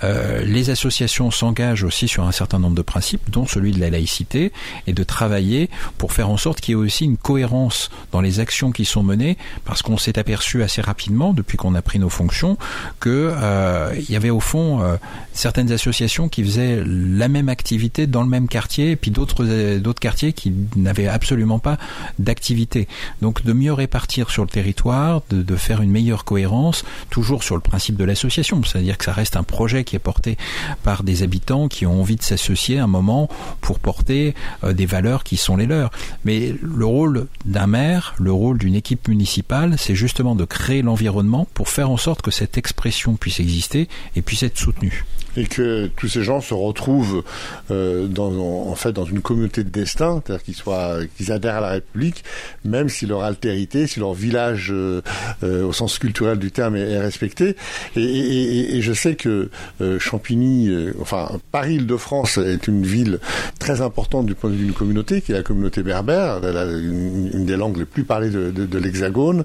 les 0.02 0.70
associations 0.70 1.30
s'engagent 1.30 1.84
aussi 1.84 2.08
sur 2.08 2.24
un 2.24 2.32
certain 2.32 2.58
nombre 2.58 2.76
de 2.76 2.82
principes, 2.82 3.30
dont 3.30 3.46
celui 3.46 3.72
de 3.72 3.80
la 3.80 3.90
laïcité, 3.90 4.52
et 4.86 4.92
de 4.92 5.04
travailler 5.04 5.70
pour 5.96 6.12
faire 6.12 6.30
en 6.30 6.36
sorte 6.36 6.60
qu'il 6.60 6.72
y 6.72 6.78
ait 6.78 6.80
aussi 6.80 7.04
une 7.04 7.16
cohérence 7.16 7.90
dans 8.12 8.20
les 8.20 8.40
actions 8.40 8.72
qui 8.72 8.84
sont 8.84 9.02
menées, 9.02 9.36
parce 9.64 9.82
qu'on 9.82 9.96
s'est 9.96 10.17
aperçu 10.18 10.62
assez 10.62 10.80
rapidement, 10.80 11.32
depuis 11.32 11.56
qu'on 11.56 11.74
a 11.74 11.82
pris 11.82 11.98
nos 11.98 12.08
fonctions, 12.08 12.58
que 13.00 13.32
euh, 13.34 13.94
il 13.96 14.10
y 14.10 14.16
avait 14.16 14.30
au 14.30 14.40
fond 14.40 14.82
euh, 14.82 14.96
certaines 15.32 15.72
associations 15.72 16.28
qui 16.28 16.42
faisaient 16.42 16.82
la 16.84 17.28
même 17.28 17.48
activité 17.48 18.06
dans 18.06 18.22
le 18.22 18.28
même 18.28 18.48
quartier, 18.48 18.92
et 18.92 18.96
puis 18.96 19.10
d'autres 19.10 19.44
euh, 19.44 19.78
d'autres 19.78 20.00
quartiers 20.00 20.32
qui 20.32 20.52
n'avaient 20.76 21.08
absolument 21.08 21.58
pas 21.58 21.78
d'activité. 22.18 22.88
Donc 23.22 23.44
de 23.44 23.52
mieux 23.52 23.72
répartir 23.72 24.30
sur 24.30 24.42
le 24.42 24.50
territoire, 24.50 25.22
de, 25.30 25.56
faire 25.56 25.82
une 25.82 25.90
meilleure 25.90 26.24
cohérence, 26.24 26.84
toujours 27.10 27.42
sur 27.42 27.56
le 27.56 27.60
principe 27.60 27.96
de 27.96 28.04
l'association, 28.04 28.62
c'est-à-dire 28.62 28.96
que 28.96 29.04
ça 29.04 29.12
reste 29.12 29.36
un 29.36 29.42
projet 29.42 29.84
qui 29.84 29.96
est 29.96 30.00
porté 30.00 30.36
par 30.82 31.02
des 31.02 31.22
habitants 31.22 31.68
qui 31.68 31.84
ont 31.84 32.00
envie 32.00 32.16
de 32.16 32.22
s'associer 32.22 32.78
un 32.78 32.86
moment 32.86 33.28
pour 33.60 33.80
porter 33.80 34.34
des 34.62 34.86
valeurs 34.86 35.24
qui 35.24 35.36
sont 35.36 35.56
les 35.56 35.66
leurs. 35.66 35.90
Mais 36.24 36.54
le 36.62 36.84
rôle 36.84 37.26
d'un 37.44 37.66
maire, 37.66 38.14
le 38.18 38.32
rôle 38.32 38.58
d'une 38.58 38.74
équipe 38.74 39.08
municipale, 39.08 39.76
c'est 39.78 39.94
justement 40.08 40.34
de 40.34 40.46
créer 40.46 40.80
l'environnement 40.80 41.46
pour 41.52 41.68
faire 41.68 41.90
en 41.90 41.98
sorte 41.98 42.22
que 42.22 42.30
cette 42.30 42.56
expression 42.56 43.16
puisse 43.16 43.40
exister 43.40 43.88
et 44.16 44.22
puisse 44.22 44.42
être 44.42 44.56
soutenue 44.56 45.04
et 45.38 45.46
que 45.46 45.86
tous 45.96 46.08
ces 46.08 46.24
gens 46.24 46.40
se 46.40 46.52
retrouvent 46.52 47.22
euh, 47.70 48.08
dans, 48.08 48.32
en 48.32 48.74
fait 48.74 48.92
dans 48.92 49.04
une 49.04 49.20
communauté 49.20 49.62
de 49.62 49.68
destin, 49.70 50.20
c'est-à-dire 50.24 50.44
qu'ils 50.44 50.56
soient, 50.56 50.98
qu'ils 51.16 51.30
adhèrent 51.30 51.56
à 51.56 51.60
la 51.60 51.70
République, 51.70 52.24
même 52.64 52.88
si 52.88 53.06
leur 53.06 53.22
altérité, 53.22 53.86
si 53.86 54.00
leur 54.00 54.14
village 54.14 54.72
euh, 54.72 55.00
euh, 55.44 55.64
au 55.64 55.72
sens 55.72 55.98
culturel 55.98 56.38
du 56.38 56.50
terme 56.50 56.74
est, 56.74 56.90
est 56.90 56.98
respecté. 56.98 57.54
Et, 57.94 58.02
et, 58.02 58.76
et, 58.76 58.82
je 58.82 58.92
sais 58.92 59.14
que 59.14 59.48
euh, 59.80 59.98
Champigny, 60.00 60.68
euh, 60.68 60.92
enfin 61.00 61.30
Paris-Île-de-France 61.52 62.38
est 62.38 62.66
une 62.66 62.84
ville 62.84 63.20
très 63.60 63.80
importante 63.80 64.26
du 64.26 64.34
point 64.34 64.50
de 64.50 64.56
vue 64.56 64.64
d'une 64.64 64.74
communauté, 64.74 65.20
qui 65.20 65.30
est 65.30 65.36
la 65.36 65.44
communauté 65.44 65.84
berbère, 65.84 66.40
une, 66.42 67.44
des 67.46 67.56
langues 67.56 67.78
les 67.78 67.84
plus 67.84 68.02
parlées 68.02 68.30
de, 68.30 68.50
de, 68.50 68.66
de 68.66 68.78
l'Hexagone. 68.78 69.44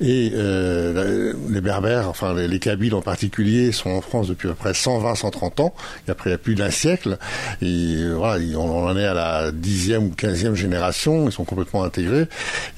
Et 0.00 0.30
les 0.30 1.60
berbères, 1.60 2.08
enfin 2.08 2.32
les, 2.34 2.46
les 2.46 2.58
Kabyles 2.60 2.94
en 2.94 3.02
particulier, 3.02 3.72
sont 3.72 3.90
en 3.90 4.00
France 4.00 4.28
depuis 4.28 4.48
à 4.48 4.52
peu 4.52 4.56
près 4.56 4.74
120 4.74 5.16
130 5.16 5.31
ans, 5.60 5.74
et 6.06 6.10
après 6.10 6.30
il 6.30 6.32
y 6.32 6.34
a 6.34 6.38
plus 6.38 6.54
d'un 6.54 6.70
siècle, 6.70 7.18
et 7.60 8.08
voilà, 8.14 8.42
on 8.56 8.86
en 8.86 8.96
est 8.96 9.06
à 9.06 9.14
la 9.14 9.52
dixième 9.52 10.06
ou 10.06 10.10
quinzième 10.10 10.54
génération, 10.54 11.26
ils 11.26 11.32
sont 11.32 11.44
complètement 11.44 11.84
intégrés, 11.84 12.26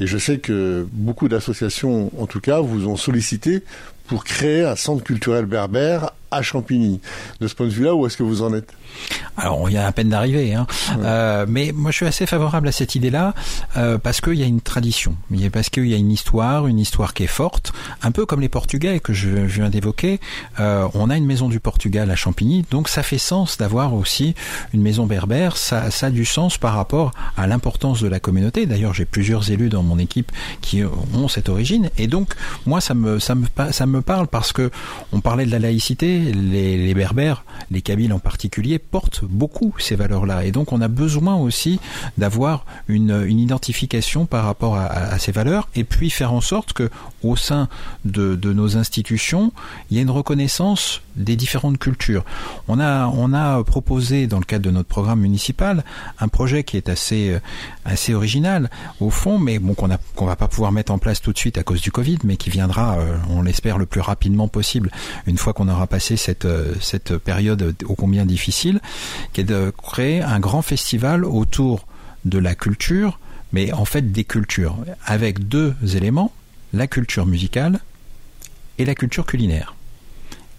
et 0.00 0.06
je 0.06 0.18
sais 0.18 0.38
que 0.38 0.86
beaucoup 0.92 1.28
d'associations, 1.28 2.10
en 2.18 2.26
tout 2.26 2.40
cas, 2.40 2.60
vous 2.60 2.86
ont 2.88 2.96
sollicité 2.96 3.62
pour 4.06 4.24
créer 4.24 4.64
un 4.64 4.76
centre 4.76 5.02
culturel 5.02 5.46
berbère 5.46 6.10
à 6.30 6.42
Champigny. 6.42 7.00
De 7.40 7.48
ce 7.48 7.54
point 7.54 7.66
de 7.66 7.72
vue-là, 7.72 7.94
où 7.94 8.06
est-ce 8.06 8.16
que 8.16 8.22
vous 8.22 8.42
en 8.42 8.52
êtes? 8.54 8.70
Alors, 9.36 9.60
on 9.60 9.68
y 9.68 9.76
a 9.76 9.86
à 9.86 9.92
peine 9.92 10.10
d'arriver, 10.10 10.54
hein. 10.54 10.66
ouais. 10.90 11.02
euh, 11.04 11.46
mais 11.48 11.72
moi 11.74 11.90
je 11.90 11.96
suis 11.96 12.06
assez 12.06 12.24
favorable 12.24 12.68
à 12.68 12.72
cette 12.72 12.94
idée-là 12.94 13.34
euh, 13.76 13.98
parce 13.98 14.20
qu'il 14.20 14.34
y 14.34 14.42
a 14.42 14.46
une 14.46 14.60
tradition, 14.60 15.16
parce 15.52 15.70
qu'il 15.70 15.88
y 15.88 15.94
a 15.94 15.96
une 15.96 16.12
histoire, 16.12 16.68
une 16.68 16.78
histoire 16.78 17.14
qui 17.14 17.24
est 17.24 17.28
forte, 17.28 17.72
un 18.02 18.12
peu 18.12 18.26
comme 18.26 18.40
les 18.40 18.48
Portugais 18.48 19.00
que 19.00 19.12
je, 19.12 19.48
je 19.48 19.60
viens 19.60 19.70
d'évoquer. 19.70 20.20
Euh, 20.60 20.86
on 20.94 21.10
a 21.10 21.16
une 21.16 21.26
maison 21.26 21.48
du 21.48 21.58
Portugal 21.58 22.10
à 22.10 22.16
Champigny, 22.16 22.64
donc 22.70 22.88
ça 22.88 23.02
fait 23.02 23.18
sens 23.18 23.58
d'avoir 23.58 23.94
aussi 23.94 24.34
une 24.72 24.82
maison 24.82 25.06
berbère. 25.06 25.56
Ça, 25.56 25.90
ça 25.90 26.06
a 26.06 26.10
du 26.10 26.24
sens 26.24 26.56
par 26.56 26.74
rapport 26.74 27.12
à 27.36 27.46
l'importance 27.48 28.00
de 28.00 28.08
la 28.08 28.20
communauté. 28.20 28.66
D'ailleurs, 28.66 28.94
j'ai 28.94 29.04
plusieurs 29.04 29.50
élus 29.50 29.68
dans 29.68 29.82
mon 29.82 29.98
équipe 29.98 30.30
qui 30.60 30.82
ont 30.84 31.28
cette 31.28 31.48
origine, 31.48 31.90
et 31.98 32.06
donc 32.06 32.34
moi 32.66 32.80
ça 32.80 32.94
me 32.94 33.18
ça 33.18 33.34
me 33.34 33.46
ça 33.72 33.86
me 33.86 34.00
parle 34.00 34.28
parce 34.28 34.52
que 34.52 34.70
on 35.12 35.20
parlait 35.20 35.46
de 35.46 35.50
la 35.50 35.58
laïcité, 35.58 36.32
les, 36.32 36.76
les 36.76 36.94
berbères, 36.94 37.44
les 37.70 37.82
Kabyles 37.82 38.12
en 38.12 38.18
particulier 38.20 38.78
portent 38.90 39.24
beaucoup 39.24 39.74
ces 39.78 39.96
valeurs-là. 39.96 40.44
Et 40.44 40.52
donc 40.52 40.72
on 40.72 40.80
a 40.80 40.88
besoin 40.88 41.36
aussi 41.36 41.80
d'avoir 42.18 42.64
une, 42.88 43.24
identification 43.34 44.26
par 44.26 44.44
rapport 44.44 44.76
à, 44.76 45.18
ces 45.18 45.32
valeurs 45.32 45.68
et 45.74 45.84
puis 45.84 46.10
faire 46.10 46.32
en 46.32 46.40
sorte 46.40 46.72
que 46.72 46.90
au 47.22 47.36
sein 47.36 47.68
de, 48.04 48.36
nos 48.52 48.76
institutions, 48.76 49.52
il 49.90 49.96
y 49.96 50.00
ait 50.00 50.02
une 50.02 50.10
reconnaissance 50.10 51.02
des 51.16 51.36
différentes 51.36 51.78
cultures. 51.78 52.24
On 52.68 52.80
a, 52.80 53.06
on 53.08 53.32
a 53.32 53.62
proposé 53.64 54.26
dans 54.26 54.38
le 54.38 54.44
cadre 54.44 54.64
de 54.64 54.70
notre 54.70 54.88
programme 54.88 55.20
municipal 55.20 55.84
un 56.20 56.28
projet 56.28 56.64
qui 56.64 56.76
est 56.76 56.88
assez, 56.88 57.38
assez 57.84 58.14
original 58.14 58.70
au 59.00 59.10
fond, 59.10 59.38
mais 59.38 59.58
bon 59.58 59.74
qu'on 59.74 59.88
qu'on 60.14 60.26
va 60.26 60.36
pas 60.36 60.48
pouvoir 60.48 60.72
mettre 60.72 60.92
en 60.92 60.98
place 60.98 61.20
tout 61.20 61.32
de 61.32 61.38
suite 61.38 61.58
à 61.58 61.62
cause 61.62 61.80
du 61.80 61.90
Covid, 61.90 62.18
mais 62.24 62.36
qui 62.36 62.50
viendra, 62.50 62.98
euh, 62.98 63.16
on 63.30 63.42
l'espère, 63.42 63.78
le 63.78 63.86
plus 63.86 64.00
rapidement 64.00 64.48
possible 64.48 64.90
une 65.26 65.38
fois 65.38 65.52
qu'on 65.52 65.68
aura 65.68 65.86
passé 65.86 66.16
cette, 66.16 66.46
cette 66.80 67.16
période 67.18 67.74
ô 67.86 67.94
combien 67.94 68.24
difficile 68.26 68.73
qui 69.32 69.42
est 69.42 69.44
de 69.44 69.72
créer 69.76 70.22
un 70.22 70.40
grand 70.40 70.62
festival 70.62 71.24
autour 71.24 71.86
de 72.24 72.38
la 72.38 72.54
culture, 72.54 73.18
mais 73.52 73.72
en 73.72 73.84
fait 73.84 74.12
des 74.12 74.24
cultures, 74.24 74.76
avec 75.04 75.48
deux 75.48 75.74
éléments, 75.94 76.32
la 76.72 76.86
culture 76.86 77.26
musicale 77.26 77.80
et 78.78 78.84
la 78.84 78.94
culture 78.94 79.26
culinaire. 79.26 79.74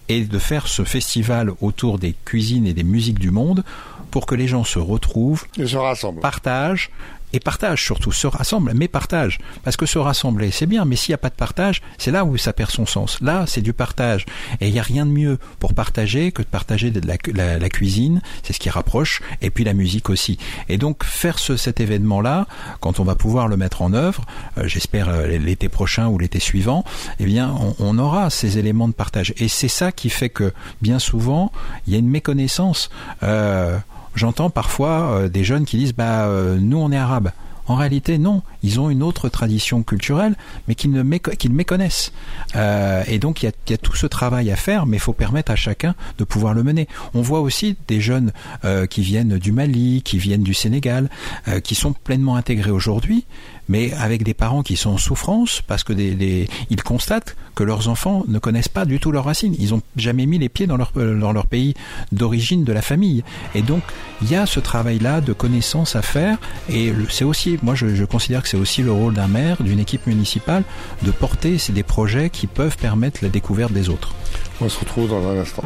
Et 0.08 0.24
de 0.24 0.38
faire 0.38 0.68
ce 0.68 0.84
festival 0.84 1.50
autour 1.60 1.98
des 1.98 2.14
cuisines 2.24 2.66
et 2.66 2.74
des 2.74 2.84
musiques 2.84 3.18
du 3.18 3.30
monde 3.30 3.64
pour 4.10 4.24
que 4.26 4.34
les 4.34 4.46
gens 4.46 4.64
se 4.64 4.78
retrouvent, 4.78 5.46
et 5.58 5.66
se 5.66 5.76
rassemblent, 5.76 6.20
partagent, 6.20 6.90
et 7.32 7.40
partage 7.40 7.84
surtout, 7.84 8.12
se 8.12 8.26
rassemble, 8.26 8.72
mais 8.74 8.88
partage. 8.88 9.38
Parce 9.64 9.76
que 9.76 9.86
se 9.86 9.98
rassembler, 9.98 10.50
c'est 10.50 10.66
bien, 10.66 10.84
mais 10.84 10.96
s'il 10.96 11.12
n'y 11.12 11.16
a 11.16 11.18
pas 11.18 11.30
de 11.30 11.34
partage, 11.34 11.82
c'est 11.98 12.10
là 12.10 12.24
où 12.24 12.36
ça 12.36 12.52
perd 12.52 12.70
son 12.70 12.86
sens. 12.86 13.20
Là, 13.20 13.44
c'est 13.46 13.60
du 13.60 13.72
partage. 13.72 14.24
Et 14.60 14.68
il 14.68 14.72
n'y 14.72 14.78
a 14.78 14.82
rien 14.82 15.06
de 15.06 15.10
mieux 15.10 15.38
pour 15.58 15.74
partager 15.74 16.32
que 16.32 16.42
de 16.42 16.46
partager 16.46 16.92
la, 16.92 17.68
cuisine, 17.68 18.20
c'est 18.42 18.52
ce 18.52 18.58
qui 18.58 18.70
rapproche, 18.70 19.20
et 19.42 19.50
puis 19.50 19.64
la 19.64 19.74
musique 19.74 20.08
aussi. 20.08 20.38
Et 20.68 20.78
donc, 20.78 21.04
faire 21.04 21.38
ce, 21.38 21.56
cet 21.56 21.80
événement-là, 21.80 22.46
quand 22.80 23.00
on 23.00 23.04
va 23.04 23.14
pouvoir 23.14 23.48
le 23.48 23.56
mettre 23.56 23.82
en 23.82 23.92
œuvre, 23.92 24.24
euh, 24.58 24.66
j'espère 24.66 25.08
euh, 25.08 25.26
l'été 25.26 25.68
prochain 25.68 26.06
ou 26.08 26.18
l'été 26.18 26.38
suivant, 26.38 26.84
eh 27.18 27.24
bien, 27.24 27.54
on, 27.60 27.74
on, 27.78 27.98
aura 27.98 28.30
ces 28.30 28.58
éléments 28.58 28.88
de 28.88 28.94
partage. 28.94 29.34
Et 29.38 29.48
c'est 29.48 29.68
ça 29.68 29.92
qui 29.92 30.10
fait 30.10 30.28
que, 30.28 30.52
bien 30.80 30.98
souvent, 30.98 31.52
il 31.86 31.92
y 31.92 31.96
a 31.96 31.98
une 31.98 32.08
méconnaissance. 32.08 32.90
Euh, 33.22 33.78
j'entends 34.16 34.50
parfois 34.50 34.88
euh, 34.88 35.28
des 35.28 35.44
jeunes 35.44 35.64
qui 35.64 35.76
disent 35.76 35.94
bah 35.94 36.24
euh, 36.24 36.58
nous 36.60 36.78
on 36.78 36.90
est 36.90 36.96
arabes. 36.96 37.30
En 37.68 37.74
réalité, 37.74 38.18
non. 38.18 38.42
Ils 38.66 38.80
ont 38.80 38.90
une 38.90 39.04
autre 39.04 39.28
tradition 39.28 39.84
culturelle, 39.84 40.34
mais 40.66 40.74
qu'ils 40.74 40.90
ne 40.90 41.04
méco 41.04 41.30
méconnaissent. 41.50 42.12
Euh, 42.56 43.04
et 43.06 43.20
donc, 43.20 43.44
il 43.44 43.52
y, 43.68 43.72
a, 43.72 43.78
tout 43.78 43.94
ce 43.94 44.08
travail 44.08 44.50
à 44.50 44.56
faire, 44.56 44.86
mais 44.86 44.96
il 44.96 45.00
faut 45.00 45.12
permettre 45.12 45.52
à 45.52 45.56
chacun 45.56 45.94
de 46.18 46.24
pouvoir 46.24 46.52
le 46.52 46.64
mener. 46.64 46.88
On 47.14 47.22
voit 47.22 47.40
aussi 47.40 47.76
des 47.86 48.00
jeunes 48.00 48.32
euh, 48.64 48.86
qui 48.86 49.02
viennent 49.02 49.38
du 49.38 49.52
Mali, 49.52 50.02
qui 50.04 50.18
viennent 50.18 50.42
du 50.42 50.52
Sénégal, 50.52 51.10
euh, 51.46 51.60
qui 51.60 51.76
sont 51.76 51.92
pleinement 51.92 52.34
intégrés 52.34 52.72
aujourd'hui, 52.72 53.24
mais 53.68 53.92
avec 53.92 54.24
des 54.24 54.34
parents 54.34 54.64
qui 54.64 54.76
sont 54.76 54.90
en 54.90 54.98
souffrance 54.98 55.62
parce 55.66 55.84
que 55.84 55.92
des, 55.92 56.48
ils 56.70 56.82
constatent 56.82 57.36
que 57.54 57.64
leurs 57.64 57.88
enfants 57.88 58.24
ne 58.28 58.38
connaissent 58.38 58.68
pas 58.68 58.84
du 58.84 58.98
tout 59.00 59.12
leurs 59.12 59.24
racines. 59.24 59.54
Ils 59.58 59.70
n'ont 59.70 59.82
jamais 59.96 60.26
mis 60.26 60.38
les 60.38 60.48
pieds 60.48 60.66
dans 60.66 60.76
leur, 60.76 60.92
dans 60.92 61.32
leur 61.32 61.46
pays 61.46 61.74
d'origine 62.12 62.64
de 62.64 62.72
la 62.72 62.82
famille. 62.82 63.24
Et 63.54 63.62
donc, 63.62 63.82
il 64.22 64.30
y 64.30 64.36
a 64.36 64.46
ce 64.46 64.60
travail-là 64.60 65.20
de 65.20 65.32
connaissance 65.32 65.96
à 65.96 66.02
faire. 66.02 66.38
Et 66.68 66.92
c'est 67.10 67.24
aussi, 67.24 67.58
moi, 67.62 67.74
je, 67.74 67.94
je 67.94 68.04
considère 68.04 68.42
que 68.42 68.48
c'est 68.48 68.55
aussi 68.56 68.82
le 68.82 68.92
rôle 68.92 69.14
d'un 69.14 69.28
maire, 69.28 69.62
d'une 69.62 69.78
équipe 69.78 70.06
municipale, 70.06 70.64
de 71.02 71.10
porter 71.10 71.56
des 71.68 71.82
projets 71.82 72.30
qui 72.30 72.46
peuvent 72.46 72.76
permettre 72.76 73.20
la 73.22 73.28
découverte 73.28 73.72
des 73.72 73.88
autres. 73.88 74.14
On 74.60 74.68
se 74.68 74.78
retrouve 74.80 75.08
dans 75.08 75.28
un 75.28 75.38
instant. 75.38 75.64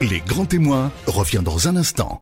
Les 0.00 0.20
grands 0.20 0.46
témoins 0.46 0.90
revient 1.06 1.40
dans 1.42 1.68
un 1.68 1.76
instant. 1.76 2.20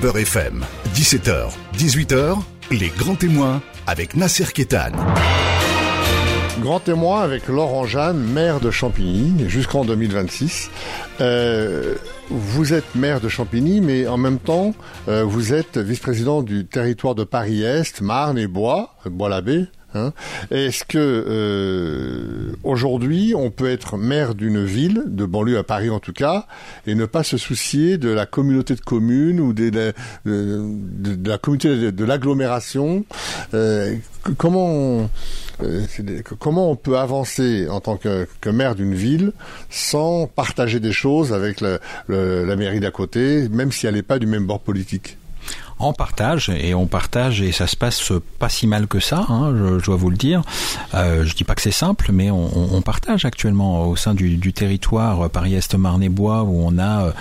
Beurre 0.00 0.18
FM, 0.18 0.64
17h, 0.94 1.50
18h, 1.76 2.38
les 2.70 2.88
grands 2.88 3.14
témoins 3.14 3.60
avec 3.86 4.14
Nasser 4.14 4.46
Kétan. 4.52 4.92
Grand 6.60 6.80
témoin 6.80 7.20
avec 7.20 7.48
Laurent 7.48 7.84
Jeanne, 7.84 8.16
maire 8.18 8.60
de 8.60 8.70
Champigny, 8.70 9.46
jusqu'en 9.46 9.84
2026. 9.84 10.70
Euh, 11.20 11.96
vous 12.30 12.72
êtes 12.72 12.94
maire 12.94 13.20
de 13.20 13.28
Champigny, 13.28 13.82
mais 13.82 14.06
en 14.06 14.16
même 14.16 14.38
temps, 14.38 14.74
euh, 15.08 15.22
vous 15.22 15.52
êtes 15.52 15.76
vice-président 15.76 16.42
du 16.42 16.64
territoire 16.64 17.14
de 17.14 17.24
Paris-Est, 17.24 18.00
Marne 18.00 18.38
et 18.38 18.46
Bois, 18.46 18.94
Bois-l'Abbé, 19.04 19.66
Hein. 19.94 20.12
Est-ce 20.50 20.84
que 20.84 20.98
euh, 20.98 22.52
aujourd'hui 22.64 23.34
on 23.36 23.50
peut 23.50 23.70
être 23.70 23.96
maire 23.96 24.34
d'une 24.34 24.64
ville, 24.64 25.04
de 25.06 25.24
banlieue 25.24 25.58
à 25.58 25.62
Paris 25.62 25.90
en 25.90 26.00
tout 26.00 26.12
cas, 26.12 26.46
et 26.86 26.94
ne 26.94 27.06
pas 27.06 27.22
se 27.22 27.36
soucier 27.36 27.96
de 27.96 28.10
la 28.10 28.26
communauté 28.26 28.74
de 28.74 28.80
communes 28.80 29.40
ou 29.40 29.52
de, 29.52 29.92
la 30.24 31.38
communauté 31.38 31.92
de, 31.92 32.04
l'agglomération 32.04 33.04
euh, 33.54 33.94
Comment 34.38 35.08
euh, 35.62 35.84
comment 36.40 36.70
on 36.72 36.74
peut 36.74 36.98
avancer 36.98 37.68
en 37.68 37.80
tant 37.80 37.96
que, 37.96 38.26
maire 38.50 38.74
d'une 38.74 38.94
ville 38.94 39.32
sans 39.70 40.26
partager 40.26 40.80
des 40.80 40.90
choses 40.90 41.32
avec 41.32 41.60
la 41.60 42.56
mairie 42.56 42.80
d'à 42.80 42.90
côté, 42.90 43.48
même 43.48 43.70
si 43.70 43.86
elle 43.86 43.94
n'est 43.94 44.02
pas 44.02 44.18
du 44.18 44.26
même 44.26 44.46
bord 44.46 44.60
politique? 44.60 45.16
En 45.78 45.92
partage 45.92 46.48
et 46.48 46.74
on 46.74 46.86
partage 46.86 47.42
et 47.42 47.52
ça 47.52 47.66
se 47.66 47.76
passe 47.76 48.12
pas 48.38 48.48
si 48.48 48.66
mal 48.66 48.86
que 48.86 49.00
ça, 49.00 49.26
hein, 49.28 49.54
je, 49.54 49.84
dois 49.84 49.96
vous 49.96 50.10
le 50.10 50.16
dire. 50.16 50.42
Euh, 50.94 51.24
je 51.24 51.34
dis 51.34 51.44
pas 51.44 51.54
que 51.54 51.62
c'est 51.62 51.70
simple, 51.70 52.10
mais 52.12 52.30
on, 52.30 52.74
on, 52.74 52.82
partage 52.82 53.24
actuellement 53.24 53.86
au 53.86 53.96
sein 53.96 54.14
du, 54.14 54.52
territoire 54.52 55.28
Paris-Est-Marne-et-Bois 55.28 56.44
où 56.44 56.62
on 56.64 56.78
a 56.78 57.06
euh, 57.06 57.12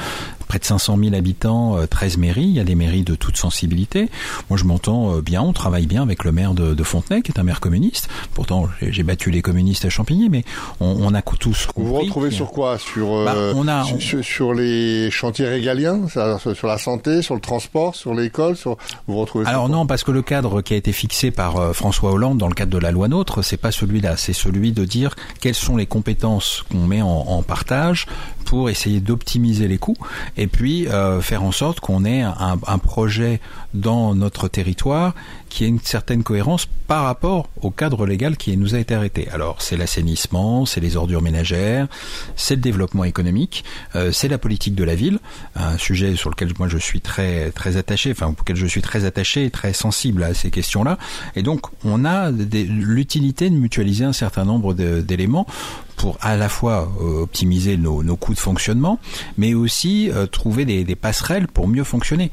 près 0.45 0.59
de 0.59 0.65
500 0.65 0.97
000 1.01 1.15
habitants, 1.15 1.77
13 1.89 2.15
euh, 2.15 2.19
mairies. 2.19 2.43
Il 2.43 2.51
y 2.51 2.59
a 2.59 2.63
des 2.63 2.75
mairies 2.75 3.03
de 3.03 3.15
toute 3.15 3.37
sensibilité. 3.37 4.09
Moi, 4.49 4.57
je 4.57 4.63
m'entends 4.63 5.15
euh, 5.15 5.21
bien. 5.21 5.41
On 5.41 5.53
travaille 5.53 5.87
bien 5.87 6.03
avec 6.03 6.23
le 6.23 6.31
maire 6.31 6.53
de, 6.53 6.73
de 6.73 6.83
Fontenay, 6.83 7.21
qui 7.21 7.31
est 7.31 7.39
un 7.39 7.43
maire 7.43 7.59
communiste. 7.59 8.09
Pourtant, 8.33 8.67
j'ai 8.81 9.03
battu 9.03 9.31
les 9.31 9.41
communistes 9.41 9.85
à 9.85 9.89
Champigny, 9.89 10.29
mais 10.29 10.43
on, 10.79 10.97
on 11.01 11.13
a 11.13 11.21
tous 11.21 11.65
compris. 11.67 11.83
Vous 11.83 11.87
vous 11.87 12.01
retrouvez 12.01 12.31
sur 12.31 12.51
quoi? 12.51 12.77
Sur 12.77 13.25
bah, 13.25 13.33
euh, 13.35 13.53
on 13.55 13.67
a, 13.67 13.83
sur, 14.21 14.53
les 14.53 15.09
chantiers 15.11 15.47
régaliens, 15.47 16.07
sur 16.07 16.67
la 16.67 16.77
santé, 16.77 17.21
sur 17.21 17.35
le 17.35 17.41
transport, 17.41 17.95
sur 17.95 18.13
l'école. 18.13 18.55
Sur 18.55 18.77
vous, 19.07 19.17
retrouvez. 19.17 19.45
Alors 19.47 19.69
non, 19.69 19.85
parce 19.85 20.03
que 20.03 20.11
le 20.11 20.21
cadre 20.21 20.61
qui 20.61 20.73
a 20.73 20.77
été 20.77 20.91
fixé 20.91 21.31
par 21.31 21.75
François 21.75 22.11
Hollande 22.11 22.37
dans 22.37 22.47
le 22.47 22.53
cadre 22.53 22.71
de 22.71 22.77
la 22.77 22.91
loi 22.91 23.07
NOTRe, 23.07 23.43
c'est 23.43 23.57
pas 23.57 23.71
celui-là. 23.71 24.17
C'est 24.17 24.33
celui 24.33 24.71
de 24.71 24.85
dire 24.85 25.15
quelles 25.41 25.55
sont 25.55 25.77
les 25.77 25.85
compétences 25.85 26.63
qu'on 26.71 26.85
met 26.85 27.01
en, 27.01 27.07
en 27.07 27.41
partage 27.41 28.05
pour 28.45 28.69
essayer 28.69 29.01
d'optimiser 29.01 29.67
les 29.67 29.77
coûts 29.77 29.97
et 30.37 30.47
puis 30.47 30.87
euh, 30.87 31.21
faire 31.21 31.43
en 31.43 31.51
sorte 31.51 31.79
qu'on 31.79 32.05
ait 32.05 32.21
un, 32.21 32.77
projet 32.77 33.41
dans 33.73 34.13
notre 34.13 34.47
territoire 34.47 35.15
qui 35.49 35.63
ait 35.63 35.67
une 35.67 35.79
certaine 35.79 36.23
cohérence 36.23 36.67
par 36.87 37.03
rapport 37.03 37.49
au 37.61 37.71
cadre 37.71 38.05
légal 38.05 38.37
qui 38.37 38.55
nous 38.57 38.75
a 38.75 38.79
été 38.79 38.93
arrêté. 38.93 39.27
Alors 39.29 39.61
c'est 39.61 39.75
l'assainissement, 39.75 40.65
c'est 40.65 40.81
les 40.81 40.97
ordures 40.97 41.21
ménagères, 41.21 41.87
c'est 42.35 42.55
le 42.55 42.61
développement 42.61 43.03
économique, 43.03 43.63
euh, 43.95 44.11
c'est 44.11 44.27
la 44.27 44.37
politique 44.37 44.75
de 44.75 44.83
la 44.83 44.95
ville, 44.95 45.19
un 45.55 45.77
sujet 45.77 46.15
sur 46.15 46.29
lequel 46.29 46.51
moi 46.59 46.67
je 46.67 46.77
suis 46.77 47.01
très 47.01 47.51
très 47.51 47.77
attaché, 47.77 48.11
enfin 48.11 48.27
auquel 48.27 48.55
je 48.55 48.67
suis 48.67 48.81
très 48.81 49.05
attaché 49.05 49.45
et 49.45 49.49
très 49.49 49.73
sensible 49.73 50.23
à 50.23 50.33
ces 50.33 50.51
questions-là. 50.51 50.97
Et 51.35 51.41
donc 51.41 51.61
on 51.83 52.05
a 52.05 52.31
l'utilité 52.31 53.49
de 53.49 53.55
mutualiser 53.55 54.05
un 54.05 54.13
certain 54.13 54.45
nombre 54.45 54.73
d'éléments 54.73 55.47
pour 55.95 56.17
à 56.21 56.35
la 56.35 56.49
fois 56.49 56.91
euh, 57.01 57.23
optimiser 57.23 57.77
nos, 57.77 58.03
coûts 58.15 58.33
de 58.33 58.39
fonctionnement, 58.39 58.99
mais 59.37 59.53
aussi 59.53 60.09
euh, 60.09 60.25
trouver 60.27 60.65
des, 60.65 60.95
passerelles 60.95 61.47
pour 61.47 61.67
mieux 61.67 61.83
fonctionner. 61.83 62.31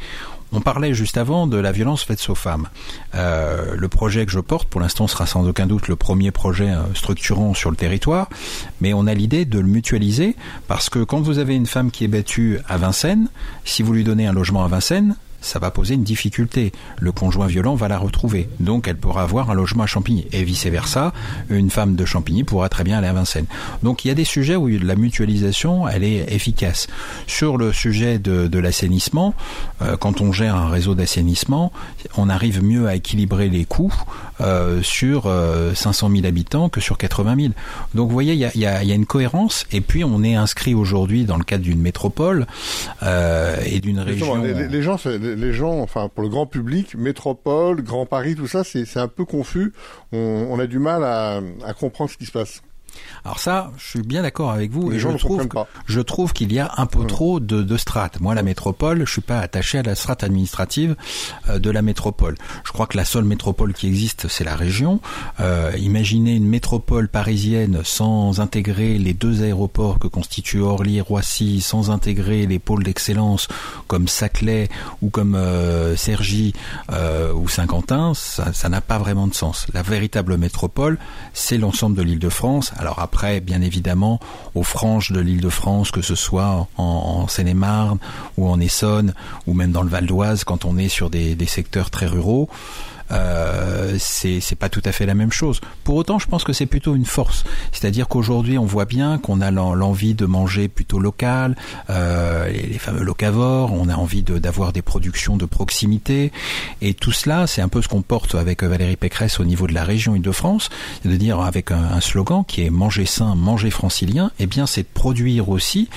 On 0.55 0.61
parlait 0.61 0.93
juste 0.93 1.17
avant 1.17 1.47
de 1.47 1.57
la 1.57 1.73
violence 1.73 2.05
faite 2.05 2.23
aux 2.29 2.35
femmes. 2.35 2.69
Euh, 3.15 3.75
le 3.75 3.89
projet 3.89 4.27
que 4.27 4.33
je 4.33 4.39
porte, 4.39 4.69
pour 4.69 4.83
l'instant, 4.83 5.07
sera 5.07 5.25
sans 5.25 5.49
aucun 5.49 5.67
doute 5.67 5.89
le 5.89 5.97
premier 5.97 6.31
projet 6.31 6.71
structurant 6.95 7.55
sur 7.55 7.71
le 7.71 7.77
territoire, 7.77 8.29
mais 8.83 8.93
on 8.93 9.07
a 9.07 9.15
l'idée 9.15 9.47
de 9.47 9.59
le 9.59 9.67
mutualiser 9.67 10.37
parce 10.69 10.91
que 10.91 11.03
quand 11.05 11.21
vous 11.21 11.39
avez 11.39 11.55
une 11.55 11.67
femme 11.67 11.91
qui 11.91 12.05
est 12.05 12.09
battue 12.09 12.59
à 12.69 12.77
Vincennes, 12.77 13.29
si 13.65 13.83
vous 13.83 13.95
lui 13.95 14.05
donnez 14.05 14.27
un 14.27 14.35
logement 14.35 14.63
à 14.63 14.69
Vincennes, 14.69 15.17
ça 15.43 15.59
va 15.59 15.71
poser 15.71 15.95
une 15.95 16.05
difficulté. 16.05 16.73
Le 16.99 17.13
conjoint 17.13 17.47
violent 17.47 17.75
va 17.75 17.89
la 17.89 17.99
retrouver. 17.99 18.49
Donc 18.61 18.89
elle 18.89 18.97
pourra 18.97 19.23
avoir 19.23 19.51
un 19.51 19.55
logement 19.55 19.83
à 19.83 19.87
Champigny. 19.87 20.27
Et 20.33 20.45
vice-versa, 20.45 21.13
une 21.51 21.71
femme 21.71 21.97
de 21.97 22.05
Champigny 22.05 22.45
pourra 22.45 22.69
très 22.69 22.85
bien 22.85 22.99
aller 22.99 23.09
à 23.09 23.13
Vincennes. 23.13 23.47
Donc 23.83 24.05
il 24.05 24.09
y 24.09 24.11
a 24.11 24.15
des 24.15 24.25
sujets 24.25 24.57
où 24.57 24.69
la 24.69 24.97
mutualisation, 24.97 25.89
elle 25.89 26.05
est 26.05 26.33
efficace. 26.33 26.87
Sur 27.27 27.59
le 27.59 27.73
sujet 27.73 28.19
de, 28.19 28.59
l'assainissement, 28.59 29.35
euh, 29.83 29.97
quand 29.97 30.21
on 30.21 30.33
gère 30.33 30.55
un 30.55 30.69
réseau 30.69 30.95
d'assainissement, 30.95 31.73
on 32.17 32.29
arrive 32.29 32.63
mieux 32.63 32.87
à 32.87 32.95
équilibrer 32.95 33.49
les 33.49 33.65
coûts 33.65 33.93
euh, 34.41 34.81
sur 34.83 35.25
500 35.75 36.09
euh, 36.09 36.15
000 36.15 36.27
habitants 36.27 36.69
que 36.69 36.81
sur 36.81 36.97
80 36.97 37.37
000. 37.37 37.49
Donc 37.95 38.09
vous 38.09 38.13
voyez, 38.13 38.35
il 38.35 38.39
y 38.39 38.45
a, 38.45 38.85
y 38.85 38.93
a, 38.93 38.95
une 38.95 39.07
cohérence. 39.07 39.67
Et 39.73 39.81
puis 39.81 40.05
on 40.05 40.23
est 40.23 40.37
inscrit 40.37 40.75
aujourd'hui 40.75 41.25
dans 41.25 41.37
le 41.37 41.45
cadre 41.45 41.65
d'une 41.65 41.81
métropole 41.81 42.47
et 43.03 43.81
d'une 43.81 43.99
région. 43.99 44.43
Les, 44.43 44.69
les 44.69 44.83
gens, 44.83 44.97
les 45.05 45.32
gens, 45.53 45.81
enfin 45.81 46.09
pour 46.09 46.23
le 46.23 46.29
grand 46.29 46.47
public, 46.47 46.95
métropole, 46.97 47.83
Grand 47.83 48.07
Paris, 48.07 48.35
tout 48.35 48.47
ça, 48.47 48.65
c'est 48.65 48.97
un 48.97 49.09
peu 49.09 49.25
confus. 49.25 49.73
On, 50.13 50.59
a 50.59 50.67
du 50.67 50.79
mal 50.79 51.05
à 51.05 51.75
comprendre 51.75 52.11
ce 52.11 52.17
qui 52.17 52.27
se 52.27 52.33
passe. 52.33 52.63
Alors 53.25 53.39
ça, 53.39 53.71
je 53.79 53.87
suis 53.87 54.03
bien 54.03 54.23
d'accord 54.23 54.51
avec 54.51 54.73
vous. 54.73 54.93
et 54.93 54.99
je 54.99 55.09
trouve, 55.09 55.47
je 55.87 56.01
trouve 56.01 56.33
qu'il 56.33 56.53
y 56.53 56.59
a 56.59 56.73
un 56.77 56.87
peu 56.87 57.07
trop 57.07 57.39
de, 57.39 57.63
de, 57.63 57.77
strates. 57.77 58.21
Moi, 58.21 58.35
la 58.35 58.43
métropole, 58.43 59.07
je 59.07 59.13
suis 59.13 59.21
pas 59.21 59.39
attaché 59.39 59.79
à 59.79 59.83
la 59.83 59.95
strate 59.95 60.25
administrative 60.25 60.97
euh, 61.49 61.59
de 61.59 61.71
la 61.71 61.83
métropole. 61.83 62.37
Je 62.65 62.73
crois 62.73 62.87
que 62.87 62.97
la 62.97 63.05
seule 63.05 63.25
métropole 63.25 63.75
qui 63.75 63.87
existe, 63.87 64.27
c'est 64.29 64.45
la 64.45 64.57
région. 64.57 65.01
Euh, 65.41 65.73
imaginez 65.79 66.35
une 66.35 66.49
métropole 66.49 67.09
parisienne 67.09 67.81
sans 67.85 68.41
intégrer 68.41 68.99
les 68.99 69.15
deux 69.15 69.43
aéroports 69.43 69.99
que 69.99 70.09
constituent 70.09 70.63
Orly 70.63 70.99
et 70.99 71.01
Roissy, 71.01 71.61
sans 71.61 71.91
intégrer 71.91 72.47
les 72.47 72.59
pôles 72.59 72.83
d'excellence 72.83 73.47
comme 73.87 74.09
Saclay 74.09 74.69
ou 75.01 75.11
comme 75.11 75.35
euh, 75.35 75.97
Cergy 75.97 76.55
ou 77.35 77.49
Saint-Quentin, 77.49 78.13
ça 78.15 78.69
n'a 78.69 78.81
pas 78.81 78.99
vraiment 78.99 79.27
de 79.27 79.35
sens. 79.35 79.67
La 79.73 79.83
véritable 79.83 80.37
métropole, 80.37 80.99
c'est 81.33 81.59
l'ensemble 81.59 81.97
de 81.97 82.03
l'Île-de-France 82.03 82.73
alors 82.83 82.99
après, 82.99 83.39
bien 83.41 83.63
évidemment, 83.63 84.19
aux 84.57 84.65
franges 84.65 85.13
de 85.13 85.21
l'Île-de-France, 85.21 85.93
que 85.93 86.03
ce 86.03 86.17
soit 86.17 86.67
en, 86.77 87.29
Seine-et-Marne 87.29 87.99
ou 88.37 88.49
en 88.49 88.59
Essonne 88.59 89.15
ou 89.47 89.55
même 89.55 89.71
dans 89.71 89.83
le 89.83 89.89
Val 89.89 90.05
d'Oise, 90.05 90.43
quand 90.43 90.65
on 90.65 90.77
est 90.77 90.89
sur 90.89 91.09
des 91.09 91.47
secteurs 91.47 91.91
très 91.91 92.07
ruraux, 92.07 92.49
euh, 93.11 93.97
c'est 93.99 94.59
pas 94.59 94.69
tout 94.69 94.83
à 94.85 94.93
fait 94.93 95.07
la 95.07 95.15
même 95.15 95.33
chose. 95.33 95.61
Pour 95.85 95.97
autant, 95.97 96.19
je 96.19 96.27
pense 96.27 96.45
que 96.45 96.53
c'est 96.53 96.67
plutôt 96.67 96.95
une 96.95 97.05
force. 97.05 97.45
C'est-à-dire 97.73 98.09
qu'aujourd'hui, 98.09 98.59
on 98.59 98.65
voit 98.65 98.85
bien 98.85 99.19
qu'on 99.19 99.41
a 99.41 99.51
l'envie 99.51 100.15
de 100.15 100.27
manger 100.27 100.69
plutôt 100.69 100.99
local, 100.99 101.57
euh, 101.91 102.51
les, 102.51 102.79
fameux 102.79 103.03
locavores, 103.03 103.73
on 103.73 103.89
a 103.89 103.95
envie 103.95 104.23
d'avoir 104.23 104.73
des 104.73 104.83
productions 104.83 105.37
de 105.37 105.45
proximité, 105.45 106.33
et 106.81 106.95
tout 106.95 107.13
cela, 107.13 107.47
c'est 107.47 107.63
un 107.63 107.69
peu 107.69 107.83
ce 107.83 107.89
qu'on 107.89 108.03
porte 108.03 108.35
avec 108.35 108.63
Valérie 108.63 108.97
Pécresse 108.97 109.41
au 109.41 109.45
niveau 109.45 109.67
de 109.67 109.75
la 109.75 109.85
région 109.85 110.15
Île-de-France, 110.15 110.71
de 111.05 111.17
dire 111.17 111.41
avec 111.41 111.71
un, 111.71 112.01
slogan 112.01 112.45
qui 112.47 112.65
est 112.65 112.71
manger 112.71 113.07
sain, 113.07 113.35
manger 113.35 113.71
francilien, 113.71 114.31
eh 114.39 114.47
bien 114.47 114.67
c'est 114.67 114.83
de 114.83 114.89
produire 114.93 115.49
aussi 115.49 115.89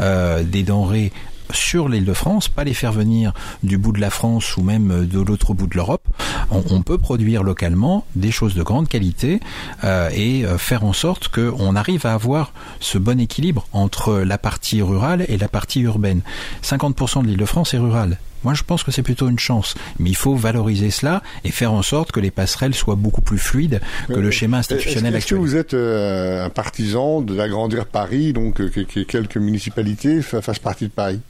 euh, 0.00 0.42
des 0.42 0.62
denrées 0.62 1.12
sur 1.54 1.88
l'île 1.88 2.04
de 2.04 2.12
France, 2.12 2.48
pas 2.48 2.64
les 2.64 2.74
faire 2.74 2.92
venir 2.92 3.32
du 3.62 3.78
bout 3.78 3.92
de 3.92 4.00
la 4.00 4.10
France 4.10 4.56
ou 4.56 4.62
même 4.62 5.06
de 5.06 5.20
l'autre 5.20 5.54
bout 5.54 5.66
de 5.66 5.76
l'Europe. 5.76 6.06
On, 6.50 6.82
peut 6.82 6.98
produire 6.98 7.42
localement 7.42 8.04
des 8.14 8.30
choses 8.30 8.54
de 8.54 8.62
grande 8.62 8.88
qualité 8.88 9.40
euh, 9.82 10.10
et 10.12 10.44
euh, 10.44 10.58
faire 10.58 10.84
en 10.84 10.92
sorte 10.92 11.28
qu'on 11.28 11.74
arrive 11.74 12.06
à 12.06 12.12
avoir 12.12 12.52
ce 12.80 12.98
bon 12.98 13.18
équilibre 13.18 13.66
entre 13.72 14.18
la 14.18 14.38
partie 14.38 14.82
rurale 14.82 15.24
et 15.28 15.38
la 15.38 15.48
partie 15.48 15.80
urbaine. 15.80 16.20
50% 16.62 17.22
de 17.22 17.28
l'île 17.28 17.38
de 17.38 17.44
France 17.44 17.74
est 17.74 17.78
rurale. 17.78 18.18
Moi, 18.44 18.52
je 18.52 18.62
pense 18.62 18.82
que 18.82 18.92
c'est 18.92 19.02
plutôt 19.02 19.28
une 19.28 19.38
chance. 19.38 19.74
Mais 19.98 20.10
il 20.10 20.16
faut 20.16 20.36
valoriser 20.36 20.90
cela 20.90 21.22
et 21.44 21.50
faire 21.50 21.72
en 21.72 21.82
sorte 21.82 22.12
que 22.12 22.20
les 22.20 22.30
passerelles 22.30 22.74
soient 22.74 22.94
beaucoup 22.94 23.22
plus 23.22 23.38
fluides 23.38 23.80
que 24.06 24.12
le 24.20 24.30
schéma 24.30 24.58
institutionnel 24.58 25.16
actuel. 25.16 25.38
Est-ce 25.38 25.44
que 25.44 25.48
vous 25.48 25.56
êtes 25.56 25.74
euh, 25.74 26.44
un 26.44 26.50
partisan 26.50 27.22
de 27.22 27.34
l'agrandir 27.34 27.86
Paris, 27.86 28.32
donc 28.34 28.56
que 28.56 29.00
quelques 29.02 29.38
municipalités 29.38 30.20
fassent 30.20 30.58
partie 30.58 30.84
de 30.84 30.92
Paris? 30.92 31.20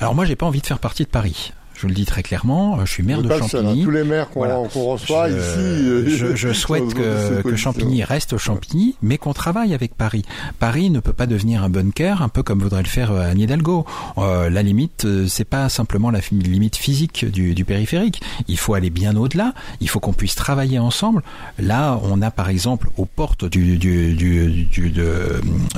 Alors 0.00 0.14
moi, 0.14 0.24
j'ai 0.24 0.36
pas 0.36 0.46
envie 0.46 0.60
de 0.60 0.66
faire 0.66 0.78
partie 0.78 1.04
de 1.04 1.08
Paris. 1.08 1.52
Je 1.74 1.88
le 1.88 1.92
dis 1.92 2.04
très 2.04 2.22
clairement, 2.22 2.84
je 2.84 2.90
suis 2.90 3.02
maire 3.02 3.20
de 3.20 3.30
hein. 3.30 3.38
Champigny. 3.38 3.82
Tous 3.82 3.90
les 3.90 4.04
maires 4.04 4.30
qu'on 4.30 4.68
reçoit 4.92 5.28
ici. 5.28 5.58
Euh, 5.58 6.34
je, 6.36 6.52
souhaite 6.52 6.94
que, 6.94 7.42
que, 7.42 7.56
Champigny 7.56 8.04
reste 8.04 8.38
Champigny, 8.38 8.94
mais 9.02 9.18
qu'on 9.18 9.32
travaille 9.32 9.74
avec 9.74 9.94
Paris. 9.96 10.24
Paris 10.60 10.90
ne 10.90 11.00
peut 11.00 11.12
pas 11.12 11.26
devenir 11.26 11.64
un 11.64 11.68
bunker, 11.68 12.22
un 12.22 12.28
peu 12.28 12.42
comme 12.42 12.60
voudrait 12.60 12.82
le 12.82 12.88
faire 12.88 13.10
euh, 13.10 13.30
Anne 13.30 13.40
Hidalgo. 13.40 13.86
Euh, 14.18 14.50
la 14.50 14.62
limite, 14.62 15.06
c'est 15.26 15.44
pas 15.44 15.68
simplement 15.68 16.10
la 16.10 16.20
limite 16.30 16.76
physique 16.76 17.24
du, 17.24 17.54
du 17.54 17.64
périphérique. 17.64 18.22
Il 18.46 18.58
faut 18.58 18.74
aller 18.74 18.90
bien 18.90 19.16
au-delà. 19.16 19.52
Il 19.80 19.88
faut 19.88 19.98
qu'on 19.98 20.12
puisse 20.12 20.36
travailler 20.36 20.78
ensemble. 20.78 21.22
Là, 21.58 21.98
on 22.04 22.22
a 22.22 22.30
par 22.30 22.50
exemple 22.50 22.88
aux 22.96 23.06
portes 23.06 23.44
du, 23.44 23.78
du, 23.78 24.14
du, 24.14 24.64
du, 24.64 24.92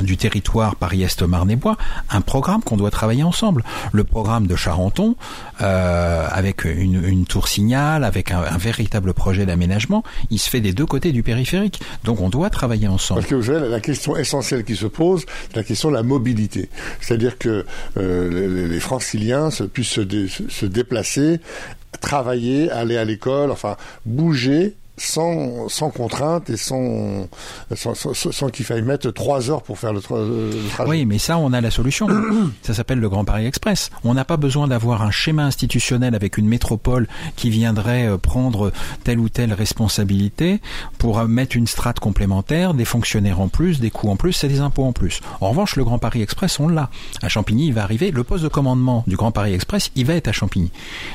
du 0.02 0.16
territoire 0.16 0.76
Paris-Est-Marne-et-Bois 0.76 1.76
un 2.10 2.20
programme 2.20 2.62
qu'on 2.62 2.76
doit 2.76 2.90
travailler 2.90 3.22
ensemble. 3.22 3.64
Le 3.92 4.04
programme 4.04 4.46
de 4.46 4.56
Charenton. 4.56 5.16
Euh, 5.62 5.85
euh, 5.86 6.26
avec 6.30 6.64
une, 6.64 7.24
tour 7.26 7.48
signal, 7.48 8.04
avec 8.04 8.30
un, 8.30 8.58
véritable 8.58 9.14
projet 9.14 9.46
d'aménagement. 9.46 10.02
Il 10.30 10.38
se 10.38 10.50
fait 10.50 10.60
des 10.60 10.72
deux 10.72 10.86
côtés 10.86 11.12
du 11.12 11.22
périphérique. 11.22 11.80
Donc 12.04 12.20
on 12.20 12.28
doit 12.28 12.50
travailler 12.50 12.88
ensemble. 12.88 13.20
Parce 13.20 13.30
que 13.30 13.36
vous 13.36 13.70
la 13.70 13.80
question 13.80 14.16
essentielle 14.16 14.64
qui 14.64 14.76
se 14.76 14.86
pose, 14.86 15.24
c'est 15.48 15.56
la 15.56 15.64
question 15.64 15.90
de 15.90 15.94
la 15.94 16.02
mobilité. 16.02 16.68
C'est-à-dire 17.00 17.38
que 17.38 17.64
euh, 17.98 18.68
les, 18.68 18.80
franciliens 18.80 19.50
se, 19.50 19.64
puissent 19.64 20.00
se 20.00 20.66
déplacer 20.66 21.40
travailler, 22.00 22.70
aller 22.70 22.96
à 22.96 23.04
l'école, 23.04 23.50
enfin 23.50 23.76
bouger 24.04 24.74
sans, 24.98 25.68
sans 25.68 25.90
contrainte 25.90 26.48
et 26.50 26.56
sans, 26.56 27.28
sans, 27.74 27.94
sans, 27.94 28.14
sans 28.14 28.48
qu'il 28.48 28.64
faille 28.64 28.82
mettre 28.82 29.10
trois 29.10 29.50
heures 29.50 29.62
pour 29.62 29.78
faire 29.78 29.92
le, 29.92 30.00
le, 30.00 30.68
trajet. 30.70 30.90
Oui, 30.90 31.04
mais 31.04 31.18
ça, 31.18 31.38
on 31.38 31.52
a 31.52 31.60
la 31.60 31.70
solution. 31.70 32.08
ça 32.62 32.74
s'appelle 32.74 32.98
le 32.98 33.08
Grand 33.08 33.24
Paris 33.24 33.46
Express. 33.46 33.90
On 34.04 34.14
n'a 34.14 34.24
pas 34.24 34.36
besoin 34.36 34.68
d'avoir 34.68 35.02
un 35.02 35.10
schéma 35.10 35.44
institutionnel 35.44 36.14
avec 36.14 36.38
une 36.38 36.48
métropole 36.48 37.08
qui 37.36 37.50
viendrait 37.50 38.06
euh, 38.06 38.16
prendre 38.16 38.72
telle 39.04 39.18
ou 39.18 39.28
telle 39.28 39.52
responsabilité 39.52 40.60
pour 40.98 41.18
euh, 41.18 41.26
mettre 41.26 41.56
une 41.56 41.66
strate 41.66 42.00
complémentaire, 42.00 42.74
des 42.74 42.84
fonctionnaires 42.84 43.40
en 43.40 43.48
plus, 43.48 43.80
des 43.80 43.90
coûts 43.90 44.08
en 44.08 44.16
plus, 44.16 44.32
c'est 44.32 44.48
des 44.48 44.60
impôts 44.60 44.84
en 44.84 44.92
plus. 44.92 45.20
En 45.40 45.50
revanche, 45.50 45.76
le 45.76 45.84
Grand 45.84 45.98
Paris 45.98 46.22
Express, 46.22 46.58
on 46.58 46.68
l'a. 46.68 46.90
À 47.22 47.28
Champigny, 47.28 47.66
il 47.66 47.74
va 47.74 47.82
arriver. 47.82 48.10
Le 48.10 48.24
poste 48.24 48.44
de 48.44 48.48
commandement 48.48 49.04
du 49.06 49.16
Grand 49.16 49.30
Paris 49.30 49.52
Express, 49.52 49.90
il 49.94 50.06
va 50.06 50.14
être 50.14 50.28
à 50.28 50.32
Champigny. 50.32 50.70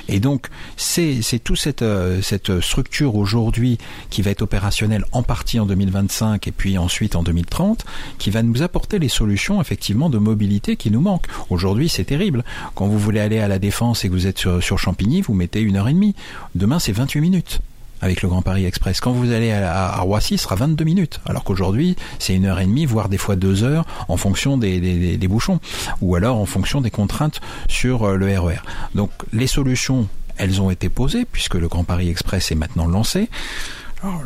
Et 0.08 0.20
donc, 0.20 0.48
c'est 0.78 1.22
tout 1.44 1.56
cette, 1.56 1.82
euh, 1.82 2.22
cette 2.22 2.62
structure 2.62 3.16
aujourd'hui 3.16 3.71
qui 4.10 4.22
va 4.22 4.32
être 4.32 4.42
opérationnel 4.42 5.06
en 5.12 5.24
partie 5.24 5.60
en 5.60 5.66
2025 5.66 6.48
et 6.48 6.52
puis 6.52 6.78
ensuite 6.78 7.16
en 7.16 7.24
2030, 7.24 7.86
qui 8.18 8.30
va 8.30 8.44
nous 8.44 8.62
apporter 8.62 9.00
les 9.00 9.10
solutions 9.10 9.62
effectivement 9.62 10.10
de 10.10 10.18
mobilité 10.18 10.76
qui 10.76 10.92
nous 10.92 11.02
manquent. 11.02 11.28
Aujourd'hui, 11.50 11.90
c'est 11.90 12.06
terrible. 12.06 12.44
Quand 12.76 12.88
vous 12.88 13.00
voulez 13.00 13.20
aller 13.20 13.40
à 13.40 13.48
la 13.48 13.60
Défense 13.60 14.06
et 14.06 14.10
que 14.10 14.14
vous 14.14 14.28
êtes 14.28 14.40
sur, 14.40 14.80
Champigny, 14.80 15.22
vous 15.22 15.34
mettez 15.34 15.62
une 15.62 15.78
heure 15.78 15.88
et 15.88 15.94
demie. 15.94 16.16
Demain, 16.56 16.80
c'est 16.80 16.92
28 16.92 17.22
minutes 17.22 17.62
avec 18.02 18.22
le 18.24 18.30
Grand 18.30 18.42
Paris 18.42 18.66
Express. 18.66 19.00
Quand 19.00 19.12
vous 19.12 19.32
allez 19.32 19.52
à, 19.52 19.96
Roissy, 20.00 20.38
ce 20.38 20.44
sera 20.46 20.56
22 20.56 20.84
minutes, 20.84 21.22
alors 21.26 21.44
qu'aujourd'hui, 21.44 21.96
c'est 22.20 22.34
une 22.34 22.46
heure 22.46 22.60
et 22.60 22.66
demie, 22.66 22.86
voire 22.86 23.10
des 23.10 23.18
fois 23.18 23.36
deux 23.36 23.64
heures, 23.64 23.86
en 24.08 24.18
fonction 24.18 24.58
des, 24.58 25.18
bouchons, 25.30 25.60
ou 26.02 26.16
alors 26.16 26.38
en 26.38 26.48
fonction 26.48 26.82
des 26.82 26.90
contraintes 26.90 27.42
sur 27.70 28.04
euh, 28.04 28.16
le 28.16 28.40
RER. 28.40 28.58
Donc 28.96 29.12
les 29.34 29.48
solutions, 29.48 30.08
elles 30.38 30.62
ont 30.62 30.70
été 30.70 30.90
posées, 30.90 31.26
puisque 31.26 31.56
le 31.56 31.68
Grand 31.68 31.84
Paris 31.84 32.10
Express 32.10 32.52
est 32.52 32.56
maintenant 32.56 32.88
lancé. 32.88 33.30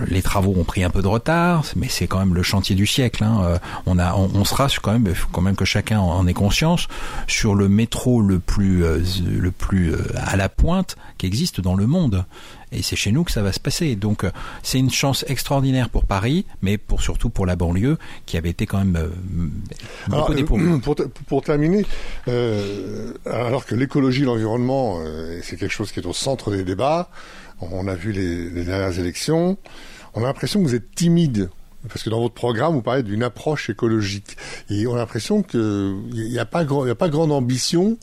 Les 0.08 0.22
travaux 0.22 0.54
ont 0.56 0.64
pris 0.64 0.84
un 0.84 0.90
peu 0.90 1.02
de 1.02 1.08
retard, 1.08 1.66
mais 1.76 1.90
c'est 1.90 2.08
quand 2.08 2.20
même 2.20 2.34
le 2.34 2.44
chantier 2.44 2.76
du 2.76 2.88
siècle. 2.88 3.24
Hein. 3.26 3.60
On 3.86 4.00
a, 4.00 4.16
on, 4.16 4.46
sera 4.46 4.68
quand 4.82 4.94
même, 4.94 5.14
quand 5.34 5.42
même 5.42 5.58
que 5.58 5.66
chacun 5.66 6.00
en 6.00 6.26
ait 6.28 6.34
conscience, 6.34 6.88
sur 7.28 7.56
le 7.56 7.68
métro 7.68 8.22
le 8.22 8.40
plus, 8.40 8.86
euh, 8.86 9.04
le 9.28 9.52
plus 9.52 9.94
euh, 9.94 9.98
à 10.16 10.38
la 10.38 10.48
pointe 10.48 10.96
qui 11.18 11.26
existe 11.26 11.60
dans 11.60 11.76
le 11.76 11.88
monde. 11.88 12.26
Et 12.76 12.82
c'est 12.82 12.96
chez 12.96 13.12
nous 13.12 13.24
que 13.24 13.32
ça 13.32 13.42
va 13.42 13.52
se 13.52 13.60
passer. 13.60 13.96
Donc 13.96 14.24
euh, 14.24 14.32
c'est 14.64 14.80
une 14.80 14.92
chance 14.92 15.24
extraordinaire 15.28 15.90
pour 15.90 16.06
Paris, 16.06 16.46
mais 16.62 16.78
pour 16.78 17.02
surtout 17.02 17.30
pour 17.30 17.46
la 17.46 17.56
banlieue 17.56 17.98
qui 18.26 18.38
avait 18.38 18.50
été 18.50 18.66
quand 18.66 18.80
même 18.80 18.96
euh, 18.98 19.10
beaucoup 20.08 20.34
alors, 20.34 20.80
pour, 20.84 20.96
pour, 21.28 21.42
terminer, 21.42 21.86
euh, 22.28 23.14
alors 23.26 23.66
que 23.66 23.76
l'écologie, 23.76 24.24
l'environnement, 24.24 25.00
c'est 25.42 25.58
quelque 25.58 25.72
chose 25.72 25.92
qui 25.92 26.00
est 26.00 26.06
au 26.06 26.14
centre 26.14 26.52
des 26.52 26.64
débats. 26.64 27.10
On 27.62 27.88
a 27.88 27.96
vu 27.96 28.12
les, 28.12 28.50
les 28.50 28.66
dernières 28.66 29.00
élections. 29.00 29.58
On 30.14 30.24
a 30.24 30.28
l'impression 30.28 30.62
que 30.62 30.68
vous 30.68 30.76
êtes 30.76 30.94
timide 30.94 31.50
parce 31.88 32.04
que 32.04 32.10
dans 32.10 32.20
votre 32.20 32.34
programme, 32.34 32.74
vous 32.74 32.82
parlez 32.82 33.04
d'une 33.04 33.24
approche 33.24 33.70
écologique. 33.70 34.38
Et 34.70 34.88
on 34.88 34.96
a 34.96 34.98
l'impression 34.98 35.44
qu'il 35.44 35.60
n'y 36.12 36.40
a, 36.40 36.42
a, 36.42 36.46
pas 36.46 36.66
grande 36.66 37.32
ambition 37.32 37.98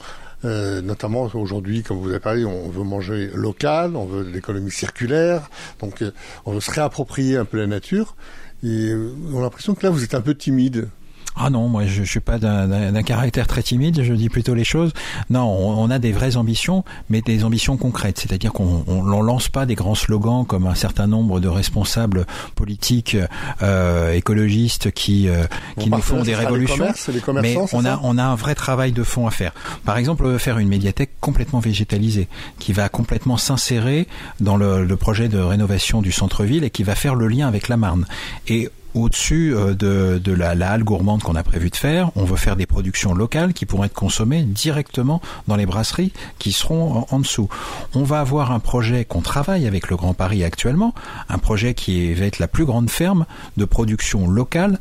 euh, 0.45 0.83
notamment 0.83 1.23
aujourd'hui, 1.35 1.83
comme 1.83 1.99
vous 1.99 2.11
avez 2.11 2.21
parlé, 2.21 2.45
on 2.45 2.69
veut 2.69 2.83
manger 2.83 3.31
local, 3.35 3.97
on 3.97 4.07
veut 4.07 4.23
l'économie 4.29 4.71
circulaire, 4.71 5.49
donc 5.81 6.03
euh, 6.03 6.13
on 6.45 6.53
veut 6.53 6.61
se 6.61 6.71
réapproprier 6.71 7.37
un 7.37 7.45
peu 7.45 7.59
la 7.59 7.67
nature. 7.67 8.17
Et 8.65 8.93
on 9.33 9.39
a 9.39 9.43
l'impression 9.43 9.75
que 9.75 9.85
là, 9.85 9.91
vous 9.91 10.05
êtes 10.05 10.15
un 10.15 10.21
peu 10.21 10.35
timide. 10.35 10.89
Ah 11.37 11.51
non, 11.51 11.69
moi 11.69 11.87
je, 11.87 12.03
je 12.03 12.11
suis 12.11 12.21
pas 12.21 12.39
d'un 12.39 13.03
caractère 13.03 13.47
très 13.47 13.63
timide, 13.63 14.03
je 14.03 14.13
dis 14.13 14.29
plutôt 14.29 14.55
les 14.55 14.65
choses. 14.65 14.93
Non, 15.31 15.45
on, 15.45 15.83
on 15.83 15.91
a 15.91 15.99
des 15.99 16.13
vraies 16.13 16.37
ambitions, 16.37 16.85
mais 17.09 17.21
des 17.23 17.45
ambitions 17.45 17.77
concrètes. 17.77 18.19
C'est-à-dire 18.19 18.53
qu'on 18.53 18.85
on, 18.87 19.23
lance 19.23 19.49
pas 19.49 19.67
des 19.67 19.75
grands 19.75 19.95
slogans 19.95 20.45
comme 20.45 20.67
un 20.67 20.75
certain 20.75 21.07
nombre 21.07 21.41
de 21.41 21.49
responsables 21.49 22.27
politiques 22.55 23.17
euh, 23.63 24.13
écologistes 24.13 24.91
qui 24.91 25.29
euh, 25.29 25.45
qui 25.79 25.91
nous 25.91 25.99
font 25.99 26.23
des 26.23 26.35
révolutions. 26.35 26.93
Les 27.09 27.15
les 27.15 27.41
mais 27.41 27.57
on 27.73 27.85
a 27.85 28.01
on 28.03 28.19
a 28.19 28.25
un 28.25 28.35
vrai 28.35 28.55
travail 28.55 28.93
de 28.93 29.03
fond 29.03 29.27
à 29.27 29.31
faire. 29.31 29.53
Par 29.85 29.97
exemple, 29.97 30.25
on 30.25 30.29
veut 30.29 30.39
faire 30.39 30.59
une 30.59 30.69
médiathèque 30.69 31.11
complètement 31.21 31.61
végétalisée, 31.61 32.29
qui 32.59 32.73
va 32.73 32.89
complètement 32.89 33.37
s'insérer 33.37 34.07
dans 34.41 34.57
le, 34.57 34.85
le 34.85 34.97
projet 34.97 35.29
de 35.29 35.39
rénovation 35.39 36.03
du 36.03 36.13
centre-ville 36.13 36.65
et 36.65 36.71
qui 36.71 36.83
va 36.83 36.95
faire 36.95 37.15
le 37.15 37.29
lien 37.29 37.49
avec 37.49 37.69
la 37.69 37.77
Marne. 37.77 38.07
Et 38.49 38.71
au-dessus 38.95 39.55
de, 39.55 40.21
de 40.23 40.33
la, 40.33 40.51
halle 40.71 40.85
gourmande 40.85 41.23
qu'on 41.23 41.35
a 41.35 41.43
prévu 41.43 41.71
de 41.71 41.77
faire, 41.77 42.11
on 42.17 42.25
veut 42.25 42.37
faire 42.37 42.57
des 42.57 42.67
productions 42.67 43.15
locales 43.15 43.53
qui 43.53 43.67
pourront 43.67 43.85
être 43.85 43.95
consommées 43.95 44.43
directement 44.43 45.21
dans 45.49 45.57
les 45.57 45.67
brasseries 45.67 46.13
qui 46.39 46.53
seront 46.53 47.07
en, 47.11 47.19
dessous. 47.19 47.49
On 47.95 48.03
va 48.03 48.21
avoir 48.21 48.53
un 48.53 48.61
projet 48.61 49.05
qu'on 49.05 49.21
travaille 49.21 49.67
avec 49.67 49.89
le 49.89 49.97
Grand 49.97 50.15
Paris 50.15 50.45
actuellement, 50.45 50.95
un 51.29 51.39
projet 51.39 51.75
qui 51.75 52.13
va 52.15 52.27
être 52.27 52.39
la 52.39 52.49
plus 52.49 52.65
grande 52.65 52.91
ferme 52.91 53.27
de 53.57 53.65
production 53.65 54.29
locale 54.29 54.79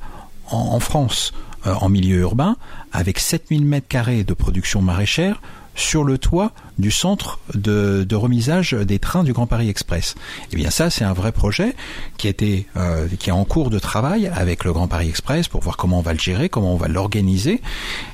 en, 0.49 0.57
en 0.57 0.79
France, 0.79 1.33
euh, 1.67 1.73
en 1.73 1.89
milieu 1.89 2.19
urbain, 2.19 2.55
avec 2.91 3.19
7000 3.19 3.65
mètres 3.65 3.87
carrés 3.87 4.23
de 4.23 4.33
production 4.33 4.81
maraîchère 4.81 5.41
sur 5.75 6.03
le 6.03 6.17
toit 6.17 6.51
du 6.77 6.91
centre 6.91 7.39
de, 7.53 8.05
remisage 8.15 8.73
des 8.73 8.99
trains 8.99 9.23
du 9.23 9.33
Grand 9.33 9.47
Paris 9.47 9.69
Express. 9.69 10.15
Et 10.15 10.49
eh 10.53 10.55
bien 10.55 10.69
ça, 10.69 10.89
c'est 10.89 11.03
un 11.03 11.13
vrai 11.13 11.31
projet 11.31 11.75
qui, 12.17 12.27
était, 12.27 12.65
euh, 12.77 13.07
qui 13.19 13.29
est 13.29 13.33
en 13.33 13.45
cours 13.45 13.69
de 13.69 13.79
travail 13.79 14.31
avec 14.33 14.63
le 14.63 14.73
Grand 14.73 14.87
Paris 14.87 15.09
Express 15.09 15.47
pour 15.47 15.61
voir 15.61 15.77
comment 15.77 15.99
on 15.99 16.03
va 16.03 16.13
le 16.13 16.19
gérer, 16.19 16.49
comment 16.49 16.73
on 16.73 16.77
va 16.77 16.87
l'organiser. 16.87 17.61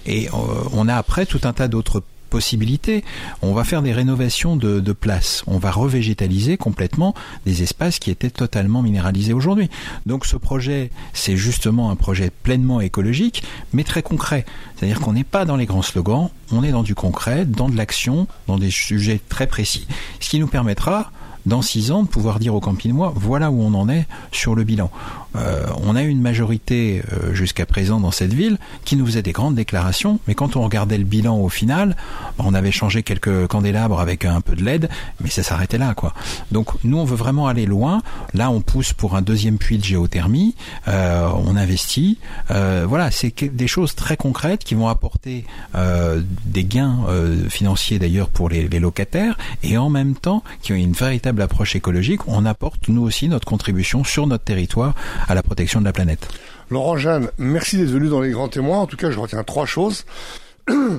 Et 0.05 0.27
euh, 0.27 0.31
on 0.73 0.87
a 0.87 0.95
après 0.95 1.25
tout 1.25 1.41
un 1.43 1.53
tas 1.53 1.67
d'autres 1.67 2.03
possibilités. 2.27 3.03
On 3.41 3.53
va 3.53 3.63
faire 3.63 3.81
des 3.81 3.93
rénovations 3.93 4.55
de, 4.55 4.79
de 4.79 4.93
places. 4.93 5.43
On 5.47 5.57
va 5.57 5.71
revégétaliser 5.71 6.57
complètement 6.57 7.13
des 7.45 7.63
espaces 7.63 7.99
qui 7.99 8.11
étaient 8.11 8.29
totalement 8.29 8.81
minéralisés 8.81 9.33
aujourd'hui. 9.33 9.69
Donc 10.05 10.25
ce 10.25 10.37
projet, 10.37 10.91
c'est 11.13 11.37
justement 11.37 11.89
un 11.89 11.95
projet 11.95 12.29
pleinement 12.29 12.81
écologique, 12.81 13.43
mais 13.73 13.83
très 13.83 14.01
concret. 14.01 14.45
C'est-à-dire 14.75 14.99
qu'on 14.99 15.13
n'est 15.13 15.23
pas 15.23 15.45
dans 15.45 15.55
les 15.55 15.65
grands 15.65 15.81
slogans, 15.81 16.29
on 16.51 16.63
est 16.63 16.71
dans 16.71 16.83
du 16.83 16.95
concret, 16.95 17.45
dans 17.45 17.69
de 17.69 17.75
l'action, 17.75 18.27
dans 18.47 18.57
des 18.57 18.71
sujets 18.71 19.19
très 19.29 19.47
précis. 19.47 19.87
Ce 20.19 20.29
qui 20.29 20.39
nous 20.39 20.47
permettra, 20.47 21.11
dans 21.47 21.61
six 21.61 21.91
ans, 21.91 22.03
de 22.03 22.07
pouvoir 22.07 22.39
dire 22.39 22.53
aux 22.53 22.59
Campinois, 22.59 23.13
voilà 23.15 23.49
où 23.51 23.61
on 23.61 23.73
en 23.73 23.89
est 23.89 24.05
sur 24.31 24.53
le 24.53 24.63
bilan. 24.63 24.91
Euh, 25.35 25.65
on 25.83 25.95
a 25.95 26.01
une 26.01 26.21
majorité 26.21 27.03
euh, 27.11 27.33
jusqu'à 27.33 27.65
présent 27.65 27.99
dans 27.99 28.11
cette 28.11 28.33
ville 28.33 28.57
qui 28.85 28.95
nous 28.95 29.05
faisait 29.05 29.21
des 29.21 29.31
grandes 29.31 29.55
déclarations, 29.55 30.19
mais 30.27 30.35
quand 30.35 30.55
on 30.55 30.63
regardait 30.63 30.97
le 30.97 31.03
bilan 31.03 31.37
au 31.37 31.49
final, 31.49 31.95
on 32.39 32.53
avait 32.53 32.71
changé 32.71 33.03
quelques 33.03 33.47
candélabres 33.47 33.99
avec 33.99 34.25
un 34.25 34.41
peu 34.41 34.55
de 34.55 34.63
LED, 34.63 34.89
mais 35.21 35.29
ça 35.29 35.43
s'arrêtait 35.43 35.77
là, 35.77 35.93
quoi. 35.93 36.13
Donc 36.51 36.83
nous, 36.83 36.97
on 36.97 37.05
veut 37.05 37.15
vraiment 37.15 37.47
aller 37.47 37.65
loin. 37.65 38.01
Là, 38.33 38.49
on 38.49 38.61
pousse 38.61 38.93
pour 38.93 39.15
un 39.15 39.21
deuxième 39.21 39.57
puits 39.57 39.77
de 39.77 39.83
géothermie, 39.83 40.55
euh, 40.87 41.29
on 41.45 41.55
investit. 41.55 42.19
voilà, 42.49 43.11
c'est 43.11 43.33
des 43.43 43.67
choses 43.67 43.95
très 43.95 44.17
concrètes 44.17 44.63
qui 44.63 44.75
vont 44.75 44.87
apporter 44.87 45.45
des 46.45 46.63
gains 46.63 47.05
financiers 47.49 47.99
d'ailleurs 47.99 48.29
pour 48.29 48.49
les, 48.49 48.67
les 48.67 48.79
locataires 48.79 49.37
et 49.63 49.77
en 49.77 49.89
même 49.89 50.15
temps 50.15 50.43
qui 50.61 50.73
ont 50.73 50.75
une 50.75 50.93
véritable 50.93 51.36
approche 51.41 51.75
écologique. 51.75 52.27
On 52.27 52.45
apporte 52.45 52.87
nous 52.87 53.01
aussi 53.01 53.27
notre 53.29 53.47
contribution 53.47 54.03
sur 54.03 54.27
notre 54.27 54.43
territoire 54.43 54.93
à 55.27 55.35
la 55.35 55.43
protection 55.43 55.79
de 55.79 55.85
la 55.85 55.93
planète. 55.93 56.27
Laurent 56.69 56.97
Jeanne, 56.97 57.29
merci 57.37 57.77
d'être 57.77 57.89
venu 57.89 58.09
dans 58.09 58.21
les 58.21 58.31
grands 58.31 58.49
témoins. 58.49 58.79
En 58.79 58.87
tout 58.87 58.97
cas, 58.97 59.09
je 59.11 59.19
retiens 59.19 59.43
trois 59.43 59.65
choses. 59.65 60.05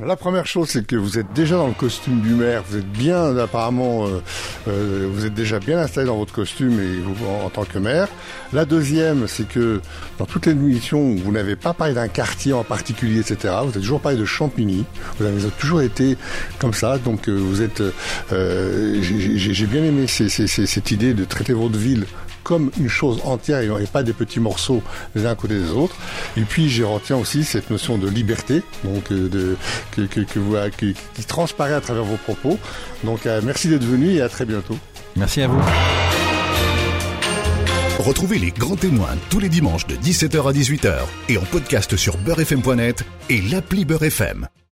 La 0.07 0.17
première 0.17 0.47
chose, 0.47 0.71
c'est 0.71 0.87
que 0.87 0.97
vous 0.97 1.19
êtes 1.19 1.33
déjà 1.35 1.57
dans 1.57 1.67
le 1.67 1.75
costume 1.75 2.21
du 2.21 2.31
maire. 2.31 2.63
Vous 2.67 2.79
êtes 2.79 2.91
bien, 2.91 3.37
apparemment, 3.37 4.07
euh, 4.07 4.23
euh, 4.67 5.09
vous 5.13 5.27
êtes 5.27 5.35
déjà 5.35 5.59
bien 5.59 5.79
installé 5.79 6.07
dans 6.07 6.17
votre 6.17 6.33
costume 6.33 6.81
et 6.81 7.45
en, 7.45 7.51
tant 7.51 7.65
que 7.65 7.79
maire. 7.79 8.09
La 8.55 8.65
deuxième, 8.65 9.29
c'est 9.29 9.47
que 9.47 9.83
dans 10.19 10.25
toutes 10.25 10.47
les 10.47 10.53
émissions, 10.53 11.15
vous 11.17 11.33
n'avez 11.33 11.55
pas 11.55 11.75
parlé 11.75 11.93
d'un 11.93 12.09
quartier 12.09 12.55
en 12.55 12.65
particulier, 12.65 13.21
etc. 13.21 13.55
Vous 13.63 13.69
avez 13.69 13.81
toujours 13.81 14.01
parlé 14.01 14.17
de 14.17 14.25
Champigny. 14.25 14.87
Vous 15.19 15.27
avez 15.27 15.43
toujours 15.59 15.83
été 15.83 16.17
comme 16.59 16.73
ça. 16.73 16.97
Donc, 16.97 17.29
euh, 17.29 17.33
vous 17.33 17.61
êtes. 17.61 17.83
Euh, 18.33 19.03
J'ai 19.03 19.67
bien 19.67 19.85
aimé 19.85 20.07
cette 20.07 20.91
idée 20.91 21.13
de 21.13 21.25
traiter 21.25 21.53
votre 21.53 21.77
ville 21.77 22.07
comme 22.45 22.71
une 22.79 22.89
chose 22.89 23.21
entière 23.25 23.79
et 23.79 23.87
pas 23.87 24.03
des 24.03 24.13
petits 24.13 24.41
morceaux 24.41 24.83
les 25.15 25.27
uns 25.27 25.31
à 25.31 25.35
côté 25.35 25.59
des 25.59 25.71
autres. 25.71 25.97
Et 26.37 26.43
puis 26.43 26.69
j'ai 26.69 26.85
retiens 26.85 27.17
aussi 27.17 27.45
cette 27.45 27.71
notion 27.71 27.99
de 27.99 28.09
liberté, 28.09 28.63
donc 28.85 29.13
de, 29.13 29.57
que, 29.93 30.03
que, 30.03 30.21
que 30.21 30.39
vous, 30.39 30.57
qui, 30.77 30.95
qui, 31.15 31.25
transparaît 31.25 31.75
à 31.75 31.81
travers 31.81 32.05
vos 32.05 32.17
propos. 32.17 32.59
Donc 33.05 33.27
euh, 33.27 33.41
merci 33.45 33.69
d'être 33.69 33.85
venu 33.85 34.15
et 34.15 34.21
à 34.21 34.29
très 34.29 34.45
bientôt. 34.45 34.77
Merci 35.17 35.43
à 35.43 35.49
vous. 35.49 35.61
Retrouvez 37.99 38.39
les 38.39 38.53
grands 38.53 38.77
témoins 38.77 39.17
tous 39.29 39.41
les 39.41 39.49
dimanches 39.49 39.87
de 39.87 39.97
17h 39.97 40.49
à 40.49 40.53
18h 40.53 40.95
et 41.29 41.37
en 41.37 41.43
podcast 41.43 41.97
sur 41.97 42.17
beurrefm.net 42.19 43.05
et 43.29 43.43
l'appli 43.43 43.85
Beurrefm. 43.85 44.49